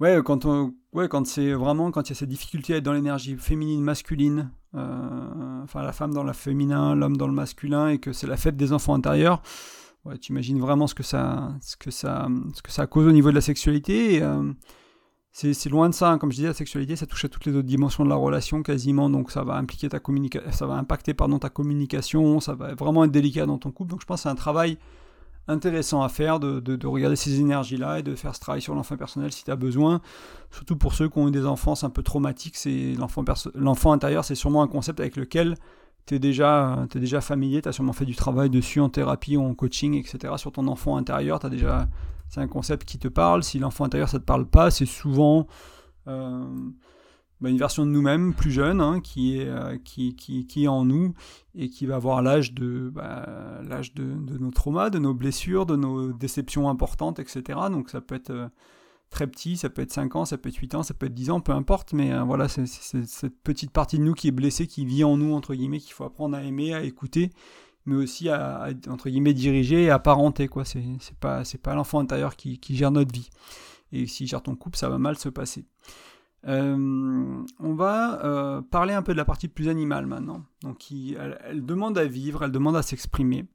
ouais, 0.00 0.20
quand 0.24 0.46
ouais, 0.92 1.08
quand 1.08 1.26
c'est 1.26 1.52
vraiment 1.52 1.90
quand 1.90 2.08
il 2.08 2.10
y 2.10 2.12
a 2.12 2.16
cette 2.16 2.28
difficulté 2.28 2.74
à 2.74 2.76
être 2.78 2.84
dans 2.84 2.92
l'énergie 2.92 3.36
féminine, 3.36 3.82
masculine, 3.82 4.50
enfin 4.72 5.82
la 5.82 5.92
femme 5.92 6.14
dans 6.14 6.24
le 6.24 6.32
féminin, 6.32 6.94
l'homme 6.94 7.16
dans 7.16 7.28
le 7.28 7.34
masculin, 7.34 7.88
et 7.88 7.98
que 7.98 8.12
c'est 8.12 8.26
la 8.26 8.36
fête 8.36 8.56
des 8.56 8.72
enfants 8.72 8.94
intérieurs 8.94 9.42
ouais, 10.04 10.18
tu 10.18 10.32
imagines 10.32 10.58
vraiment 10.58 10.86
ce 10.86 10.94
que, 10.94 11.02
ça, 11.02 11.54
ce, 11.60 11.76
que 11.76 11.90
ça, 11.90 12.28
ce 12.54 12.62
que 12.62 12.70
ça 12.70 12.86
cause 12.86 13.06
au 13.06 13.12
niveau 13.12 13.30
de 13.30 13.34
la 13.34 13.40
sexualité. 13.40 14.22
Euh, 14.22 14.52
c'est 15.40 15.68
loin 15.68 15.88
de 15.88 15.94
ça, 15.94 16.10
hein. 16.10 16.18
comme 16.18 16.32
je 16.32 16.36
disais, 16.36 16.48
la 16.48 16.54
sexualité, 16.54 16.96
ça 16.96 17.06
touche 17.06 17.24
à 17.24 17.28
toutes 17.28 17.46
les 17.46 17.54
autres 17.54 17.68
dimensions 17.68 18.04
de 18.04 18.08
la 18.08 18.16
relation 18.16 18.64
quasiment, 18.64 19.08
donc 19.08 19.30
ça 19.30 19.44
va 19.44 19.54
impliquer 19.54 19.88
ta 19.88 20.00
ça 20.50 20.66
va 20.66 20.74
impacter 20.74 21.14
ta 21.14 21.48
communication, 21.48 22.40
ça 22.40 22.54
va 22.54 22.74
vraiment 22.74 23.04
être 23.04 23.12
délicat 23.12 23.46
dans 23.46 23.58
ton 23.58 23.70
couple. 23.70 23.90
Donc 23.90 24.00
je 24.00 24.06
pense 24.06 24.20
que 24.20 24.22
c'est 24.24 24.28
un 24.28 24.34
travail 24.34 24.78
intéressant 25.46 26.02
à 26.02 26.08
faire 26.08 26.40
de, 26.40 26.58
de, 26.58 26.86
regarder 26.86 27.14
ces 27.14 27.38
énergies-là 27.40 28.00
et 28.00 28.02
de 28.02 28.16
faire 28.16 28.34
ce 28.34 28.40
travail 28.40 28.60
sur 28.60 28.74
l'enfant 28.74 28.96
personnel 28.96 29.32
si 29.32 29.44
tu 29.44 29.50
as 29.52 29.56
besoin. 29.56 30.00
Surtout 30.50 30.76
pour 30.76 30.92
ceux 30.92 31.08
qui 31.08 31.18
ont 31.18 31.28
eu 31.28 31.30
des 31.30 31.46
enfances 31.46 31.84
un 31.84 31.90
peu 31.90 32.02
traumatiques, 32.02 32.56
c'est 32.56 32.94
l'enfant 33.54 33.92
intérieur, 33.92 34.24
c'est 34.24 34.34
sûrement 34.34 34.62
un 34.62 34.68
concept 34.68 34.98
avec 34.98 35.16
lequel 35.16 35.54
tu 36.06 36.16
es 36.16 36.18
déjà, 36.18 36.84
es 36.92 36.98
déjà 36.98 37.20
familier, 37.20 37.62
tu 37.62 37.68
as 37.68 37.72
sûrement 37.72 37.92
fait 37.92 38.06
du 38.06 38.16
travail 38.16 38.50
dessus 38.50 38.80
en 38.80 38.88
thérapie 38.88 39.36
en 39.36 39.54
coaching, 39.54 39.94
etc. 39.94 40.34
Sur 40.36 40.50
ton 40.50 40.66
enfant 40.66 40.96
intérieur, 40.96 41.44
as 41.44 41.48
déjà, 41.48 41.86
c'est 42.28 42.40
un 42.40 42.48
concept 42.48 42.86
qui 42.86 42.98
te 42.98 43.08
parle. 43.08 43.42
Si 43.42 43.58
l'enfant 43.58 43.84
intérieur, 43.84 44.08
ça 44.08 44.18
te 44.18 44.24
parle 44.24 44.46
pas, 44.46 44.70
c'est 44.70 44.86
souvent 44.86 45.46
euh, 46.06 46.44
bah, 47.40 47.50
une 47.50 47.58
version 47.58 47.86
de 47.86 47.90
nous-mêmes 47.90 48.34
plus 48.34 48.50
jeune 48.50 48.80
hein, 48.80 49.00
qui, 49.00 49.38
est, 49.38 49.48
euh, 49.48 49.76
qui, 49.84 50.14
est 50.56 50.68
en 50.68 50.84
nous 50.84 51.14
et 51.54 51.68
qui 51.68 51.86
va 51.86 51.96
avoir 51.96 52.22
l'âge 52.22 52.52
de, 52.52 52.90
bah, 52.92 53.60
nos 53.96 54.50
traumas, 54.50 54.90
de 54.90 54.98
nos 54.98 55.14
blessures, 55.14 55.66
de 55.66 55.76
nos 55.76 56.12
déceptions 56.12 56.68
importantes, 56.68 57.18
etc. 57.18 57.58
Donc 57.70 57.90
ça 57.90 58.00
peut 58.00 58.14
être 58.14 58.30
euh, 58.30 58.48
très 59.10 59.26
petit, 59.26 59.56
ça 59.56 59.70
peut 59.70 59.82
être 59.82 59.92
5 59.92 60.16
ans, 60.16 60.24
ça 60.24 60.36
peut 60.36 60.50
être 60.50 60.56
8 60.56 60.74
ans, 60.74 60.82
ça 60.82 60.92
peut 60.92 61.06
être 61.06 61.14
10 61.14 61.30
ans, 61.30 61.40
peu 61.40 61.52
importe, 61.52 61.94
mais 61.94 62.12
voilà, 62.24 62.46
c'est 62.46 62.66
cette 62.66 63.40
petite 63.42 63.70
partie 63.70 63.98
de 63.98 64.04
nous 64.04 64.12
qui 64.12 64.28
est 64.28 64.32
blessée, 64.32 64.66
qui 64.66 64.84
vit 64.84 65.02
en 65.02 65.16
nous, 65.16 65.32
entre 65.32 65.54
guillemets, 65.54 65.78
qu'il 65.78 65.94
faut 65.94 66.04
apprendre 66.04 66.36
à 66.36 66.42
aimer, 66.42 66.74
à 66.74 66.82
écouter, 66.82 67.30
mais 67.88 67.96
aussi 67.96 68.28
à, 68.28 68.68
entre 68.88 69.08
guillemets, 69.08 69.32
diriger 69.32 69.84
et 69.84 69.90
à 69.90 69.98
parenter, 69.98 70.46
quoi. 70.46 70.64
C'est 70.64 70.84
pas, 71.18 71.42
pas 71.62 71.74
l'enfant 71.74 72.00
intérieur 72.00 72.36
qui, 72.36 72.60
gère 72.70 72.90
notre 72.90 73.12
vie. 73.12 73.30
Et 73.92 74.06
si 74.06 74.26
gère 74.26 74.42
ton 74.42 74.54
couple, 74.54 74.76
ça 74.76 74.90
va 74.90 74.98
mal 74.98 75.16
se 75.16 75.30
passer. 75.30 75.64
Euh, 76.46 77.42
on 77.58 77.74
va 77.74 78.24
euh, 78.24 78.62
parler 78.62 78.92
un 78.92 79.02
peu 79.02 79.12
de 79.12 79.16
la 79.16 79.24
partie 79.24 79.48
plus 79.48 79.68
animale 79.68 80.06
maintenant. 80.06 80.44
Donc, 80.62 80.92
elle, 80.92 81.64
demande 81.64 81.96
à 81.96 82.04
vivre, 82.04 82.44
elle 82.44 82.52
demande 82.52 82.76
à 82.76 82.82
s'exprimer. 82.82 83.46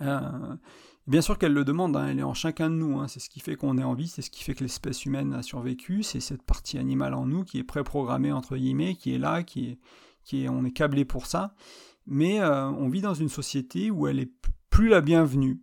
Bien 0.00 1.20
sûr 1.22 1.38
qu'elle 1.38 1.52
le 1.52 1.64
demande, 1.64 1.96
hein, 1.96 2.08
elle 2.08 2.18
est 2.18 2.24
en 2.24 2.34
chacun 2.34 2.68
de 2.68 2.74
nous, 2.74 2.98
hein. 2.98 3.06
c'est 3.06 3.20
ce 3.20 3.30
qui 3.30 3.38
fait 3.38 3.54
qu'on 3.54 3.78
est 3.78 3.84
en 3.84 3.94
vie, 3.94 4.08
c'est 4.08 4.22
ce 4.22 4.30
qui 4.30 4.42
fait 4.42 4.54
que 4.54 4.64
l'espèce 4.64 5.04
humaine 5.04 5.34
a 5.34 5.42
survécu, 5.42 6.02
c'est 6.02 6.18
cette 6.18 6.42
partie 6.42 6.78
animale 6.78 7.14
en 7.14 7.26
nous 7.26 7.44
qui 7.44 7.58
est 7.58 7.64
préprogrammée 7.64 8.32
entre 8.32 8.56
guillemets, 8.56 8.96
qui 8.96 9.14
est 9.14 9.18
là, 9.18 9.44
qui 9.44 9.68
est, 9.68 9.78
qui 10.24 10.42
est, 10.42 10.48
on 10.48 10.64
est 10.64 10.72
câblé 10.72 11.04
pour 11.04 11.26
ça, 11.26 11.54
mais 12.06 12.40
euh, 12.40 12.66
on 12.68 12.88
vit 12.88 13.00
dans 13.00 13.14
une 13.14 13.28
société 13.28 13.90
où 13.90 14.06
elle 14.06 14.18
est 14.18 14.32
plus 14.70 14.88
la 14.88 15.00
bienvenue. 15.00 15.60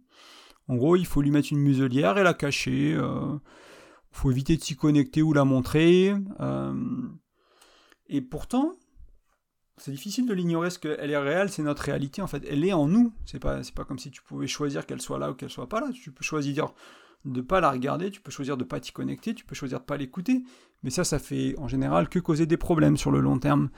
En 0.67 0.75
gros, 0.75 0.95
il 0.95 1.05
faut 1.05 1.21
lui 1.21 1.31
mettre 1.31 1.49
une 1.51 1.59
muselière 1.59 2.17
et 2.17 2.23
la 2.23 2.33
cacher, 2.33 2.91
il 2.91 2.97
euh, 2.97 3.37
faut 4.11 4.31
éviter 4.31 4.55
de 4.55 4.61
s'y 4.61 4.75
connecter 4.75 5.21
ou 5.21 5.33
la 5.33 5.45
montrer, 5.45 6.13
euh, 6.39 6.73
et 8.07 8.21
pourtant, 8.21 8.73
c'est 9.77 9.91
difficile 9.91 10.27
de 10.27 10.33
l'ignorer 10.33 10.67
parce 10.67 10.77
qu'elle 10.77 11.09
est 11.09 11.17
réelle, 11.17 11.49
c'est 11.49 11.63
notre 11.63 11.81
réalité 11.83 12.21
en 12.21 12.27
fait. 12.27 12.43
Elle 12.47 12.63
est 12.63 12.73
en 12.73 12.87
nous. 12.87 13.11
C'est 13.25 13.39
pas, 13.39 13.61
pas 13.75 13.85
comme 13.85 13.97
si 13.97 14.11
tu 14.11 14.21
pouvais 14.21 14.47
choisir 14.47 14.85
qu'elle 14.85 15.01
soit 15.01 15.17
là 15.17 15.31
ou 15.31 15.33
qu'elle 15.33 15.49
soit 15.49 15.67
pas 15.67 15.79
là. 15.79 15.87
Tu 15.91 16.11
peux 16.11 16.23
choisir 16.23 16.73
de 17.25 17.41
pas 17.41 17.59
la 17.59 17.71
regarder, 17.71 18.11
tu 18.11 18.21
peux 18.21 18.31
choisir 18.31 18.57
de 18.57 18.63
pas 18.63 18.79
t'y 18.79 18.91
connecter, 18.91 19.33
tu 19.33 19.45
peux 19.45 19.55
choisir 19.55 19.79
de 19.79 19.85
pas 19.85 19.97
l'écouter. 19.97 20.43
Mais 20.83 20.89
ça, 20.89 21.03
ça 21.03 21.17
fait 21.17 21.55
en 21.57 21.67
général 21.67 22.09
que 22.09 22.19
causer 22.19 22.45
des 22.45 22.57
problèmes 22.57 22.97
sur 22.97 23.11
le 23.11 23.19
long 23.19 23.39
terme. 23.39 23.69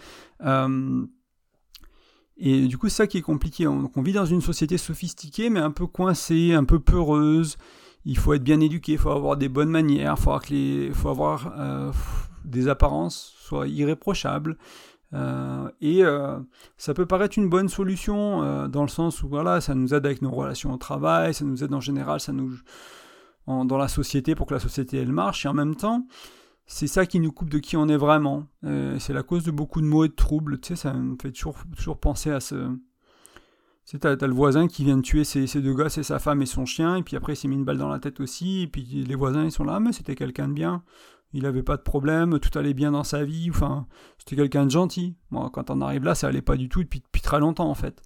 Et 2.37 2.67
du 2.67 2.77
coup, 2.77 2.89
c'est 2.89 2.95
ça 2.95 3.07
qui 3.07 3.17
est 3.17 3.21
compliqué. 3.21 3.65
Donc, 3.65 3.95
on 3.95 4.01
vit 4.01 4.13
dans 4.13 4.25
une 4.25 4.41
société 4.41 4.77
sophistiquée, 4.77 5.49
mais 5.49 5.59
un 5.59 5.71
peu 5.71 5.87
coincée, 5.87 6.53
un 6.53 6.65
peu 6.65 6.79
peureuse. 6.79 7.57
Il 8.03 8.17
faut 8.17 8.33
être 8.33 8.43
bien 8.43 8.59
éduqué, 8.59 8.93
il 8.93 8.97
faut 8.97 9.09
avoir 9.09 9.37
des 9.37 9.49
bonnes 9.49 9.69
manières, 9.69 10.15
il 10.51 10.93
faut 10.93 11.09
avoir, 11.09 11.53
euh, 11.57 11.91
des 12.43 12.67
apparences 12.67 13.33
soient 13.39 13.67
irréprochables. 13.67 14.57
Euh, 15.13 15.69
et 15.81 16.03
euh, 16.03 16.37
ça 16.77 16.93
peut 16.93 17.05
paraître 17.05 17.37
une 17.37 17.49
bonne 17.49 17.69
solution 17.69 18.67
dans 18.67 18.81
le 18.81 18.89
sens 18.89 19.23
où 19.23 19.29
voilà, 19.29 19.61
ça 19.61 19.73
nous 19.73 19.93
aide 19.93 20.05
avec 20.05 20.21
nos 20.21 20.31
relations 20.31 20.73
au 20.73 20.77
travail, 20.77 21.33
ça 21.33 21.45
nous 21.45 21.63
aide 21.63 21.73
en 21.73 21.79
général, 21.79 22.19
ça 22.19 22.33
nous 22.33 22.51
dans 23.47 23.77
la 23.77 23.87
société 23.87 24.33
pour 24.33 24.47
que 24.47 24.55
la 24.55 24.59
société 24.59 24.97
elle 24.97 25.11
marche. 25.11 25.45
Et 25.45 25.49
en 25.49 25.53
même 25.53 25.75
temps, 25.75 26.05
c'est 26.65 26.87
ça 26.87 27.05
qui 27.05 27.19
nous 27.19 27.31
coupe 27.31 27.49
de 27.49 27.59
qui 27.59 27.77
on 27.77 27.87
est 27.87 27.97
vraiment. 27.97 28.47
c'est 28.63 29.13
la 29.13 29.23
cause 29.23 29.43
de 29.43 29.51
beaucoup 29.51 29.81
de 29.81 29.85
maux 29.85 30.05
et 30.05 30.09
de 30.09 30.13
troubles. 30.13 30.59
Tu 30.59 30.69
sais, 30.69 30.75
ça 30.75 30.93
me 30.93 31.15
fait 31.21 31.31
toujours, 31.31 31.57
toujours 31.75 31.99
penser 31.99 32.31
à 32.31 32.39
ce. 32.39 32.55
Tu 33.85 33.91
sais, 33.91 33.99
t'as, 33.99 34.15
le 34.15 34.33
voisin 34.33 34.67
qui 34.67 34.83
vient 34.83 34.97
de 34.97 35.03
tuer 35.03 35.23
ses, 35.23 35.45
ses, 35.45 35.61
deux 35.61 35.73
gosses 35.75 35.99
et 35.99 36.03
sa 36.03 36.17
femme 36.17 36.41
et 36.41 36.47
son 36.47 36.65
chien, 36.65 36.95
et 36.95 37.03
puis 37.03 37.15
après 37.15 37.33
il 37.33 37.35
s'est 37.35 37.47
mis 37.47 37.53
une 37.53 37.65
balle 37.65 37.77
dans 37.77 37.89
la 37.89 37.99
tête 37.99 38.19
aussi, 38.19 38.63
et 38.63 38.67
puis 38.67 38.81
les 38.81 39.13
voisins 39.13 39.43
ils 39.43 39.51
sont 39.51 39.63
là, 39.63 39.79
mais 39.79 39.91
c'était 39.91 40.15
quelqu'un 40.15 40.47
de 40.47 40.53
bien 40.53 40.83
il 41.35 41.43
n'avait 41.43 41.63
pas 41.63 41.75
de 41.75 41.81
problème, 41.81 42.39
tout 42.39 42.57
allait 42.57 42.73
bien 42.73 42.91
dans 42.91 43.03
sa 43.03 43.25
vie, 43.25 43.49
enfin, 43.49 43.87
c'était 44.17 44.37
quelqu'un 44.37 44.65
de 44.65 44.71
gentil. 44.71 45.17
Moi, 45.31 45.49
quand 45.51 45.69
on 45.69 45.81
arrive 45.81 46.05
là, 46.05 46.15
ça 46.15 46.27
allait 46.27 46.41
pas 46.41 46.55
du 46.55 46.69
tout 46.69 46.81
depuis, 46.81 47.01
depuis 47.01 47.21
très 47.21 47.41
longtemps, 47.41 47.69
en 47.69 47.75
fait. 47.75 48.01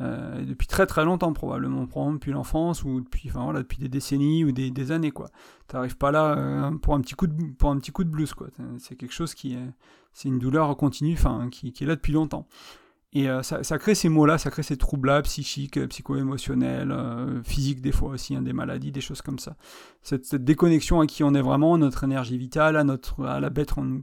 Euh, 0.00 0.44
depuis 0.44 0.66
très 0.66 0.86
très 0.86 1.04
longtemps, 1.04 1.32
probablement, 1.32 1.86
depuis 2.12 2.32
l'enfance, 2.32 2.82
ou 2.82 3.00
depuis, 3.00 3.28
enfin, 3.30 3.44
voilà, 3.44 3.60
depuis 3.60 3.78
des 3.78 3.88
décennies 3.88 4.44
ou 4.44 4.52
des, 4.52 4.92
années, 4.92 5.12
quoi. 5.12 5.30
T'arrives 5.68 5.96
pas 5.96 6.10
là 6.10 6.36
euh, 6.36 6.70
pour, 6.72 6.94
un 6.94 7.00
petit 7.00 7.14
coup 7.14 7.26
de, 7.26 7.52
pour 7.52 7.70
un 7.70 7.78
petit 7.78 7.92
coup 7.92 8.04
de 8.04 8.10
blues, 8.10 8.34
quoi. 8.34 8.48
C'est 8.78 8.96
quelque 8.96 9.14
chose 9.14 9.34
qui 9.34 9.54
est, 9.54 9.70
c'est 10.12 10.28
une 10.28 10.38
douleur 10.38 10.76
continue, 10.76 11.14
enfin, 11.14 11.48
qui, 11.50 11.68
est 11.68 11.86
là 11.86 11.94
depuis 11.94 12.12
longtemps. 12.12 12.48
Et 13.12 13.30
euh, 13.30 13.44
ça, 13.44 13.78
crée 13.78 13.94
ces 13.94 14.08
mots-là, 14.08 14.38
ça 14.38 14.50
crée 14.50 14.64
ces 14.64 14.76
troubles-là, 14.76 15.22
psychiques, 15.22 15.86
psycho-émotionnels, 15.86 16.92
physiques 17.44 17.80
des 17.80 17.92
fois 17.92 18.10
aussi, 18.10 18.34
hein, 18.34 18.42
des 18.42 18.52
maladies, 18.52 18.90
des 18.90 19.00
choses 19.00 19.22
comme 19.22 19.38
ça. 19.38 19.54
Cette, 20.02 20.34
déconnexion 20.34 21.00
à 21.00 21.06
qui 21.06 21.22
on 21.22 21.32
est 21.34 21.42
vraiment, 21.42 21.78
notre 21.78 22.02
énergie 22.02 22.36
vitale, 22.36 22.76
à, 22.76 22.82
notre, 22.82 23.24
à 23.24 23.38
la 23.38 23.50
bête 23.50 23.78
en 23.78 23.84
nous. 23.84 24.02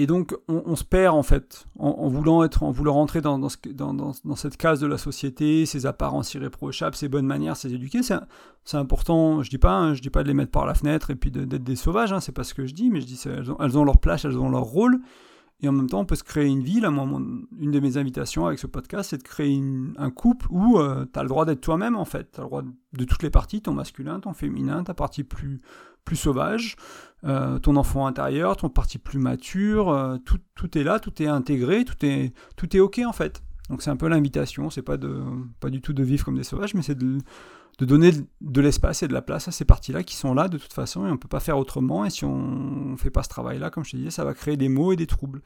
Et 0.00 0.06
donc 0.06 0.34
on, 0.48 0.76
se 0.76 0.84
perd 0.84 1.14
en 1.14 1.22
fait, 1.22 1.66
en, 1.78 2.08
voulant 2.08 2.42
être, 2.42 2.62
en 2.62 2.70
voulant 2.70 2.94
rentrer 2.94 3.20
dans, 3.20 3.38
cette 3.50 4.56
case 4.56 4.80
de 4.80 4.86
la 4.86 4.96
société, 4.96 5.66
ces 5.66 5.84
apparences 5.84 6.32
irréprochables, 6.32 6.96
ces 6.96 7.10
bonnes 7.10 7.26
manières, 7.26 7.54
ces 7.54 7.74
éduqués. 7.74 8.00
C'est 8.02 8.76
important, 8.78 9.42
je 9.42 9.50
dis 9.50 9.58
pas, 9.58 9.74
hein, 9.74 9.92
je 9.92 10.00
dis 10.00 10.08
pas 10.08 10.22
de 10.22 10.28
les 10.28 10.34
mettre 10.34 10.52
par 10.52 10.64
la 10.64 10.72
fenêtre 10.72 11.10
et 11.10 11.16
puis 11.16 11.30
d'être 11.30 11.62
des 11.62 11.76
sauvages, 11.76 12.14
hein, 12.14 12.20
c'est 12.20 12.32
pas 12.32 12.44
ce 12.44 12.54
que 12.54 12.64
je 12.64 12.72
dis, 12.72 12.88
mais 12.88 13.02
je 13.02 13.06
dis 13.06 13.20
elles 13.26 13.78
ont, 13.78 13.84
leur 13.84 13.98
place, 13.98 14.24
elles 14.24 14.38
ont 14.38 14.48
leur 14.48 14.62
rôle. 14.62 15.00
Et 15.62 15.68
en 15.68 15.72
même 15.72 15.90
temps, 15.90 16.00
on 16.00 16.06
peut 16.06 16.14
se 16.14 16.24
créer 16.24 16.46
une 16.46 16.62
vie. 16.62 16.78
Une 16.78 17.70
de 17.70 17.80
mes 17.80 17.98
invitations 17.98 18.46
avec 18.46 18.58
ce 18.58 18.66
podcast, 18.66 19.10
c'est 19.10 19.18
de 19.18 19.22
créer 19.22 19.60
un 19.98 20.10
couple 20.10 20.46
où 20.48 20.78
euh, 20.78 21.04
tu 21.12 21.18
as 21.18 21.22
le 21.22 21.28
droit 21.28 21.44
d'être 21.44 21.60
toi-même, 21.60 21.96
en 21.96 22.06
fait. 22.06 22.32
Tu 22.32 22.40
as 22.40 22.44
le 22.44 22.48
droit 22.48 22.62
de 22.62 23.04
toutes 23.04 23.22
les 23.22 23.28
parties, 23.28 23.60
ton 23.60 23.74
masculin, 23.74 24.20
ton 24.20 24.32
féminin, 24.32 24.82
ta 24.82 24.94
partie 24.94 25.24
plus, 25.24 25.60
plus 26.04 26.16
sauvage, 26.16 26.76
euh, 27.24 27.58
ton 27.58 27.76
enfant 27.76 28.06
intérieur, 28.06 28.56
ton 28.56 28.68
partie 28.68 28.98
plus 28.98 29.18
mature. 29.18 29.90
Euh, 29.90 30.16
tout, 30.18 30.38
tout, 30.54 30.76
est 30.76 30.84
là, 30.84 30.98
tout 30.98 31.22
est 31.22 31.26
intégré, 31.26 31.84
tout 31.84 32.04
est, 32.04 32.32
tout 32.56 32.76
est 32.76 32.80
OK, 32.80 33.00
en 33.06 33.12
fait. 33.12 33.42
Donc, 33.68 33.82
c'est 33.82 33.90
un 33.90 33.96
peu 33.96 34.08
l'invitation. 34.08 34.70
C'est 34.70 34.82
pas, 34.82 34.96
de, 34.96 35.22
pas 35.60 35.70
du 35.70 35.80
tout 35.80 35.92
de 35.92 36.02
vivre 36.02 36.24
comme 36.24 36.36
des 36.36 36.44
sauvages, 36.44 36.74
mais 36.74 36.82
c'est 36.82 36.98
de 36.98 37.18
de 37.80 37.86
donner 37.86 38.12
de 38.42 38.60
l'espace 38.60 39.02
et 39.02 39.08
de 39.08 39.14
la 39.14 39.22
place 39.22 39.48
à 39.48 39.52
ces 39.52 39.64
parties-là 39.64 40.02
qui 40.02 40.14
sont 40.14 40.34
là 40.34 40.48
de 40.48 40.58
toute 40.58 40.72
façon 40.72 41.06
et 41.06 41.08
on 41.08 41.12
ne 41.12 41.16
peut 41.16 41.28
pas 41.28 41.40
faire 41.40 41.56
autrement. 41.56 42.04
Et 42.04 42.10
si 42.10 42.26
on 42.26 42.90
ne 42.90 42.96
fait 42.96 43.10
pas 43.10 43.22
ce 43.22 43.30
travail-là, 43.30 43.70
comme 43.70 43.84
je 43.84 43.92
te 43.92 43.96
disais, 43.96 44.10
ça 44.10 44.22
va 44.22 44.34
créer 44.34 44.58
des 44.58 44.68
maux 44.68 44.92
et 44.92 44.96
des 44.96 45.06
troubles. 45.06 45.40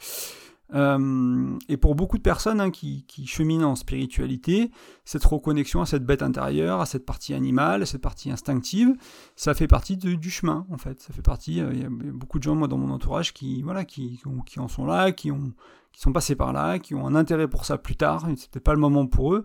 Euh, 0.72 1.58
et 1.68 1.76
pour 1.76 1.94
beaucoup 1.94 2.16
de 2.16 2.22
personnes 2.22 2.60
hein, 2.60 2.70
qui, 2.70 3.04
cheminent 3.26 3.64
en 3.64 3.76
spiritualité, 3.76 4.70
cette 5.04 5.24
reconnexion 5.24 5.82
à 5.82 5.86
cette 5.86 6.04
bête 6.06 6.22
intérieure, 6.22 6.80
à 6.80 6.86
cette 6.86 7.04
partie 7.04 7.34
animale, 7.34 7.82
à 7.82 7.86
cette 7.86 8.00
partie 8.00 8.30
instinctive, 8.30 8.94
ça 9.36 9.54
fait 9.54 9.68
partie 9.68 9.96
du 9.96 10.30
chemin 10.30 10.66
en 10.70 10.78
fait. 10.78 11.00
Ça 11.00 11.12
fait 11.12 11.22
partie. 11.22 11.60
Euh, 11.60 11.72
il 11.72 11.82
y 11.82 11.84
a 11.84 11.88
beaucoup 11.90 12.38
de 12.38 12.44
gens 12.44 12.54
moi 12.54 12.68
dans 12.68 12.78
mon 12.78 12.90
entourage 12.90 13.34
qui 13.34 13.62
voilà 13.62 13.84
qui, 13.84 14.20
qui 14.46 14.60
en 14.60 14.68
sont 14.68 14.86
là, 14.86 15.12
qui 15.12 15.30
ont 15.30 15.52
qui 15.92 16.00
sont 16.00 16.12
passés 16.12 16.34
par 16.34 16.52
là, 16.52 16.80
qui 16.80 16.94
ont 16.94 17.06
un 17.06 17.14
intérêt 17.14 17.46
pour 17.46 17.64
ça 17.64 17.78
plus 17.78 17.96
tard. 17.96 18.26
C'était 18.36 18.58
pas 18.58 18.74
le 18.74 18.80
moment 18.80 19.06
pour 19.06 19.34
eux 19.34 19.44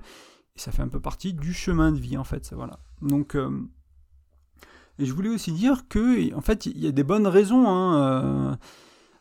ça 0.59 0.71
fait 0.71 0.81
un 0.81 0.87
peu 0.87 0.99
partie 0.99 1.33
du 1.33 1.53
chemin 1.53 1.91
de 1.91 1.99
vie, 1.99 2.17
en 2.17 2.23
fait. 2.23 2.51
Voilà. 2.53 2.79
Donc, 3.01 3.35
euh, 3.35 3.49
et 4.99 5.05
je 5.05 5.13
voulais 5.13 5.29
aussi 5.29 5.51
dire 5.51 5.87
que, 5.87 6.33
en 6.35 6.41
fait, 6.41 6.65
il 6.65 6.79
y 6.79 6.87
a 6.87 6.91
des 6.91 7.03
bonnes 7.03 7.27
raisons 7.27 7.67
hein, 7.67 8.57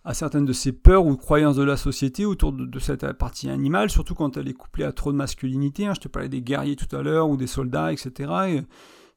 à 0.08 0.14
certaines 0.14 0.46
de 0.46 0.54
ces 0.54 0.72
peurs 0.72 1.04
ou 1.04 1.18
croyances 1.18 1.56
de 1.56 1.62
la 1.62 1.76
société 1.76 2.24
autour 2.24 2.54
de, 2.54 2.78
cette 2.78 3.12
partie 3.12 3.50
animale, 3.50 3.90
surtout 3.90 4.14
quand 4.14 4.38
elle 4.38 4.48
est 4.48 4.54
couplée 4.54 4.84
à 4.84 4.92
trop 4.92 5.12
de 5.12 5.18
masculinité. 5.18 5.84
Hein. 5.84 5.92
Je 5.94 6.00
te 6.00 6.08
parlais 6.08 6.30
des 6.30 6.40
guerriers 6.40 6.76
tout 6.76 6.96
à 6.96 7.02
l'heure 7.02 7.28
ou 7.28 7.36
des 7.36 7.46
soldats, 7.46 7.92
etc. 7.92 8.32
Et 8.48 8.62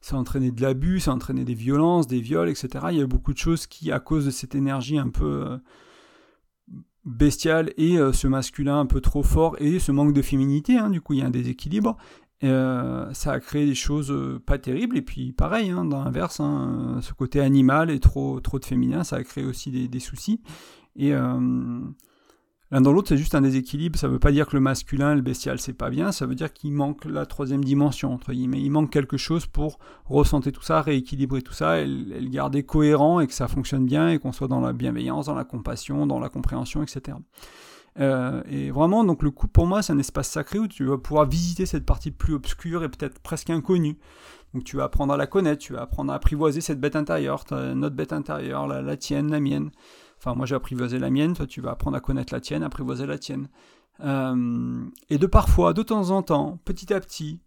ça 0.02 0.16
a 0.16 0.18
entraîné 0.18 0.50
de 0.50 0.60
l'abus, 0.60 1.00
ça 1.00 1.12
a 1.12 1.14
entraîné 1.14 1.46
des 1.46 1.54
violences, 1.54 2.06
des 2.06 2.20
viols, 2.20 2.50
etc. 2.50 2.68
Il 2.90 2.98
y 2.98 3.00
a 3.00 3.06
beaucoup 3.06 3.32
de 3.32 3.38
choses 3.38 3.66
qui, 3.66 3.90
à 3.90 4.00
cause 4.00 4.26
de 4.26 4.30
cette 4.30 4.54
énergie 4.54 4.98
un 4.98 5.08
peu 5.08 5.46
euh, 5.46 5.56
bestial 7.06 7.72
et 7.78 7.96
euh, 7.96 8.12
ce 8.12 8.26
masculin 8.26 8.78
un 8.78 8.86
peu 8.86 9.00
trop 9.00 9.22
fort 9.22 9.56
et 9.60 9.78
ce 9.78 9.92
manque 9.92 10.12
de 10.12 10.20
féminité, 10.20 10.76
hein, 10.76 10.90
du 10.90 11.00
coup 11.00 11.14
il 11.14 11.20
y 11.20 11.22
a 11.22 11.26
un 11.26 11.30
déséquilibre. 11.30 11.96
Euh, 12.44 13.08
ça 13.14 13.32
a 13.32 13.40
créé 13.40 13.64
des 13.64 13.74
choses 13.76 14.12
pas 14.44 14.58
terribles 14.58 14.98
et 14.98 15.02
puis 15.02 15.32
pareil 15.32 15.70
hein, 15.70 15.84
dans 15.84 16.02
l'inverse 16.02 16.38
ce 17.00 17.12
côté 17.12 17.40
animal 17.40 17.88
et 17.88 18.00
trop 18.00 18.40
trop 18.40 18.58
de 18.58 18.64
féminin 18.64 19.04
ça 19.04 19.14
a 19.14 19.22
créé 19.22 19.44
aussi 19.44 19.70
des, 19.70 20.00
soucis 20.00 20.40
et 20.96 21.14
L'un 22.72 22.80
dans 22.80 22.90
l'autre, 22.90 23.10
c'est 23.10 23.18
juste 23.18 23.34
un 23.34 23.42
déséquilibre. 23.42 23.98
Ça 23.98 24.08
ne 24.08 24.14
veut 24.14 24.18
pas 24.18 24.32
dire 24.32 24.46
que 24.46 24.56
le 24.56 24.60
masculin, 24.60 25.14
le 25.14 25.20
bestial, 25.20 25.60
c'est 25.60 25.74
pas 25.74 25.90
bien. 25.90 26.10
Ça 26.10 26.24
veut 26.24 26.34
dire 26.34 26.54
qu'il 26.54 26.72
manque 26.72 27.04
la 27.04 27.26
troisième 27.26 27.62
dimension, 27.62 28.14
entre 28.14 28.32
guillemets. 28.32 28.62
Il 28.62 28.70
manque 28.70 28.90
quelque 28.90 29.18
chose 29.18 29.44
pour 29.44 29.78
ressentir 30.06 30.52
tout 30.52 30.62
ça, 30.62 30.80
rééquilibrer 30.80 31.42
tout 31.42 31.52
ça 31.52 31.80
et, 31.80 31.86
le 31.86 32.30
garder 32.30 32.62
cohérent 32.62 33.20
et 33.20 33.26
que 33.26 33.34
ça 33.34 33.46
fonctionne 33.46 33.84
bien 33.84 34.08
et 34.08 34.18
qu'on 34.18 34.32
soit 34.32 34.48
dans 34.48 34.62
la 34.62 34.72
bienveillance, 34.72 35.26
dans 35.26 35.34
la 35.34 35.44
compassion, 35.44 36.06
dans 36.06 36.18
la 36.18 36.30
compréhension, 36.30 36.82
etc. 36.82 37.18
Euh, 38.00 38.42
et 38.48 38.70
vraiment, 38.70 39.04
donc 39.04 39.22
le 39.22 39.30
coup 39.30 39.48
pour 39.48 39.66
moi, 39.66 39.82
c'est 39.82 39.92
un 39.92 39.98
espace 39.98 40.30
sacré 40.30 40.58
où 40.58 40.66
tu 40.66 40.84
vas 40.86 40.96
pouvoir 40.96 41.26
visiter 41.28 41.66
cette 41.66 41.84
partie 41.84 42.10
plus 42.10 42.32
obscure 42.32 42.84
et 42.84 42.88
peut-être 42.88 43.18
presque 43.18 43.50
inconnue. 43.50 43.98
Donc 44.54 44.64
tu 44.64 44.78
vas 44.78 44.84
apprendre 44.84 45.12
à 45.12 45.18
la 45.18 45.26
connaître, 45.26 45.60
tu 45.60 45.74
vas 45.74 45.82
apprendre 45.82 46.10
à 46.10 46.16
apprivoiser 46.16 46.62
cette 46.62 46.80
bête 46.80 46.96
intérieure, 46.96 47.44
notre 47.50 47.96
bête 47.96 48.14
intérieure, 48.14 48.66
la 48.66 48.96
tienne, 48.96 49.30
la 49.30 49.40
mienne 49.40 49.70
Enfin, 50.24 50.36
moi 50.36 50.46
j'ai 50.46 50.54
apprivoisé 50.54 51.00
la 51.00 51.10
mienne, 51.10 51.34
toi 51.34 51.48
tu 51.48 51.60
vas 51.60 51.72
apprendre 51.72 51.96
à 51.96 52.00
connaître 52.00 52.32
la 52.32 52.40
tienne, 52.40 52.62
apprivoiser 52.62 53.06
la 53.06 53.18
tienne. 53.18 53.48
Euh, 54.04 54.84
et 55.10 55.18
de 55.18 55.26
parfois, 55.26 55.72
de 55.72 55.82
temps 55.82 56.10
en 56.10 56.22
temps, 56.22 56.60
petit 56.64 56.94
à 56.94 57.00
petit, 57.00 57.40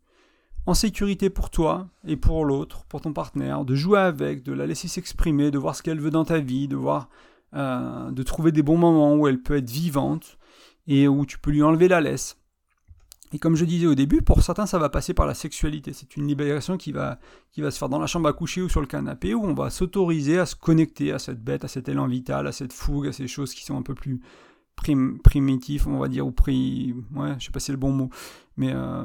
en 0.66 0.74
sécurité 0.74 1.30
pour 1.30 1.50
toi 1.50 1.88
et 2.06 2.18
pour 2.18 2.44
l'autre, 2.44 2.84
pour 2.90 3.00
ton 3.00 3.14
partenaire, 3.14 3.64
de 3.64 3.76
jouer 3.76 4.00
avec, 4.00 4.44
de 4.44 4.52
la 4.52 4.68
laisser 4.68 4.90
s'exprimer, 4.90 5.52
de 5.52 5.58
voir 5.58 5.74
ce 5.74 5.84
qu'elle 5.84 6.02
veut 6.02 6.10
dans 6.10 6.26
ta 6.26 6.40
vie, 6.40 6.68
de 6.68 6.76
voir, 6.76 7.08
euh, 7.54 8.12
de 8.12 8.24
trouver 8.24 8.52
des 8.52 8.62
bons 8.62 8.78
moments 8.78 9.16
où 9.16 9.26
elle 9.26 9.42
peut 9.42 9.56
être 9.56 9.70
vivante 9.70 10.38
et 10.86 11.08
où 11.08 11.26
tu 11.26 11.40
peux 11.40 11.52
lui 11.52 11.64
enlever 11.64 11.88
la 11.88 12.02
laisse. 12.02 12.38
Et 13.34 13.40
comme 13.40 13.56
je 13.56 13.66
disais 13.66 13.88
au 13.88 13.96
début, 13.96 14.22
pour 14.22 14.44
certains, 14.44 14.66
ça 14.66 14.78
va 14.78 14.90
passer 14.90 15.14
par 15.14 15.26
la 15.26 15.34
sexualité. 15.34 15.94
C'est 15.94 16.16
une 16.16 16.28
libération 16.28 16.78
qui 16.78 16.92
va, 16.92 17.20
qui 17.52 17.62
va 17.62 17.72
se 17.72 17.78
faire 17.78 17.90
dans 17.90 18.00
la 18.00 18.08
chambre 18.08 18.30
à 18.30 18.34
coucher 18.34 18.62
ou 18.62 18.70
sur 18.70 18.82
le 18.82 18.88
canapé, 18.88 19.34
où 19.34 19.44
on 19.44 19.54
va 19.54 19.70
s'autoriser 19.70 20.40
à 20.40 20.46
se 20.46 20.56
connecter 20.56 21.12
à 21.12 21.20
cette 21.20 21.44
bête, 21.44 21.66
à 21.66 21.68
cet 21.68 21.90
élan 21.90 22.08
vital, 22.08 22.48
à 22.48 22.52
cette 22.52 22.72
fougue, 22.72 23.08
à 23.08 23.12
ces 23.12 23.28
choses 23.28 23.54
qui 23.54 23.66
sont 23.66 23.78
un 23.78 23.82
peu 23.82 23.96
plus 23.96 24.22
primitifs, 25.24 25.88
on 25.88 26.00
va 26.00 26.08
dire, 26.08 26.28
ou 26.28 26.32
pri... 26.32 26.94
Ouais, 27.16 27.34
je 27.40 27.46
sais 27.46 27.52
pas 27.52 27.60
si 27.60 27.68
c'est 27.68 27.72
le 27.72 27.78
bon 27.78 27.92
mot. 27.92 28.10
Mais 28.58 28.72
euh, 28.74 29.04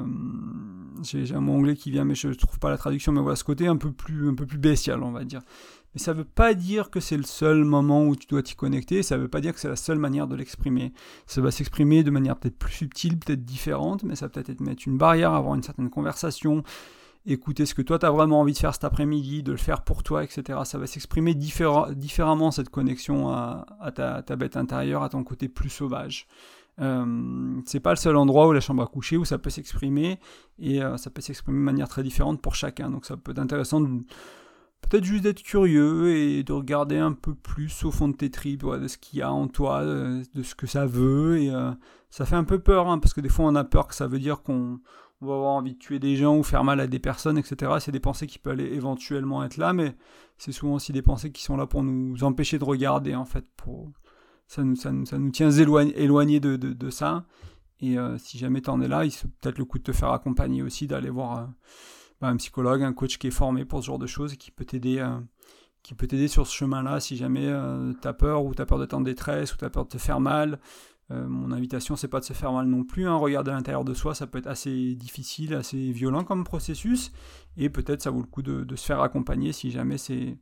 j'ai 1.01 1.33
un 1.33 1.41
mot 1.41 1.53
anglais 1.53 1.75
qui 1.75 1.91
vient, 1.91 2.05
mais 2.05 2.15
je 2.15 2.29
trouve 2.29 2.59
pas 2.59 2.69
la 2.69 2.77
traduction. 2.77 3.11
Mais 3.11 3.21
voilà, 3.21 3.35
ce 3.35 3.43
côté 3.43 3.67
un 3.67 3.77
peu 3.77 3.91
plus, 3.91 4.29
un 4.29 4.35
peu 4.35 4.45
plus 4.45 4.59
bestial, 4.59 5.01
on 5.03 5.11
va 5.11 5.23
dire. 5.23 5.41
Mais 5.93 5.99
ça 5.99 6.13
ne 6.13 6.19
veut 6.19 6.25
pas 6.25 6.53
dire 6.53 6.89
que 6.89 6.99
c'est 6.99 7.17
le 7.17 7.23
seul 7.23 7.65
moment 7.65 8.05
où 8.05 8.15
tu 8.15 8.27
dois 8.27 8.41
t'y 8.41 8.55
connecter, 8.55 9.03
ça 9.03 9.17
ne 9.17 9.23
veut 9.23 9.27
pas 9.27 9.41
dire 9.41 9.53
que 9.53 9.59
c'est 9.59 9.67
la 9.67 9.75
seule 9.75 9.99
manière 9.99 10.27
de 10.27 10.35
l'exprimer. 10.35 10.93
Ça 11.25 11.41
va 11.41 11.51
s'exprimer 11.51 12.03
de 12.03 12.11
manière 12.11 12.37
peut-être 12.37 12.57
plus 12.57 12.71
subtile, 12.71 13.19
peut-être 13.19 13.43
différente, 13.43 14.03
mais 14.03 14.15
ça 14.15 14.25
va 14.25 14.29
peut-être 14.29 14.49
être 14.49 14.61
mettre 14.61 14.83
une 14.87 14.97
barrière, 14.97 15.33
avoir 15.33 15.55
une 15.55 15.63
certaine 15.63 15.89
conversation, 15.89 16.63
écouter 17.25 17.65
ce 17.65 17.73
que 17.73 17.81
toi 17.81 17.99
tu 17.99 18.05
as 18.05 18.11
vraiment 18.11 18.39
envie 18.39 18.53
de 18.53 18.57
faire 18.57 18.73
cet 18.73 18.85
après-midi, 18.85 19.43
de 19.43 19.51
le 19.51 19.57
faire 19.57 19.83
pour 19.83 20.03
toi, 20.03 20.23
etc. 20.23 20.59
Ça 20.63 20.77
va 20.77 20.87
s'exprimer 20.87 21.35
différemment 21.35 22.51
cette 22.51 22.69
connexion 22.69 23.29
à, 23.29 23.91
ta, 23.93 24.35
bête 24.37 24.55
intérieure, 24.55 25.03
à 25.03 25.09
ton 25.09 25.23
côté 25.25 25.49
plus 25.49 25.69
sauvage. 25.69 26.27
Euh, 26.79 27.61
c'est 27.65 27.81
pas 27.81 27.91
le 27.91 27.97
seul 27.97 28.15
endroit 28.15 28.47
où 28.47 28.53
la 28.53 28.61
chambre 28.61 28.81
à 28.81 28.87
coucher 28.87 29.17
où 29.17 29.25
ça 29.25 29.37
peut 29.37 29.49
s'exprimer 29.49 30.19
et 30.57 30.81
euh, 30.81 30.95
ça 30.95 31.09
peut 31.09 31.21
s'exprimer 31.21 31.59
de 31.59 31.63
manière 31.63 31.89
très 31.89 32.01
différente 32.01 32.41
pour 32.41 32.55
chacun. 32.55 32.89
Donc 32.89 33.05
ça 33.05 33.17
peut 33.17 33.31
être 33.31 33.39
intéressant 33.39 33.81
de 33.81 33.89
peut-être 34.81 35.03
juste 35.03 35.23
d'être 35.23 35.41
curieux 35.43 36.15
et 36.15 36.43
de 36.43 36.53
regarder 36.53 36.97
un 36.97 37.13
peu 37.13 37.33
plus 37.33 37.85
au 37.85 37.91
fond 37.91 38.07
de 38.07 38.15
tes 38.15 38.29
tripes, 38.29 38.65
de 38.65 38.87
ce 38.87 38.97
qu'il 38.97 39.19
y 39.19 39.21
a 39.21 39.31
en 39.31 39.47
toi, 39.47 39.85
de, 39.85 40.23
ce 40.43 40.55
que 40.55 40.67
ça 40.67 40.85
veut. 40.85 41.39
Et 41.39 41.49
euh, 41.49 41.71
ça 42.09 42.25
fait 42.25 42.35
un 42.35 42.43
peu 42.43 42.59
peur, 42.59 42.87
hein, 42.89 42.99
parce 42.99 43.13
que 43.13 43.21
des 43.21 43.29
fois 43.29 43.45
on 43.45 43.55
a 43.55 43.63
peur 43.63 43.87
que 43.87 43.95
ça 43.95 44.07
veut 44.07 44.19
dire 44.19 44.41
qu'on 44.41 44.79
va 45.21 45.33
avoir 45.33 45.53
envie 45.53 45.73
de 45.73 45.79
tuer 45.79 45.99
des 45.99 46.15
gens 46.15 46.37
ou 46.37 46.43
faire 46.43 46.63
mal 46.63 46.79
à 46.79 46.87
des 46.87 46.99
personnes, 46.99 47.37
etc. 47.37 47.73
C'est 47.79 47.91
des 47.91 47.99
pensées 47.99 48.27
qui 48.27 48.39
peuvent 48.39 48.53
aller 48.53 48.73
éventuellement 48.73 49.43
être 49.43 49.57
là, 49.57 49.71
mais 49.73 49.95
c'est 50.37 50.51
souvent 50.51 50.73
aussi 50.73 50.91
des 50.91 51.01
pensées 51.01 51.31
qui 51.31 51.43
sont 51.43 51.57
là 51.57 51.67
pour 51.67 51.83
nous 51.83 52.23
empêcher 52.23 52.59
de 52.59 52.63
regarder, 52.63 53.15
en 53.15 53.25
fait. 53.25 53.45
Pour... 53.55 53.91
Ça, 54.47 54.63
nous, 54.63 54.75
ça, 54.75 54.91
ça 55.05 55.17
nous 55.17 55.31
tient 55.31 55.51
éloignés 55.51 56.39
de, 56.39 56.57
de, 56.57 56.89
ça. 56.89 57.25
Et 57.79 57.97
euh, 57.97 58.17
si 58.17 58.37
jamais 58.37 58.61
tu 58.61 58.69
en 58.69 58.81
es 58.81 58.87
là, 58.87 59.05
il 59.05 59.11
peut-être 59.39 59.57
le 59.57 59.65
coup 59.65 59.77
de 59.77 59.83
te 59.83 59.93
faire 59.93 60.11
accompagner 60.11 60.61
aussi, 60.61 60.87
d'aller 60.87 61.09
voir... 61.09 61.37
Euh, 61.37 61.45
un 62.27 62.37
psychologue, 62.37 62.83
un 62.83 62.93
coach 62.93 63.17
qui 63.17 63.27
est 63.27 63.31
formé 63.31 63.65
pour 63.65 63.81
ce 63.81 63.87
genre 63.87 63.99
de 63.99 64.07
choses 64.07 64.33
et 64.33 64.37
qui 64.37 64.51
peut 64.51 64.65
t'aider 64.65 64.99
euh, 64.99 66.27
sur 66.27 66.47
ce 66.47 66.55
chemin-là 66.55 66.99
si 66.99 67.17
jamais 67.17 67.47
euh, 67.47 67.93
tu 68.01 68.07
as 68.07 68.13
peur 68.13 68.45
ou 68.45 68.53
tu 68.53 68.61
as 68.61 68.65
peur 68.65 68.79
d'être 68.79 68.93
en 68.93 69.01
détresse 69.01 69.53
ou 69.53 69.57
tu 69.57 69.65
as 69.65 69.69
peur 69.69 69.85
de 69.85 69.89
te 69.89 69.97
faire 69.97 70.19
mal. 70.19 70.59
Euh, 71.11 71.27
mon 71.27 71.51
invitation, 71.51 71.95
c'est 71.95 72.07
pas 72.07 72.19
de 72.19 72.25
se 72.25 72.33
faire 72.33 72.53
mal 72.53 72.67
non 72.67 72.83
plus. 72.83 73.07
Hein. 73.07 73.15
Regarder 73.15 73.51
à 73.51 73.55
l'intérieur 73.55 73.83
de 73.83 73.93
soi, 73.93 74.15
ça 74.15 74.27
peut 74.27 74.37
être 74.37 74.47
assez 74.47 74.95
difficile, 74.95 75.53
assez 75.53 75.91
violent 75.91 76.23
comme 76.23 76.43
processus. 76.43 77.11
Et 77.57 77.69
peut-être 77.69 78.01
ça 78.01 78.11
vaut 78.11 78.21
le 78.21 78.27
coup 78.27 78.41
de, 78.41 78.75
se 78.75 78.85
faire 78.85 79.01
accompagner 79.01 79.51
si 79.51 79.71
jamais 79.71 79.97
c'est. 79.97 80.37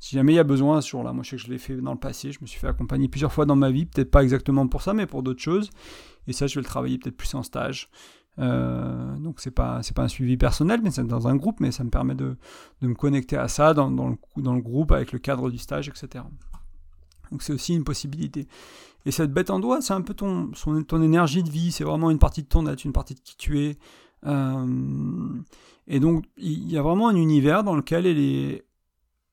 Si 0.00 0.16
jamais 0.16 0.34
il 0.34 0.36
y 0.36 0.40
a 0.40 0.44
besoin 0.44 0.82
ce 0.82 0.90
jour-là. 0.90 1.14
Moi, 1.14 1.22
je 1.22 1.30
sais 1.30 1.36
que 1.36 1.42
je 1.42 1.48
l'ai 1.48 1.56
fait 1.56 1.76
dans 1.76 1.92
le 1.92 1.98
passé. 1.98 2.30
Je 2.30 2.38
me 2.42 2.46
suis 2.46 2.60
fait 2.60 2.66
accompagner 2.66 3.08
plusieurs 3.08 3.32
fois 3.32 3.46
dans 3.46 3.56
ma 3.56 3.70
vie. 3.70 3.86
Peut-être 3.86 4.10
pas 4.10 4.22
exactement 4.22 4.66
pour 4.68 4.82
ça, 4.82 4.92
mais 4.92 5.06
pour 5.06 5.22
d'autres 5.22 5.40
choses. 5.40 5.70
Et 6.26 6.34
ça, 6.34 6.46
je 6.46 6.56
vais 6.56 6.60
le 6.60 6.66
travailler 6.66 6.98
peut-être 6.98 7.16
plus 7.16 7.32
en 7.34 7.42
stage. 7.42 7.88
Euh, 8.40 9.16
donc 9.16 9.40
c'est 9.40 9.52
pas 9.52 9.82
c'est 9.82 9.94
pas 9.94 10.02
un 10.02 10.08
suivi 10.08 10.36
personnel, 10.36 10.80
mais 10.82 10.90
c'est 10.90 11.06
dans 11.06 11.28
un 11.28 11.36
groupe, 11.36 11.60
mais 11.60 11.70
ça 11.70 11.84
me 11.84 11.90
permet 11.90 12.14
de, 12.14 12.36
de 12.82 12.88
me 12.88 12.94
connecter 12.94 13.36
à 13.36 13.48
ça 13.48 13.74
dans, 13.74 13.90
dans, 13.90 14.08
le, 14.08 14.16
dans 14.36 14.54
le 14.54 14.60
groupe 14.60 14.92
avec 14.92 15.12
le 15.12 15.18
cadre 15.18 15.50
du 15.50 15.58
stage, 15.58 15.88
etc. 15.88 16.24
Donc 17.30 17.42
c'est 17.42 17.52
aussi 17.52 17.74
une 17.74 17.84
possibilité. 17.84 18.48
Et 19.06 19.10
cette 19.10 19.32
bête 19.32 19.50
en 19.50 19.60
doigt, 19.60 19.80
c'est 19.80 19.92
un 19.92 20.00
peu 20.00 20.14
ton, 20.14 20.50
son, 20.54 20.82
ton 20.82 21.02
énergie 21.02 21.42
de 21.42 21.50
vie, 21.50 21.72
c'est 21.72 21.84
vraiment 21.84 22.10
une 22.10 22.18
partie 22.18 22.42
de 22.42 22.48
ton 22.48 22.66
être, 22.66 22.84
une 22.84 22.92
partie 22.92 23.14
de 23.14 23.20
qui 23.20 23.36
tu 23.36 23.60
es. 23.60 23.78
Euh, 24.26 25.42
et 25.86 26.00
donc 26.00 26.24
il 26.38 26.70
y 26.70 26.78
a 26.78 26.82
vraiment 26.82 27.08
un 27.08 27.16
univers 27.16 27.62
dans 27.62 27.76
lequel 27.76 28.06
elle 28.06 28.18
est, 28.18 28.64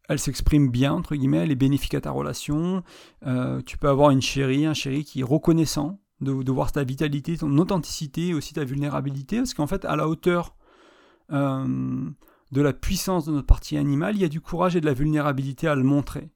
elle 0.10 0.20
s'exprime 0.20 0.70
bien, 0.70 0.92
entre 0.92 1.16
guillemets, 1.16 1.38
elle 1.38 1.52
est 1.52 1.56
bénéfique 1.56 1.94
à 1.94 2.02
ta 2.02 2.12
relation. 2.12 2.84
Euh, 3.26 3.62
tu 3.66 3.78
peux 3.78 3.88
avoir 3.88 4.12
une 4.12 4.22
chérie, 4.22 4.66
un 4.66 4.74
chéri 4.74 5.06
qui 5.06 5.22
est 5.22 5.24
reconnaissant, 5.24 6.01
de, 6.22 6.52
voir 6.52 6.72
ta 6.72 6.84
vitalité, 6.84 7.38
ton 7.38 7.58
authenticité 7.58 8.34
aussi 8.34 8.54
ta 8.54 8.64
vulnérabilité, 8.64 9.38
parce 9.38 9.54
qu'en 9.54 9.68
fait, 9.68 9.86
à 9.86 9.96
la 9.96 10.08
hauteur 10.08 10.56
euh, 11.32 12.10
de 12.52 12.62
la 12.62 12.74
puissance 12.74 13.26
de 13.26 13.32
notre 13.32 13.48
partie 13.48 13.78
animale, 13.78 14.16
il 14.16 14.22
y 14.22 14.26
a 14.26 14.30
du 14.30 14.42
courage 14.42 14.76
et 14.76 14.82
de 14.82 14.86
la 14.86 14.94
vulnérabilité 14.94 15.68
à 15.68 15.76
le 15.76 15.84
montrer. 15.84 16.30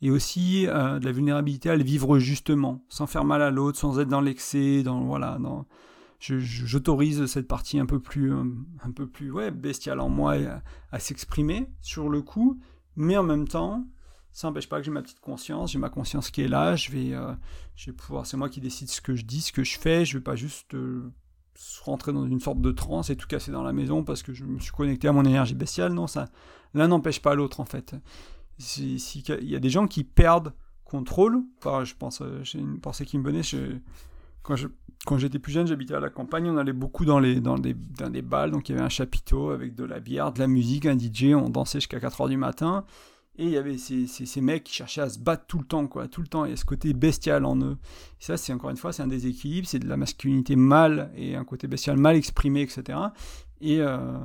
Et 0.00 0.10
aussi 0.10 0.66
euh, 0.68 0.98
de 0.98 1.04
la 1.04 1.12
vulnérabilité 1.12 1.70
à 1.70 1.76
le 1.76 1.82
vivre 1.82 2.18
justement, 2.18 2.84
sans 2.88 3.06
faire 3.06 3.24
mal 3.24 3.42
à 3.42 3.50
l'autre, 3.50 3.78
sans 3.78 3.98
être 3.98 4.08
dans 4.08 4.20
l'excès, 4.20 4.82
dans 4.82 5.04
voilà, 5.04 5.38
dans 5.40 5.66
j'autorise 6.20 7.26
cette 7.26 7.46
partie 7.46 7.78
un 7.78 7.86
peu 7.86 8.00
plus 8.00 8.32
un, 8.32 8.90
peu 8.94 9.06
plus 9.06 9.32
bestiale 9.52 10.00
en 10.00 10.08
moi 10.08 10.34
à 10.90 10.98
s'exprimer 10.98 11.70
sur 11.80 12.08
le 12.08 12.22
coup, 12.22 12.58
mais 12.96 13.16
en 13.16 13.22
même 13.22 13.46
temps 13.46 13.86
ça 14.38 14.46
n'empêche 14.46 14.68
pas 14.68 14.78
que 14.78 14.84
j'ai 14.84 14.92
ma 14.92 15.02
petite 15.02 15.18
conscience, 15.18 15.72
j'ai 15.72 15.80
ma 15.80 15.88
conscience 15.88 16.30
qui 16.30 16.42
est 16.42 16.48
là, 16.48 16.76
je 16.76 16.92
vais, 16.92 17.12
euh, 17.12 17.34
je 17.74 17.86
vais 17.86 17.92
pouvoir, 17.92 18.24
c'est 18.24 18.36
moi 18.36 18.48
qui 18.48 18.60
décide 18.60 18.88
ce 18.88 19.00
que 19.00 19.16
je 19.16 19.24
dis, 19.24 19.40
ce 19.40 19.50
que 19.50 19.64
je 19.64 19.76
fais, 19.76 20.04
je 20.04 20.16
vais 20.16 20.22
pas 20.22 20.36
juste 20.36 20.74
euh, 20.74 21.10
rentrer 21.82 22.12
dans 22.12 22.24
une 22.24 22.38
sorte 22.38 22.60
de 22.60 22.70
transe 22.70 23.10
et 23.10 23.16
tout 23.16 23.26
casser 23.26 23.50
dans 23.50 23.64
la 23.64 23.72
maison 23.72 24.04
parce 24.04 24.22
que 24.22 24.32
je 24.32 24.44
me 24.44 24.60
suis 24.60 24.70
connecté 24.70 25.08
à 25.08 25.12
mon 25.12 25.24
énergie 25.24 25.56
bestiale, 25.56 25.92
non, 25.92 26.06
ça, 26.06 26.28
l'un 26.72 26.86
n'empêche 26.86 27.20
pas 27.20 27.34
l'autre 27.34 27.58
en 27.58 27.64
fait. 27.64 27.96
Si, 28.58 29.24
y 29.42 29.56
a 29.56 29.58
des 29.58 29.70
gens 29.70 29.88
qui 29.88 30.04
perdent 30.04 30.54
contrôle, 30.84 31.42
je 31.64 31.94
pense, 31.96 32.22
euh, 32.22 32.38
j'ai 32.44 32.60
une 32.60 32.78
pensée 32.78 33.04
qui 33.04 33.18
me 33.18 33.24
venait, 33.24 33.42
quand 34.44 35.18
j'étais 35.18 35.40
plus 35.40 35.50
jeune, 35.50 35.66
j'habitais 35.66 35.94
à 35.94 36.00
la 36.00 36.10
campagne, 36.10 36.48
on 36.48 36.58
allait 36.58 36.72
beaucoup 36.72 37.04
dans, 37.04 37.18
les, 37.18 37.40
dans, 37.40 37.58
des, 37.58 37.74
dans 37.74 38.08
des 38.08 38.22
balles, 38.22 38.52
donc 38.52 38.68
il 38.68 38.72
y 38.72 38.74
avait 38.76 38.84
un 38.84 38.88
chapiteau 38.88 39.50
avec 39.50 39.74
de 39.74 39.82
la 39.82 39.98
bière, 39.98 40.30
de 40.32 40.38
la 40.38 40.46
musique, 40.46 40.86
un 40.86 40.96
DJ, 40.96 41.34
on 41.34 41.48
dansait 41.48 41.80
jusqu'à 41.80 41.98
4h 41.98 42.28
du 42.28 42.36
matin. 42.36 42.84
Et 43.38 43.44
il 43.44 43.50
y 43.50 43.56
avait 43.56 43.78
ces, 43.78 44.40
mecs 44.40 44.64
qui 44.64 44.74
cherchaient 44.74 45.00
à 45.00 45.08
se 45.08 45.20
battre 45.20 45.44
tout 45.46 45.58
le 45.58 45.64
temps, 45.64 45.86
quoi, 45.86 46.08
tout 46.08 46.20
le 46.20 46.26
temps. 46.26 46.44
Il 46.44 46.50
y 46.50 46.54
a 46.54 46.56
ce 46.56 46.64
côté 46.64 46.92
bestial 46.92 47.44
en 47.44 47.56
eux. 47.60 47.76
Et 48.20 48.24
ça, 48.24 48.36
c'est 48.36 48.52
encore 48.52 48.70
une 48.70 48.76
fois, 48.76 48.92
c'est 48.92 49.02
un 49.02 49.06
déséquilibre, 49.08 49.66
c'est 49.68 49.78
de 49.78 49.88
la 49.88 49.96
masculinité 49.96 50.56
mal 50.56 51.12
et 51.16 51.36
un 51.36 51.44
côté 51.44 51.68
bestial 51.68 51.96
mal 51.96 52.16
exprimé, 52.16 52.62
etc. 52.62 52.98
Et 53.60 53.80
euh, 53.80 54.18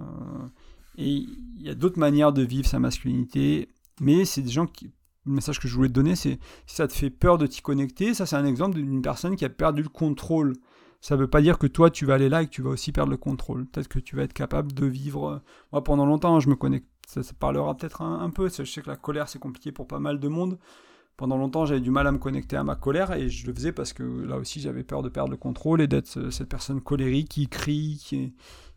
et 0.98 1.08
il 1.08 1.62
y 1.62 1.70
a 1.70 1.76
d'autres 1.76 2.00
manières 2.00 2.34
de 2.34 2.44
vivre 2.44 2.68
sa 2.68 2.80
masculinité, 2.80 3.70
mais 4.00 4.26
c'est 4.26 4.42
des 4.42 4.52
gens 4.52 4.68
qui. 4.68 4.92
Le 5.26 5.32
message 5.32 5.58
que 5.58 5.70
je 5.70 5.76
voulais 5.76 5.88
te 5.88 5.94
donner, 5.94 6.18
c'est 6.18 6.38
si 6.68 6.76
ça 6.76 6.86
te 6.86 6.92
fait 6.92 7.10
peur 7.10 7.38
de 7.38 7.48
t'y 7.48 7.62
connecter, 7.62 8.14
ça 8.14 8.26
c'est 8.26 8.36
un 8.36 8.44
exemple 8.44 8.76
d'une 8.76 9.02
personne 9.02 9.38
qui 9.38 9.46
a 9.46 9.50
perdu 9.50 9.82
le 9.82 9.88
contrôle. 9.88 10.52
Ça 11.00 11.16
ne 11.16 11.22
veut 11.22 11.30
pas 11.30 11.42
dire 11.42 11.58
que 11.58 11.68
toi 11.68 11.90
tu 11.90 12.06
vas 12.06 12.16
aller 12.16 12.28
là 12.28 12.42
et 12.42 12.46
que 12.46 12.52
tu 12.52 12.62
vas 12.62 12.72
aussi 12.72 12.92
perdre 12.92 13.10
le 13.10 13.16
contrôle. 13.16 13.66
Peut-être 13.68 13.88
que 13.88 14.00
tu 14.00 14.18
vas 14.18 14.24
être 14.24 14.34
capable 14.34 14.74
de 14.74 14.86
vivre. 14.86 15.42
Moi 15.72 15.82
pendant 15.82 16.06
longtemps, 16.06 16.42
je 16.42 16.50
me 16.50 16.58
connecte 16.58 16.90
ça, 17.08 17.22
parlera 17.40 17.76
peut-être 17.76 18.02
un, 18.02 18.30
peu. 18.30 18.50
Je 18.50 18.64
sais 18.64 18.82
que 18.82 18.90
la 18.90 18.96
colère, 18.96 19.30
c'est 19.30 19.40
compliqué 19.40 19.72
pour 19.72 19.88
pas 19.88 20.00
mal 20.00 20.20
de 20.20 20.28
monde. 20.28 20.58
Pendant 21.16 21.38
longtemps, 21.38 21.66
j'avais 21.66 21.82
du 21.82 21.92
mal 21.92 22.08
à 22.08 22.12
me 22.12 22.18
connecter 22.18 22.56
à 22.56 22.64
ma 22.64 22.76
colère 22.76 23.14
et 23.14 23.30
je 23.30 23.46
le 23.46 23.54
faisais 23.54 23.72
parce 23.72 23.94
que 23.94 24.04
là 24.04 24.38
aussi, 24.38 24.60
j'avais 24.60 24.84
peur 24.84 25.04
de 25.04 25.10
perdre 25.10 25.30
le 25.30 25.38
contrôle 25.38 25.82
et 25.82 25.88
d'être 25.88 26.32
cette 26.32 26.50
personne 26.50 26.82
colérique 26.82 27.30
qui 27.30 27.48
crie, 27.48 28.02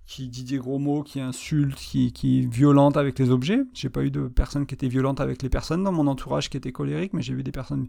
qui, 0.07 0.29
dit 0.29 0.45
des 0.45 0.59
gros 0.59 0.79
mots, 0.79 1.03
qui 1.03 1.21
insulte, 1.21 1.77
qui, 1.77 2.13
est 2.41 2.47
violente 2.47 2.99
avec 2.99 3.19
les 3.19 3.31
objets. 3.31 3.63
J'ai 3.73 3.89
pas 3.89 4.05
eu 4.05 4.11
de 4.11 4.29
personnes 4.29 4.67
qui 4.67 4.75
étaient 4.75 4.89
violentes 4.89 5.21
avec 5.21 5.43
les 5.43 5.49
personnes 5.49 5.83
dans 5.83 5.93
mon 5.93 6.07
entourage 6.07 6.51
qui 6.51 6.59
étaient 6.59 6.73
colériques, 6.73 7.15
mais 7.15 7.23
j'ai 7.23 7.35
vu 7.35 7.43
des 7.43 7.53
personnes 7.53 7.89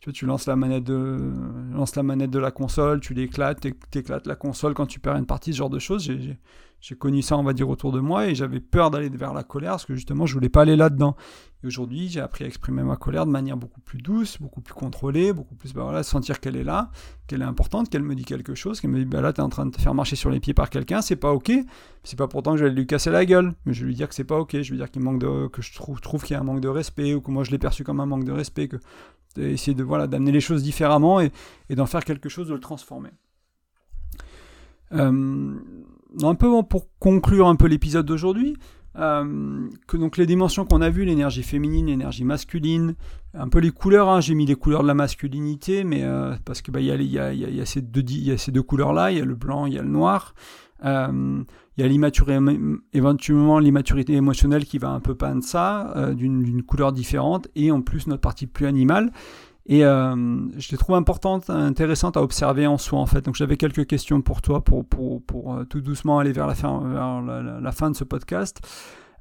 tu, 0.00 0.08
vois, 0.08 0.12
tu 0.14 0.26
lances 0.26 0.46
la 0.46 0.56
manette 0.56 0.84
de 0.84 1.18
lances 1.72 1.94
la 1.94 2.02
manette 2.02 2.30
de 2.30 2.38
la 2.38 2.50
console, 2.50 3.00
tu 3.00 3.12
l'éclates, 3.12 3.66
t'éclates 3.90 4.26
la 4.26 4.36
console 4.36 4.74
quand 4.74 4.86
tu 4.86 4.98
perds 4.98 5.16
une 5.16 5.26
partie, 5.26 5.52
ce 5.52 5.58
genre 5.58 5.70
de 5.70 5.78
choses. 5.78 6.10
J'ai 6.80 6.96
connu 6.96 7.20
ça, 7.20 7.36
on 7.36 7.42
va 7.42 7.52
dire, 7.52 7.68
autour 7.68 7.92
de 7.92 8.00
moi, 8.00 8.26
et 8.26 8.34
j'avais 8.34 8.60
peur 8.60 8.90
d'aller 8.90 9.10
vers 9.10 9.34
la 9.34 9.42
colère, 9.42 9.72
parce 9.72 9.84
que 9.84 9.94
justement, 9.94 10.24
je 10.24 10.32
voulais 10.32 10.48
pas 10.48 10.62
aller 10.62 10.76
là-dedans. 10.76 11.14
Et 11.62 11.66
aujourd'hui, 11.66 12.08
j'ai 12.08 12.20
appris 12.20 12.44
à 12.44 12.46
exprimer 12.46 12.82
ma 12.82 12.96
colère 12.96 13.26
de 13.26 13.30
manière 13.30 13.58
beaucoup 13.58 13.82
plus 13.82 14.00
douce, 14.00 14.40
beaucoup 14.40 14.62
plus 14.62 14.72
contrôlée, 14.72 15.34
beaucoup 15.34 15.54
plus, 15.54 15.74
bah 15.74 15.82
voilà, 15.82 16.02
sentir 16.02 16.40
qu'elle 16.40 16.56
est 16.56 16.64
là, 16.64 16.90
qu'elle 17.26 17.42
est 17.42 17.44
importante, 17.44 17.90
qu'elle 17.90 18.02
me 18.02 18.14
dit 18.14 18.24
quelque 18.24 18.54
chose, 18.54 18.80
qu'elle 18.80 18.88
me 18.88 18.98
dit, 18.98 19.04
bah 19.04 19.20
là, 19.20 19.34
t'es 19.34 19.42
en 19.42 19.50
train 19.50 19.66
de 19.66 19.72
te 19.72 19.80
faire 19.82 19.92
marcher 19.92 20.16
sur 20.16 20.30
les 20.30 20.40
pieds 20.40 20.54
par 20.54 20.70
quelqu'un, 20.70 21.02
c'est 21.02 21.16
pas 21.16 21.32
ok. 21.32 21.52
C'est 22.02 22.18
pas 22.18 22.28
pourtant 22.28 22.52
que 22.52 22.60
je 22.60 22.64
vais 22.64 22.70
lui 22.70 22.86
casser 22.86 23.10
la 23.10 23.26
gueule, 23.26 23.52
mais 23.66 23.74
je 23.74 23.82
vais 23.82 23.88
lui 23.88 23.94
dire 23.94 24.08
que 24.08 24.14
c'est 24.14 24.24
pas 24.24 24.38
ok, 24.38 24.52
je 24.52 24.56
vais 24.58 24.70
lui 24.70 24.76
dire 24.78 24.90
qu'il 24.90 25.02
manque 25.02 25.20
de, 25.20 25.48
que 25.48 25.60
je 25.60 25.74
trouve, 25.74 26.00
trouve 26.00 26.24
qu'il 26.24 26.32
y 26.32 26.36
a 26.38 26.40
un 26.40 26.44
manque 26.44 26.62
de 26.62 26.68
respect, 26.68 27.12
ou 27.12 27.20
que 27.20 27.30
moi 27.30 27.44
je 27.44 27.50
l'ai 27.50 27.58
perçu 27.58 27.84
comme 27.84 28.00
un 28.00 28.06
manque 28.06 28.24
de 28.24 28.32
respect, 28.32 28.68
que 28.68 28.78
essayer 29.36 29.74
de, 29.74 29.84
voilà, 29.84 30.06
d'amener 30.06 30.32
les 30.32 30.40
choses 30.40 30.62
différemment 30.62 31.20
et, 31.20 31.30
et 31.68 31.74
d'en 31.74 31.86
faire 31.86 32.04
quelque 32.04 32.28
chose, 32.28 32.48
de 32.48 32.54
le 32.54 32.60
transformer. 32.60 33.10
Euh, 34.92 35.54
un 36.22 36.34
peu 36.34 36.62
pour 36.68 36.88
conclure 36.98 37.46
un 37.48 37.56
peu 37.56 37.66
l'épisode 37.66 38.06
d'aujourd'hui, 38.06 38.56
Euh, 38.96 39.68
que 39.86 39.96
donc 39.96 40.16
les 40.16 40.26
dimensions 40.26 40.66
qu'on 40.66 40.80
a 40.80 40.90
vues, 40.90 41.04
l'énergie 41.04 41.44
féminine, 41.44 41.86
l'énergie 41.86 42.24
masculine, 42.24 42.96
un 43.34 43.48
peu 43.48 43.60
les 43.60 43.70
couleurs, 43.70 44.08
hein, 44.08 44.20
j'ai 44.20 44.34
mis 44.34 44.46
les 44.46 44.56
couleurs 44.56 44.82
de 44.82 44.88
la 44.88 44.94
masculinité, 44.94 45.84
mais 45.84 46.02
euh, 46.02 46.34
parce 46.44 46.60
que 46.60 46.72
bah, 46.72 46.80
il 46.80 46.86
y, 46.86 47.06
y, 47.06 47.18
a, 47.18 47.32
y, 47.32 47.60
a, 47.60 47.66
ces 47.66 47.82
deux, 47.82 48.02
y 48.02 48.32
a 48.32 48.36
ces 48.36 48.50
deux 48.50 48.64
couleurs-là, 48.64 49.12
il 49.12 49.18
y 49.18 49.20
a 49.20 49.24
le 49.24 49.36
blanc, 49.36 49.66
il 49.66 49.74
y 49.74 49.78
a 49.78 49.82
le 49.82 49.88
noir. 49.88 50.34
Euh, 50.84 51.42
il 51.76 51.82
y 51.82 51.84
a 51.84 51.88
l'immaturité, 51.88 52.38
éventuellement 52.92 53.58
l'immaturité 53.58 54.14
émotionnelle 54.14 54.64
qui 54.64 54.78
va 54.78 54.90
un 54.90 55.00
peu 55.00 55.14
peindre 55.14 55.42
ça, 55.42 55.92
euh, 55.96 56.14
d'une 56.14 56.62
couleur 56.62 56.92
différente, 56.92 57.48
et 57.54 57.70
en 57.70 57.80
plus 57.80 58.06
notre 58.06 58.20
partie 58.20 58.46
plus 58.46 58.66
animale. 58.66 59.12
Et 59.66 59.84
euh, 59.84 60.16
je 60.58 60.72
les 60.72 60.78
trouve 60.78 60.96
importante, 60.96 61.48
intéressante 61.48 62.16
à 62.16 62.22
observer 62.22 62.66
en 62.66 62.76
soi 62.76 62.98
en 62.98 63.06
fait. 63.06 63.24
Donc 63.24 63.36
j'avais 63.36 63.56
quelques 63.56 63.86
questions 63.86 64.20
pour 64.20 64.42
toi 64.42 64.64
pour, 64.64 64.84
pour, 64.84 65.22
pour 65.22 65.54
euh, 65.54 65.64
tout 65.64 65.80
doucement 65.80 66.18
aller 66.18 66.32
vers 66.32 66.48
la 66.48 66.56
fin, 66.56 66.80
vers 66.80 67.60
la, 67.60 67.72
fin 67.72 67.88
de 67.88 67.96
ce 67.96 68.02
podcast. 68.02 68.60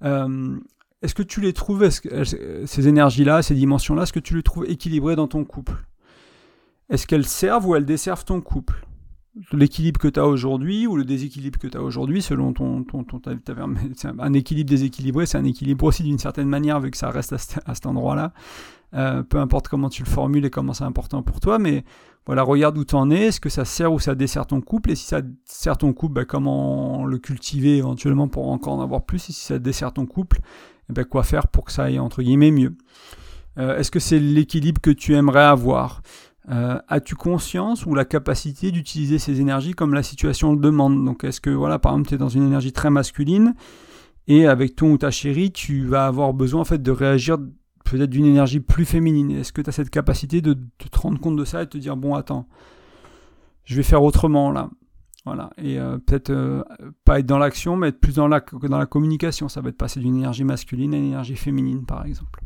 Euh, 0.04 0.58
est-ce 1.04 1.14
que 1.14 1.22
tu 1.22 1.40
les 1.40 1.54
trouves, 1.54 1.88
ces 1.90 2.88
énergies-là, 2.88 3.44
ces 3.44 3.54
dimensions-là, 3.54 4.04
est-ce 4.04 4.14
que 4.14 4.20
tu 4.20 4.36
les 4.36 4.42
trouves 4.44 4.66
équilibrées 4.68 5.16
dans 5.16 5.28
ton 5.28 5.46
couple? 5.46 5.86
Est-ce 6.90 7.06
qu'elles 7.06 7.28
servent 7.28 7.68
ou 7.68 7.76
elles 7.76 7.86
desservent 7.86 8.26
ton 8.26 8.42
couple? 8.42 8.86
L'équilibre 9.54 10.00
que 10.00 10.08
tu 10.08 10.20
as 10.20 10.28
aujourd'hui 10.28 10.88
ou 10.88 10.96
le 10.96 11.06
déséquilibre 11.06 11.60
que 11.60 11.68
tu 11.68 11.78
as 11.78 11.82
aujourd'hui, 11.82 12.22
selon 12.22 12.54
ton, 12.54 12.84
ton, 12.84 13.04
ton, 13.04 13.22
un 14.20 14.34
équilibre 14.34 14.70
déséquilibré, 14.70 15.26
c'est 15.26 15.38
un 15.38 15.46
équilibre 15.46 15.86
aussi 15.86 16.04
d'une 16.04 16.20
certaine 16.20 16.48
manière, 16.48 16.80
vu 16.80 16.92
que 16.92 16.98
ça 16.98 17.10
reste 17.10 17.34
à, 17.34 17.74
cet 17.74 17.86
endroit-là. 17.86 18.34
Euh, 18.96 19.22
peu 19.22 19.38
importe 19.38 19.68
comment 19.68 19.90
tu 19.90 20.04
le 20.04 20.10
formules 20.10 20.46
et 20.46 20.50
comment 20.50 20.74
c'est 20.74 20.84
important 20.84 21.22
pour 21.22 21.40
toi, 21.40 21.60
mais 21.60 21.84
voilà, 22.26 22.44
regarde 22.44 22.78
où 22.78 22.84
tu 22.84 22.96
en 22.96 23.12
es, 23.12 23.28
est-ce 23.28 23.40
que 23.40 23.50
ça 23.50 23.66
sert 23.66 23.94
ou 23.94 24.00
ça 24.00 24.16
dessert 24.16 24.48
ton 24.48 24.62
couple, 24.62 24.92
et 24.92 24.96
si 24.96 25.06
ça 25.06 25.22
sert 25.46 25.78
ton 25.78 25.94
couple, 25.94 26.16
ben, 26.16 26.26
comment 26.26 27.06
le 27.06 27.18
cultiver 27.18 27.78
éventuellement 27.78 28.28
pour 28.28 28.50
encore 28.50 28.74
en 28.74 28.82
avoir 28.82 29.06
plus, 29.06 29.30
et 29.30 29.34
si 29.34 29.46
ça 29.46 29.60
dessert 29.60 29.94
ton 29.94 30.06
couple, 30.06 30.40
eh 30.90 30.94
ben, 30.94 31.06
quoi 31.06 31.24
faire 31.24 31.48
pour 31.48 31.66
que 31.66 31.72
ça 31.72 31.84
aille 31.84 32.00
entre 32.00 32.24
guillemets 32.24 32.52
mieux. 32.52 32.76
Euh, 33.58 33.78
est-ce 33.78 33.92
que 33.92 34.00
c'est 34.00 34.20
l'équilibre 34.20 34.82
que 34.82 34.92
tu 34.92 35.16
aimerais 35.16 35.44
avoir? 35.44 36.02
Euh, 36.52 36.80
as-tu 36.88 37.16
conscience 37.16 37.86
ou 37.86 37.94
la 37.94 38.06
capacité 38.06 38.72
d'utiliser 38.72 39.20
ces 39.20 39.40
énergies 39.40 39.74
comme 39.74 39.94
la 39.94 40.02
situation 40.02 40.54
le 40.54 40.60
demande? 40.60 41.06
Donc 41.06 41.24
est-ce 41.24 41.42
que, 41.42 41.50
voilà, 41.52 41.78
par 41.78 41.94
exemple, 41.94 42.10
tu 42.10 42.16
es 42.16 42.18
dans 42.18 42.30
une 42.30 42.44
énergie 42.44 42.72
très 42.72 42.90
masculine 42.90 43.54
et 44.28 44.48
avec 44.48 44.76
ton 44.76 44.92
ou 44.92 44.98
ta 44.98 45.12
chérie, 45.12 45.52
tu 45.52 45.86
vas 45.86 46.08
avoir 46.08 46.34
besoin 46.34 46.62
en 46.62 46.66
fait 46.66 46.82
de 46.82 46.92
réagir 46.92 47.38
peut-être 47.86 48.10
d'une 48.10 48.26
énergie 48.26 48.60
plus 48.60 48.86
féminine? 48.86 49.32
Est-ce 49.32 49.54
que 49.54 49.62
tu 49.62 49.70
as 49.70 49.74
cette 49.74 49.92
capacité 49.92 50.42
de, 50.42 50.54
te 50.54 50.98
rendre 50.98 51.20
compte 51.20 51.36
de 51.36 51.46
ça 51.46 51.62
et 51.62 51.66
de 51.66 51.70
te 51.70 51.78
dire, 51.78 51.96
bon, 51.96 52.16
attends, 52.16 52.48
je 53.66 53.76
vais 53.76 53.84
faire 53.84 54.04
autrement 54.04 54.52
là? 54.52 54.70
Voilà, 55.26 55.52
et 55.58 55.78
euh, 55.78 55.98
peut-être 55.98 56.30
euh, 56.32 56.64
pas 57.04 57.20
être 57.20 57.26
dans 57.26 57.38
l'action, 57.38 57.76
mais 57.76 57.90
être 57.90 58.00
plus 58.00 58.16
dans 58.16 58.28
la, 58.28 58.40
dans 58.40 58.78
la 58.80 58.86
communication. 58.86 59.50
Ça 59.50 59.62
va 59.62 59.70
être 59.70 59.78
passer 59.78 60.00
d'une 60.00 60.16
énergie 60.16 60.46
masculine 60.46 60.94
à 60.94 60.98
une 60.98 61.06
énergie 61.06 61.36
féminine, 61.36 61.86
par 61.86 62.06
exemple. 62.06 62.42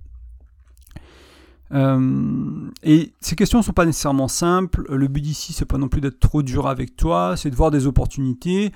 Euh, 1.72 2.70
et 2.84 3.14
ces 3.20 3.36
questions 3.36 3.60
ne 3.60 3.64
sont 3.64 3.74
pas 3.74 3.86
nécessairement 3.86 4.28
simples. 4.28 4.86
Le 4.90 5.08
but 5.08 5.26
ici, 5.26 5.54
c'est 5.54 5.66
pas 5.66 5.78
non 5.78 5.88
plus 5.88 6.02
d'être 6.02 6.20
trop 6.20 6.44
dur 6.44 6.68
avec 6.68 6.96
toi, 6.96 7.36
c'est 7.38 7.50
de 7.50 7.56
voir 7.56 7.72
des 7.72 7.88
opportunités, 7.88 8.72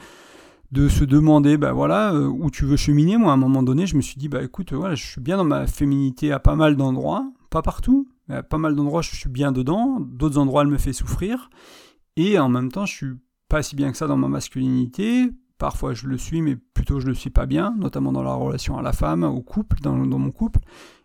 de 0.71 0.87
se 0.87 1.03
demander, 1.03 1.57
bah 1.57 1.73
voilà, 1.73 2.13
euh, 2.13 2.27
où 2.27 2.49
tu 2.49 2.65
veux 2.65 2.77
cheminer. 2.77 3.17
Moi, 3.17 3.31
à 3.31 3.35
un 3.35 3.37
moment 3.37 3.63
donné, 3.63 3.85
je 3.87 3.95
me 3.95 4.01
suis 4.01 4.17
dit, 4.17 4.29
bah 4.29 4.43
écoute, 4.43 4.73
voilà, 4.73 4.95
je 4.95 5.05
suis 5.05 5.21
bien 5.21 5.37
dans 5.37 5.43
ma 5.43 5.67
féminité 5.67 6.31
à 6.31 6.39
pas 6.39 6.55
mal 6.55 6.75
d'endroits, 6.75 7.31
pas 7.49 7.61
partout, 7.61 8.09
mais 8.27 8.35
à 8.35 8.43
pas 8.43 8.57
mal 8.57 8.75
d'endroits, 8.75 9.01
je 9.01 9.15
suis 9.15 9.29
bien 9.29 9.51
dedans. 9.51 9.99
D'autres 9.99 10.37
endroits, 10.37 10.63
elle 10.63 10.69
me 10.69 10.77
fait 10.77 10.93
souffrir. 10.93 11.49
Et 12.15 12.39
en 12.39 12.49
même 12.49 12.71
temps, 12.71 12.85
je 12.85 12.93
suis 12.93 13.13
pas 13.47 13.63
si 13.63 13.75
bien 13.75 13.91
que 13.91 13.97
ça 13.97 14.07
dans 14.07 14.17
ma 14.17 14.27
masculinité. 14.27 15.29
Parfois, 15.57 15.93
je 15.93 16.07
le 16.07 16.17
suis, 16.17 16.41
mais 16.41 16.55
plutôt 16.55 16.99
je 16.99 17.07
le 17.07 17.13
suis 17.13 17.29
pas 17.29 17.45
bien, 17.45 17.73
notamment 17.77 18.11
dans 18.11 18.21
la 18.21 18.33
relation 18.33 18.77
à 18.77 18.81
la 18.81 18.91
femme, 18.93 19.23
au 19.23 19.41
couple, 19.41 19.77
dans, 19.81 19.97
dans 20.05 20.19
mon 20.19 20.31
couple. 20.31 20.59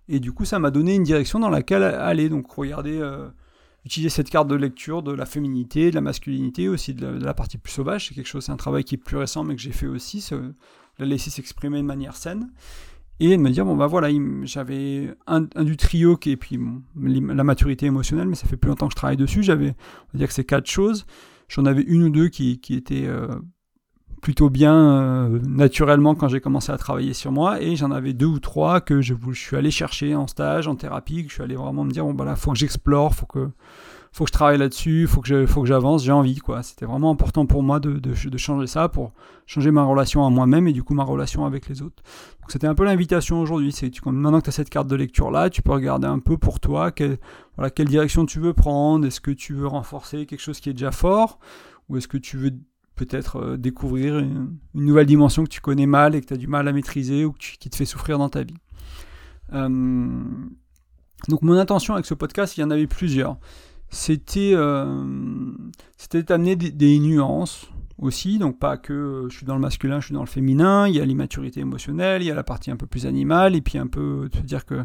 Et 0.09 0.21
du 0.21 0.33
coup, 0.33 0.45
ça 0.45 0.59
m'a 0.59 0.71
donné 0.71 0.95
une 0.95 1.05
direction 1.05 1.39
dans 1.39 1.51
laquelle 1.51 1.83
aller. 1.83 2.29
Donc, 2.29 2.51
regardez, 2.53 2.99
euh, 2.99 3.29
utiliser 3.85 4.11
cette 4.11 4.31
carte 4.31 4.49
de 4.49 4.55
lecture 4.55 5.03
de 5.03 5.13
la 5.13 5.27
féminité, 5.27 5.91
de 5.91 5.95
la 5.95 6.01
masculinité, 6.01 6.69
aussi 6.69 6.95
de 6.95 7.07
la, 7.07 7.35
partie 7.35 7.59
plus 7.59 7.73
sauvage. 7.73 8.09
C'est 8.09 8.15
quelque 8.15 8.27
chose, 8.27 8.45
c'est 8.45 8.53
un 8.53 8.57
travail 8.57 8.85
qui 8.85 8.97
est 8.97 8.99
plus 8.99 9.17
récent, 9.17 9.45
mais 9.45 9.55
que 9.55 9.63
j'ai 9.63 9.73
fait 9.73 9.87
aussi. 9.87 10.29
la 10.99 11.07
laisser 11.07 11.31
s'exprimer 11.31 11.79
de 11.79 11.87
manière 11.87 12.17
saine. 12.17 12.51
Et 13.21 13.37
de 13.37 13.41
me 13.41 13.51
dire, 13.51 13.65
bon, 13.65 13.77
bah 13.77 13.87
voilà, 13.87 14.09
j'avais 14.43 15.15
un, 15.27 15.43
du 15.43 15.77
trio 15.77 16.17
qui 16.17 16.33
est 16.33 16.37
puis 16.37 16.59
la 17.01 17.45
maturité 17.45 17.87
émotionnelle, 17.87 18.27
mais 18.27 18.35
ça 18.35 18.49
fait 18.49 18.57
plus 18.57 18.69
longtemps 18.69 18.89
que 18.89 18.93
je 18.93 18.97
travaille 18.97 19.17
dessus. 19.17 19.43
J'avais, 19.43 19.69
on 19.69 20.13
va 20.15 20.19
dire 20.19 20.29
que 20.29 20.35
c'est 20.35 20.45
quatre 20.45 20.69
choses. 20.69 21.07
J'en 21.49 21.65
avais 21.67 21.83
une 21.83 22.03
ou 22.05 22.11
deux 22.11 22.29
qui, 22.29 22.59
qui 22.59 22.75
étaient. 22.75 23.07
Euh, 23.07 23.29
plutôt 24.23 24.51
bien 24.51 24.75
euh, 24.75 25.41
naturellement 25.47 26.15
quand 26.15 26.29
j'ai 26.29 26.41
commencé 26.41 26.71
à 26.71 26.79
travailler 26.79 27.13
sur 27.13 27.33
moi 27.33 27.61
et 27.61 27.75
j'en 27.75 27.91
avais 27.91 28.13
deux 28.13 28.27
ou 28.27 28.39
trois 28.39 28.81
que 28.81 29.03
je, 29.03 29.15
je, 29.33 29.39
suis 29.39 29.57
allé 29.57 29.73
chercher 29.73 30.15
en 30.15 30.29
stage, 30.29 30.69
en 30.69 30.77
thérapie, 30.77 31.25
que 31.25 31.29
je 31.29 31.35
suis 31.35 31.43
allé 31.43 31.57
vraiment 31.57 31.83
me 31.83 31.91
dire 31.91 32.05
bon 32.05 32.15
bah 32.15 32.25
là 32.25 32.37
faut 32.37 32.53
que 32.53 32.57
j'explore, 32.57 33.15
faut 33.15 33.27
que 33.27 33.51
faut 34.13 34.25
que 34.25 34.29
je 34.29 34.33
travaille 34.33 34.59
là-dessus, 34.59 35.07
faut 35.09 35.23
que 35.23 35.27
je, 35.27 35.45
faut 35.47 35.63
que 35.63 35.67
j'avance, 35.67 36.05
j'ai 36.05 36.13
envie 36.13 36.37
quoi. 36.37 36.63
C'était 36.63 36.87
vraiment 36.87 37.11
important 37.11 37.47
pour 37.47 37.65
moi 37.65 37.81
de, 37.81 37.95
de, 37.95 38.13
de, 38.29 38.39
changer 38.39 38.67
ça 38.69 38.89
pour 38.89 39.13
changer 39.47 39.71
ma 39.73 39.83
relation 39.83 40.25
à 40.25 40.31
moi-même 40.31 40.69
et 40.69 40.73
du 40.73 40.85
coup 40.85 40.95
ma 40.95 41.03
relation 41.03 41.45
avec 41.45 41.69
les 41.69 41.83
autres. 41.83 42.05
Donc 42.41 42.53
c'était 42.53 42.69
un 42.69 42.77
peu 42.77 42.85
l'invitation 42.85 43.41
aujourd'hui, 43.41 43.73
c'est 43.73 43.91
maintenant 44.07 44.39
que 44.39 44.45
tu 44.45 44.51
as 44.51 44.53
cette 44.53 44.71
carte 44.71 44.87
de 44.87 44.95
lecture 44.95 45.33
là, 45.33 45.51
tu 45.51 45.63
peux 45.63 45.73
regarder 45.73 46.07
un 46.07 46.21
peu 46.21 46.37
pour 46.37 46.61
toi 46.61 46.93
quelle, 46.93 47.19
voilà, 47.57 47.71
quelle 47.71 47.89
direction 47.89 48.25
tu 48.25 48.39
veux 48.39 48.53
prendre, 48.53 49.05
est-ce 49.05 49.21
que 49.21 49.33
tu 49.33 49.53
veux 49.55 49.67
renforcer 49.67 50.27
quelque 50.27 50.41
chose 50.41 50.61
qui 50.61 50.71
est 50.71 50.75
déjà 50.75 50.93
fort 50.93 51.41
ou 51.89 51.97
est-ce 51.97 52.07
que 52.07 52.19
tu 52.19 52.37
veux 52.37 52.53
peut-être 52.95 53.37
euh, 53.37 53.57
découvrir 53.57 54.19
une, 54.19 54.57
nouvelle 54.75 55.07
dimension 55.07 55.45
que 55.45 55.49
tu 55.49 55.61
connais 55.61 55.87
mal 55.87 56.15
et 56.15 56.21
que 56.21 56.27
tu 56.27 56.35
as 56.35 56.37
du 56.37 56.47
mal 56.47 56.69
à 56.69 56.73
maîtriser 56.73 57.25
ou 57.25 57.33
qui 57.33 57.71
te 57.71 57.77
fait 57.77 57.85
souffrir 57.85 58.19
dans 58.19 58.29
ta 58.29 58.43
vie. 58.43 58.57
Euh, 59.53 59.69
donc 61.29 61.43
mon 61.43 61.55
intention 61.55 61.95
avec 61.95 62.07
ce 62.07 62.15
podcast, 62.15 62.57
il 62.57 62.61
y 62.61 62.65
en 62.65 62.71
avait 62.71 62.87
plusieurs. 62.87 63.37
C'était 63.91 64.53
euh, 64.55 65.05
d'amener 66.27 66.57
des, 66.57 66.99
nuances 66.99 67.71
aussi, 67.99 68.39
donc 68.39 68.59
pas 68.59 68.79
que 68.79 69.27
je 69.31 69.37
suis 69.37 69.47
dans 69.47 69.55
le 69.55 69.61
masculin, 69.61 70.01
je 70.01 70.07
suis 70.07 70.15
dans 70.15 70.23
le 70.23 70.27
féminin, 70.27 70.89
il 70.89 70.95
y 70.95 71.01
a 71.01 71.05
l'immaturité 71.05 71.61
émotionnelle, 71.61 72.23
il 72.23 72.25
y 72.27 72.31
a 72.31 72.35
la 72.35 72.43
partie 72.43 72.71
un 72.71 72.77
peu 72.77 72.87
plus 72.87 73.07
animale, 73.07 73.55
et 73.55 73.61
puis 73.61 73.77
un 73.77 73.87
peu 73.87 74.31
se 74.35 74.41
dire 74.41 74.65
que 74.65 74.83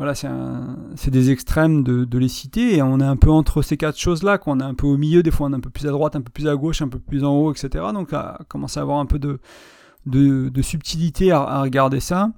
voilà, 0.00 0.14
c'est 0.14 1.10
des 1.10 1.30
extrêmes 1.30 1.84
de, 1.84 2.18
les 2.18 2.28
citer, 2.28 2.76
et 2.76 2.82
on 2.82 3.00
est 3.00 3.04
un 3.04 3.18
peu 3.18 3.28
entre 3.28 3.60
ces 3.60 3.76
quatre 3.76 3.98
choses-là, 3.98 4.38
qu'on 4.38 4.58
est 4.58 4.64
un 4.64 4.72
peu 4.72 4.86
au 4.86 4.96
milieu, 4.96 5.22
des 5.22 5.30
fois 5.30 5.48
on 5.48 5.52
est 5.52 5.56
un 5.56 5.60
peu 5.60 5.68
plus 5.68 5.86
à 5.86 5.90
droite, 5.90 6.16
un 6.16 6.22
peu 6.22 6.30
plus 6.30 6.48
à 6.48 6.56
gauche, 6.56 6.80
un 6.80 6.88
peu 6.88 6.98
plus 6.98 7.22
en 7.22 7.34
haut, 7.34 7.52
etc. 7.52 7.84
Donc 7.92 8.14
commencer 8.48 8.78
à 8.80 8.82
avoir 8.82 8.98
un 8.98 9.04
peu 9.04 9.18
de, 9.18 10.62
subtilité 10.62 11.32
à, 11.32 11.60
regarder 11.60 12.00
ça, 12.00 12.32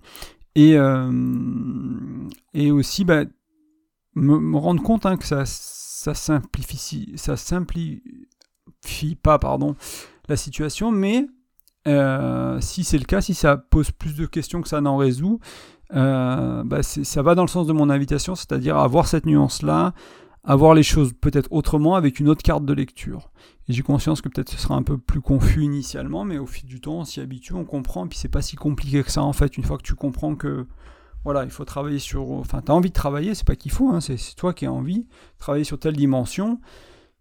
et, 0.57 0.77
euh, 0.77 1.13
et 2.53 2.73
aussi 2.73 3.05
bah, 3.05 3.27
me, 4.17 4.59
rendre 4.59 4.83
compte 4.83 5.07
hein, 5.07 5.17
que 5.17 5.25
ça, 5.25 5.45
ça 5.47 6.15
simplifie, 6.17 7.15
pas 9.23 9.39
la 10.29 10.37
situation, 10.37 10.91
mais 10.91 11.29
euh, 11.87 12.61
si 12.61 12.83
c'est 12.83 12.99
le 12.99 13.05
cas, 13.05 13.21
si 13.21 13.35
ça 13.35 13.57
pose 13.57 13.93
plus 13.93 14.17
de 14.17 14.27
questions 14.27 14.63
que 14.63 14.69
ça 14.69 14.81
n'en 14.81 14.97
résout, 14.97 15.39
euh, 15.95 16.63
bah 16.65 16.83
ça 16.83 17.23
va 17.23 17.35
dans 17.35 17.43
le 17.43 17.49
sens 17.49 17.67
de 17.67 17.73
mon 17.73 17.91
invitation, 17.91 18.35
c'est-à-dire 18.35 18.77
avoir 18.77 19.07
cette 19.07 19.27
nuance-là, 19.27 19.93
avoir 20.45 20.75
les 20.75 20.83
choses 20.83 21.13
peut-être 21.13 21.49
autrement 21.51 21.95
avec 21.95 22.21
une 22.21 22.29
autre 22.29 22.43
carte 22.43 22.65
de 22.65 22.73
lecture. 22.73 23.31
J'ai 23.69 23.83
conscience 23.83 24.21
que 24.21 24.29
peut-être 24.29 24.51
ce 24.51 24.59
sera 24.59 24.75
un 24.75 24.83
peu 24.83 24.99
plus 24.99 25.21
confus 25.21 25.63
initialement, 25.63 26.25
mais 26.25 26.39
au 26.39 26.47
fil 26.47 26.67
du 26.67 26.81
temps, 26.81 27.01
on 27.01 27.05
s'y 27.05 27.21
habitue, 27.21 27.55
on 27.55 27.65
comprend, 27.65 28.07
et 28.07 28.09
puis 28.09 28.19
c'est 28.19 28.29
pas 28.29 28.43
si 28.43 28.57
compliqué 28.57 29.03
que 29.03 29.11
ça 29.11 29.23
en 29.23 29.33
fait, 29.33 29.57
une 29.57 29.65
fois 29.65 29.79
que 29.79 29.83
tu 29.83 29.95
comprends 29.95 30.35
que 30.35 30.67
voilà, 31.25 31.45
il 31.45 31.51
faut 31.51 31.65
travailler 31.65 32.01
sur. 32.01 32.31
Enfin, 32.33 32.63
tu 32.63 32.73
as 32.73 32.75
envie 32.75 32.89
de 32.89 32.95
travailler, 32.95 33.35
c'est 33.35 33.47
pas 33.47 33.55
qu'il 33.55 33.71
faut, 33.71 33.91
hein, 33.91 34.01
c'est 34.01 34.19
toi 34.37 34.53
qui 34.53 34.67
as 34.67 34.73
envie 34.73 35.01
de 35.01 35.07
travailler 35.39 35.65
sur 35.65 35.79
telle 35.79 35.97
dimension. 35.97 36.61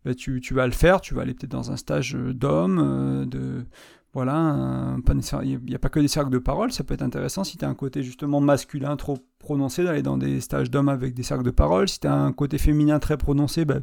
Bah, 0.04 0.16
tu, 0.16 0.42
tu, 0.42 0.56
vas 0.56 0.66
le 0.66 0.72
faire, 0.72 1.00
tu 1.02 1.14
vas 1.14 1.22
aller 1.22 1.36
peut-être 1.36 1.52
dans 1.52 1.72
un 1.72 1.78
stage 1.78 2.14
d'homme, 2.16 2.80
euh, 2.80 3.26
de, 3.26 3.66
voilà, 4.14 4.98
il 5.44 5.60
n'y 5.60 5.76
a 5.76 5.80
pas 5.80 5.88
que 5.88 6.00
des 6.02 6.10
cercles 6.10 6.32
de 6.32 6.38
parole, 6.38 6.74
ça 6.74 6.84
peut 6.84 6.94
être 6.94 7.02
intéressant 7.02 7.46
si 7.46 7.58
tu 7.58 7.64
as 7.64 7.70
un 7.70 7.76
côté 7.76 8.04
justement 8.04 8.42
masculin 8.42 8.98
trop 8.98 9.18
prononcé, 9.40 9.86
d'aller 9.86 10.02
dans 10.02 10.18
des 10.18 10.42
stages 10.42 10.70
d'hommes 10.70 10.90
avec 10.90 11.14
des 11.14 11.24
cercles 11.24 11.46
de 11.46 11.52
parole. 11.52 11.88
Si 11.88 12.00
tu 12.00 12.08
as 12.08 12.14
un 12.14 12.34
côté 12.34 12.58
féminin 12.58 13.00
très 13.00 13.16
prononcé, 13.16 13.64
ben, 13.64 13.82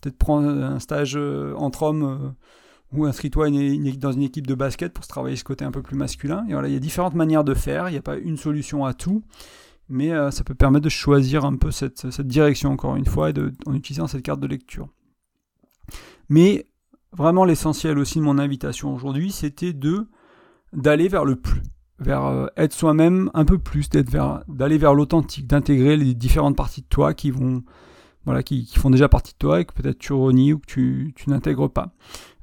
peut-être 0.00 0.16
prendre 0.16 0.48
un 0.48 0.78
stage 0.78 1.16
euh, 1.16 1.54
entre 1.56 1.82
hommes 1.82 2.04
euh, 2.04 2.96
ou 2.96 3.04
inscris-toi 3.04 3.50
dans 3.98 4.12
une 4.12 4.22
équipe 4.22 4.46
de 4.46 4.54
basket 4.54 4.92
pour 4.92 5.02
se 5.02 5.08
travailler 5.08 5.34
ce 5.34 5.44
côté 5.44 5.64
un 5.64 5.72
peu 5.72 5.82
plus 5.82 5.96
masculin. 5.96 6.44
Et 6.48 6.52
voilà, 6.52 6.68
il 6.68 6.74
y 6.74 6.76
a 6.76 6.80
différentes 6.80 7.14
manières 7.14 7.42
de 7.42 7.54
faire, 7.54 7.88
il 7.88 7.92
n'y 7.92 7.98
a 7.98 8.02
pas 8.02 8.16
une 8.16 8.36
solution 8.36 8.84
à 8.84 8.94
tout, 8.94 9.24
mais 9.88 10.12
euh, 10.12 10.30
ça 10.30 10.44
peut 10.44 10.54
permettre 10.54 10.84
de 10.84 10.90
choisir 10.90 11.44
un 11.44 11.56
peu 11.56 11.72
cette, 11.72 12.20
direction 12.20 12.70
encore 12.70 12.94
une 12.94 13.06
fois 13.06 13.32
en 13.66 13.74
utilisant 13.74 14.06
cette 14.06 14.22
carte 14.22 14.40
de 14.40 14.46
lecture. 14.46 14.88
Mais 16.28 16.66
vraiment 17.16 17.44
l'essentiel 17.44 17.98
aussi 17.98 18.18
de 18.18 18.24
mon 18.24 18.38
invitation 18.38 18.94
aujourd'hui, 18.94 19.30
c'était 19.30 19.72
de 19.72 20.06
d'aller 20.72 21.08
vers 21.08 21.24
le 21.24 21.36
plus, 21.36 21.62
vers 22.00 22.24
euh, 22.24 22.46
être 22.56 22.72
soi-même 22.72 23.30
un 23.34 23.44
peu 23.44 23.58
plus, 23.58 23.88
d'être 23.88 24.10
vers, 24.10 24.42
d'aller 24.48 24.78
vers 24.78 24.94
l'authentique, 24.94 25.46
d'intégrer 25.46 25.96
les 25.96 26.14
différentes 26.14 26.56
parties 26.56 26.82
de 26.82 26.88
toi 26.88 27.14
qui 27.14 27.30
vont, 27.30 27.62
voilà, 28.24 28.42
qui, 28.42 28.66
font 28.74 28.90
déjà 28.90 29.08
partie 29.08 29.32
de 29.34 29.38
toi 29.38 29.60
et 29.60 29.64
que 29.64 29.72
peut-être 29.72 29.98
tu 29.98 30.12
renies 30.12 30.52
ou 30.52 30.58
que 30.58 30.66
tu, 30.66 31.12
tu 31.14 31.30
n'intègres 31.30 31.70
pas. 31.70 31.94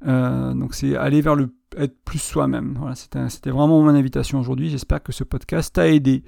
Euh, 0.08 0.54
donc 0.54 0.74
c'est 0.74 0.96
aller 0.96 1.22
vers 1.22 1.36
le 1.36 1.54
être 1.78 1.96
plus 2.04 2.20
soi-même. 2.20 2.76
Voilà, 2.78 2.96
c'était 2.96 3.50
vraiment 3.50 3.82
mon 3.82 3.90
invitation 3.90 4.40
aujourd'hui. 4.40 4.70
J'espère 4.70 5.02
que 5.02 5.12
ce 5.12 5.24
podcast 5.24 5.74
t'a 5.76 5.88
aidé. 5.88 6.24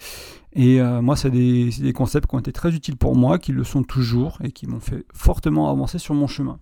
Et 0.53 0.81
euh, 0.81 1.01
moi, 1.01 1.17
c'est 1.17 1.31
des, 1.31 1.69
des, 1.69 1.91
concepts 1.91 2.29
qui 2.29 2.35
ont 2.35 2.39
été 2.39 2.53
très 2.53 2.73
utiles 2.73 2.95
pour 2.95 3.15
moi, 3.15 3.39
qui 3.39 3.51
le 3.51 3.65
sont 3.65 3.83
toujours 3.83 4.37
et 4.41 4.51
qui 4.51 4.67
m'ont 4.67 4.79
fait 4.79 5.05
fortement 5.13 5.69
avancer 5.69 5.99
sur 5.99 6.13
mon 6.13 6.27
chemin. 6.27 6.59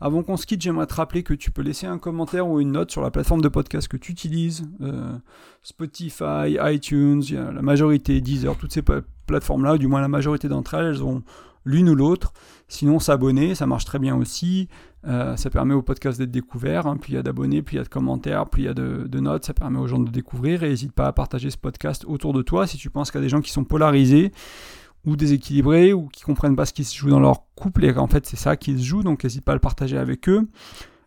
Avant 0.00 0.22
qu'on 0.22 0.36
se 0.36 0.46
quitte, 0.46 0.62
j'aimerais 0.62 0.86
te 0.86 0.94
rappeler 0.94 1.22
que 1.22 1.34
tu 1.34 1.50
peux 1.50 1.62
laisser 1.62 1.86
un 1.86 1.98
commentaire 1.98 2.46
ou 2.48 2.60
une 2.60 2.72
note 2.72 2.90
sur 2.90 3.02
la 3.02 3.10
plateforme 3.10 3.40
de 3.40 3.48
podcast 3.48 3.88
que 3.88 3.96
tu 3.96 4.12
utilises. 4.12 4.64
Euh, 4.80 5.16
Spotify, 5.62 6.56
iTunes, 6.62 7.22
la 7.30 7.62
majorité, 7.62 8.20
Deezer, 8.20 8.56
toutes 8.56 8.72
ces 8.72 8.82
plateformes-là, 9.26 9.76
du 9.76 9.88
moins 9.88 10.00
la 10.00 10.08
majorité 10.08 10.48
d'entre 10.48 10.74
elles, 10.74 10.86
elles 10.86 11.02
ont 11.02 11.22
l'une 11.64 11.88
ou 11.88 11.94
l'autre. 11.94 12.32
Sinon, 12.68 12.98
s'abonner, 12.98 13.54
ça 13.54 13.66
marche 13.66 13.84
très 13.84 13.98
bien 13.98 14.16
aussi. 14.16 14.68
Euh, 15.06 15.36
ça 15.36 15.50
permet 15.50 15.74
au 15.74 15.82
podcast 15.82 16.18
d'être 16.18 16.30
découvert. 16.30 16.86
Hein. 16.86 16.96
Plus 16.96 17.12
il 17.12 17.14
y 17.14 17.18
a 17.18 17.22
d'abonnés, 17.22 17.62
plus 17.62 17.74
il 17.74 17.78
y 17.78 17.80
a 17.80 17.84
de 17.84 17.88
commentaires, 17.88 18.46
plus 18.46 18.62
il 18.62 18.64
y 18.66 18.68
a 18.68 18.74
de, 18.74 19.20
notes. 19.20 19.44
Ça 19.44 19.54
permet 19.54 19.78
aux 19.78 19.86
gens 19.86 19.98
de 19.98 20.10
découvrir. 20.10 20.62
Et 20.62 20.68
n'hésite 20.68 20.92
pas 20.92 21.06
à 21.06 21.12
partager 21.12 21.50
ce 21.50 21.58
podcast 21.58 22.04
autour 22.06 22.32
de 22.32 22.42
toi 22.42 22.66
si 22.66 22.76
tu 22.76 22.90
penses 22.90 23.10
qu'il 23.10 23.20
y 23.20 23.22
a 23.22 23.26
des 23.26 23.28
gens 23.28 23.40
qui 23.40 23.52
sont 23.52 23.64
polarisés 23.64 24.32
ou 25.08 25.16
déséquilibrés 25.16 25.92
ou 25.92 26.08
qui 26.08 26.22
comprennent 26.22 26.56
pas 26.56 26.66
ce 26.66 26.72
qui 26.72 26.84
se 26.84 26.96
joue 26.96 27.10
dans 27.10 27.20
leur 27.20 27.42
couple. 27.54 27.84
Et 27.84 27.96
en 27.96 28.06
fait, 28.06 28.26
c'est 28.26 28.36
ça 28.36 28.56
qui 28.56 28.78
se 28.78 28.84
joue. 28.84 29.02
Donc, 29.02 29.24
n'hésite 29.24 29.44
pas 29.44 29.52
à 29.52 29.56
le 29.56 29.60
partager 29.60 29.96
avec 29.96 30.28
eux. 30.28 30.46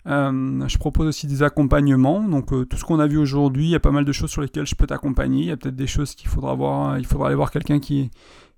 Euh, 0.08 0.68
je 0.68 0.78
propose 0.78 1.08
aussi 1.08 1.28
des 1.28 1.44
accompagnements. 1.44 2.24
Donc 2.28 2.54
euh, 2.54 2.66
tout 2.66 2.78
ce 2.78 2.84
qu'on 2.84 3.00
a 3.00 3.08
vu 3.08 3.18
aujourd'hui, 3.18 3.66
il 3.66 3.70
y 3.70 3.76
a 3.76 3.80
pas 3.80 3.92
mal 3.92 4.06
de 4.06 4.12
choses 4.12 4.32
sur 4.32 4.42
lesquelles 4.42 4.66
je 4.66 4.76
peux 4.76 4.88
t'accompagner. 4.88 5.42
Il 5.42 5.48
y 5.48 5.52
a 5.52 5.58
peut-être 5.58 5.76
des 5.76 5.88
choses 5.88 6.16
qu'il 6.16 6.30
faudra 6.30 6.56
voir. 6.56 6.98
Il 6.98 7.06
faudra 7.06 7.28
aller 7.28 7.36
voir 7.36 7.52
quelqu'un 7.52 7.80
qui, 7.80 8.10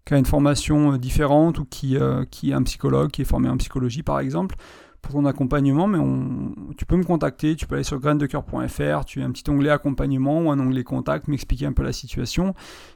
a 0.09 0.17
une 0.17 0.25
formation 0.25 0.93
euh, 0.93 0.97
différente 0.97 1.59
ou 1.59 1.65
qui, 1.65 1.97
qui 2.31 2.51
est 2.51 2.53
un 2.53 2.63
psychologue, 2.63 3.11
qui 3.11 3.23
est 3.23 3.25
formé 3.25 3.49
en 3.49 3.57
psychologie 3.57 4.03
par 4.03 4.19
exemple, 4.19 4.55
pour 5.03 5.11
ton 5.11 5.25
accompagnement, 5.25 5.85
mais 5.85 5.99
on, 5.99 6.55
tu 6.77 6.85
peux 6.85 6.95
me 6.95 7.03
contacter, 7.03 7.55
tu 7.55 7.67
peux 7.67 7.75
aller 7.75 7.83
sur 7.83 7.99
graindecoeur.fr, 7.99 9.05
tu 9.05 9.21
as 9.21 9.25
un 9.25 9.31
petit 9.31 9.47
onglet 9.49 9.69
accompagnement 9.69 10.41
ou 10.41 10.49
un 10.49 10.59
onglet 10.59 10.83
contact, 10.83 11.27
m'expliquer 11.27 11.65
un 11.65 11.73
peu 11.73 11.83
la 11.83 11.91
situation, 11.91 12.55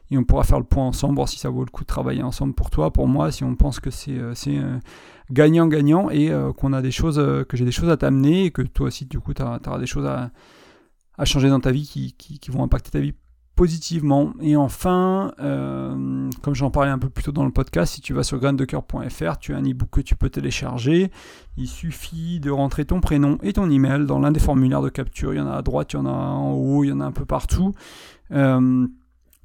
et 0.09 0.17
on 0.17 0.23
pourra 0.23 0.43
faire 0.43 0.57
le 0.57 0.65
point 0.65 0.85
ensemble, 0.85 1.15
voir 1.15 1.27
si 1.27 1.37
ça 1.37 1.49
vaut 1.49 1.65
le 1.65 1.69
coup 1.69 1.83
de 1.83 1.87
travailler 1.87 2.23
ensemble 2.23 2.53
pour 2.53 2.69
toi, 2.69 2.91
pour 2.91 3.07
moi, 3.07 3.31
si 3.31 3.43
on 3.43 3.55
pense 3.55 3.81
que 3.81 3.91
c'est 3.91 4.17
euh, 4.17 4.79
gagnant-gagnant 5.31 6.09
et 6.09 6.31
qu'on 6.57 6.71
a 6.71 6.81
des 6.81 6.91
choses, 6.91 7.21
que 7.47 7.57
j'ai 7.57 7.65
des 7.65 7.71
choses 7.71 7.89
à 7.89 7.97
t'amener 7.97 8.45
et 8.45 8.51
que 8.51 8.61
toi 8.61 8.87
aussi, 8.87 9.05
du 9.05 9.19
coup, 9.19 9.33
tu 9.33 9.43
auras 9.43 9.79
des 9.79 9.85
choses 9.85 10.05
à, 10.05 10.31
à 11.17 11.25
changer 11.25 11.49
dans 11.49 11.59
ta 11.59 11.71
vie 11.71 11.85
qui, 11.85 12.39
qui 12.39 12.51
vont 12.51 12.63
impacter 12.63 12.89
ta 12.89 12.99
vie 12.99 13.13
positivement. 13.57 14.33
Et 14.39 14.55
enfin, 14.55 15.33
euh, 15.39 16.29
comme 16.43 16.53
j'en 16.53 16.69
parlais 16.69 16.91
un 16.91 16.99
peu 16.99 17.09
plus 17.09 17.23
tôt 17.23 17.31
dans 17.31 17.43
le 17.43 17.51
podcast, 17.51 17.95
si 17.95 18.01
tu 18.01 18.13
vas 18.13 18.23
sur 18.23 18.39
graindecoeur.fr, 18.39 19.39
tu 19.39 19.53
as 19.53 19.57
un 19.57 19.63
e-book 19.63 19.89
que 19.91 20.01
tu 20.01 20.15
peux 20.15 20.29
télécharger. 20.29 21.11
Il 21.57 21.67
suffit 21.67 22.39
de 22.39 22.51
rentrer 22.51 22.85
ton 22.85 23.01
prénom 23.01 23.39
et 23.41 23.53
ton 23.53 23.69
email 23.69 24.05
dans 24.05 24.19
l'un 24.19 24.31
des 24.31 24.39
formulaires 24.39 24.83
de 24.83 24.89
capture. 24.89 25.33
Il 25.33 25.37
y 25.37 25.41
en 25.41 25.47
a 25.47 25.55
à 25.55 25.61
droite, 25.63 25.93
il 25.93 25.95
y 25.95 25.99
en 25.99 26.05
a 26.05 26.09
en 26.09 26.53
haut, 26.53 26.83
il 26.83 26.89
y 26.89 26.91
en 26.93 27.01
a 27.01 27.05
un 27.05 27.11
peu 27.11 27.25
partout. 27.25 27.73
Euh, 28.31 28.87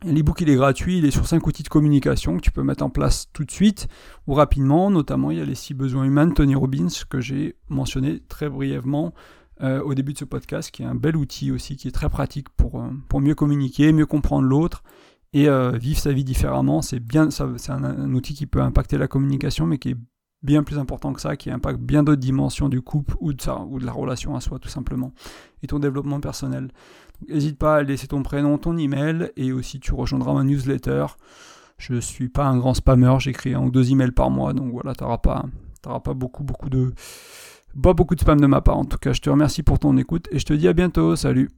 L'e-book 0.05 0.41
il 0.41 0.51
est 0.51 0.57
gratuit, 0.57 0.99
il 0.99 1.05
est 1.05 1.13
sur 1.13 1.27
5 1.27 1.47
outils 1.47 1.63
de 1.63 1.69
communication 1.69 2.37
que 2.37 2.43
tu 2.43 2.51
peux 2.51 2.65
mettre 2.65 2.83
en 2.83 2.91
place 2.91 3.29
tout 3.33 3.45
de 3.45 3.51
suite 3.53 3.87
ou 4.27 4.35
rapidement. 4.35 4.91
Notamment, 4.91 5.31
il 5.31 5.39
y 5.39 5.41
a 5.41 5.45
les 5.45 5.55
6 5.55 5.75
besoins 5.75 6.05
humains 6.05 6.29
Tony 6.31 6.57
Robbins 6.57 6.89
que 7.09 7.21
j'ai 7.21 7.57
mentionné 7.69 8.21
très 8.29 8.49
brièvement 8.49 9.15
euh, 9.61 9.83
au 9.83 9.95
début 9.95 10.13
de 10.13 10.19
ce 10.19 10.25
podcast, 10.25 10.71
qui 10.71 10.83
est 10.83 10.87
un 10.87 10.95
bel 10.95 11.17
outil 11.17 11.51
aussi, 11.51 11.77
qui 11.77 11.89
est 11.89 11.93
très 11.93 12.09
pratique 12.09 12.49
pour, 12.51 12.81
euh, 12.81 12.89
pour 13.09 13.21
mieux 13.21 13.35
communiquer, 13.35 13.93
mieux 13.93 14.07
comprendre 14.07 14.49
l'autre 14.49 14.83
et 15.33 15.49
euh, 15.49 15.73
vivre 15.73 16.01
sa 16.01 16.13
vie 16.13 16.25
différemment. 16.25 16.83
C'est 16.83 17.01
bien, 17.01 17.31
c'est 17.31 17.71
un, 17.71 18.15
outil 18.15 18.35
qui 18.35 18.47
peut 18.47 18.61
impacter 18.61 18.99
la 18.99 19.09
communication, 19.09 19.67
mais 19.67 19.79
qui 19.79 19.91
est 19.91 19.97
bien 20.43 20.65
plus 20.65 20.79
important 20.79 21.13
que 21.13 21.21
ça, 21.21 21.37
qui 21.37 21.51
impacte 21.51 21.79
bien 21.79 22.03
d'autres 22.03 22.21
dimensions 22.21 22.69
du 22.69 22.81
couple 22.81 23.15
ou 23.21 23.33
de, 23.33 23.41
ça, 23.41 23.61
ou 23.61 23.79
de 23.79 23.87
la 23.87 23.93
relation 23.93 24.35
à 24.35 24.41
soi, 24.41 24.59
tout 24.59 24.69
simplement, 24.69 25.13
et 25.63 25.67
ton 25.67 25.79
développement 25.79 26.21
personnel. 26.21 26.73
N'hésite 27.29 27.59
pas 27.59 27.77
à 27.77 27.83
laisser 27.83 28.09
ton 28.09 28.23
prénom, 28.23 28.59
ton 28.59 28.77
email, 28.77 29.31
et 29.37 29.53
aussi 29.53 29.79
tu 29.79 29.95
rejoindras 29.95 30.35
ma 30.35 30.43
newsletter. 30.43 31.07
Je 31.79 32.01
suis 32.01 32.29
pas 32.29 32.47
un 32.47 32.57
grand 32.57 32.75
spammer, 32.75 33.15
j'écris 33.21 33.55
un 33.55 33.61
ou 33.61 33.71
deux 33.71 33.93
emails 33.93 34.11
par 34.11 34.31
mois, 34.31 34.53
donc 34.53 34.73
voilà, 34.73 34.95
tu 34.95 35.05
n'auras 35.05 35.19
pas, 35.19 35.45
pas 35.83 36.15
beaucoup, 36.15 36.43
beaucoup 36.43 36.71
de 36.71 36.93
pas 37.81 37.95
beaucoup 37.95 38.15
de 38.15 38.21
spam 38.21 38.41
de 38.41 38.47
ma 38.47 38.61
part. 38.61 38.79
En 38.79 38.85
tout 38.85 38.99
cas, 38.99 39.13
je 39.13 39.21
te 39.21 39.31
remercie 39.31 39.63
pour 39.63 39.79
ton 39.79 39.97
écoute 39.97 40.29
et 40.31 40.39
je 40.39 40.47
te 40.47 40.53
dis 40.53 40.69
à 40.69 40.73
bientôt. 40.73 41.17
Salut 41.17 41.51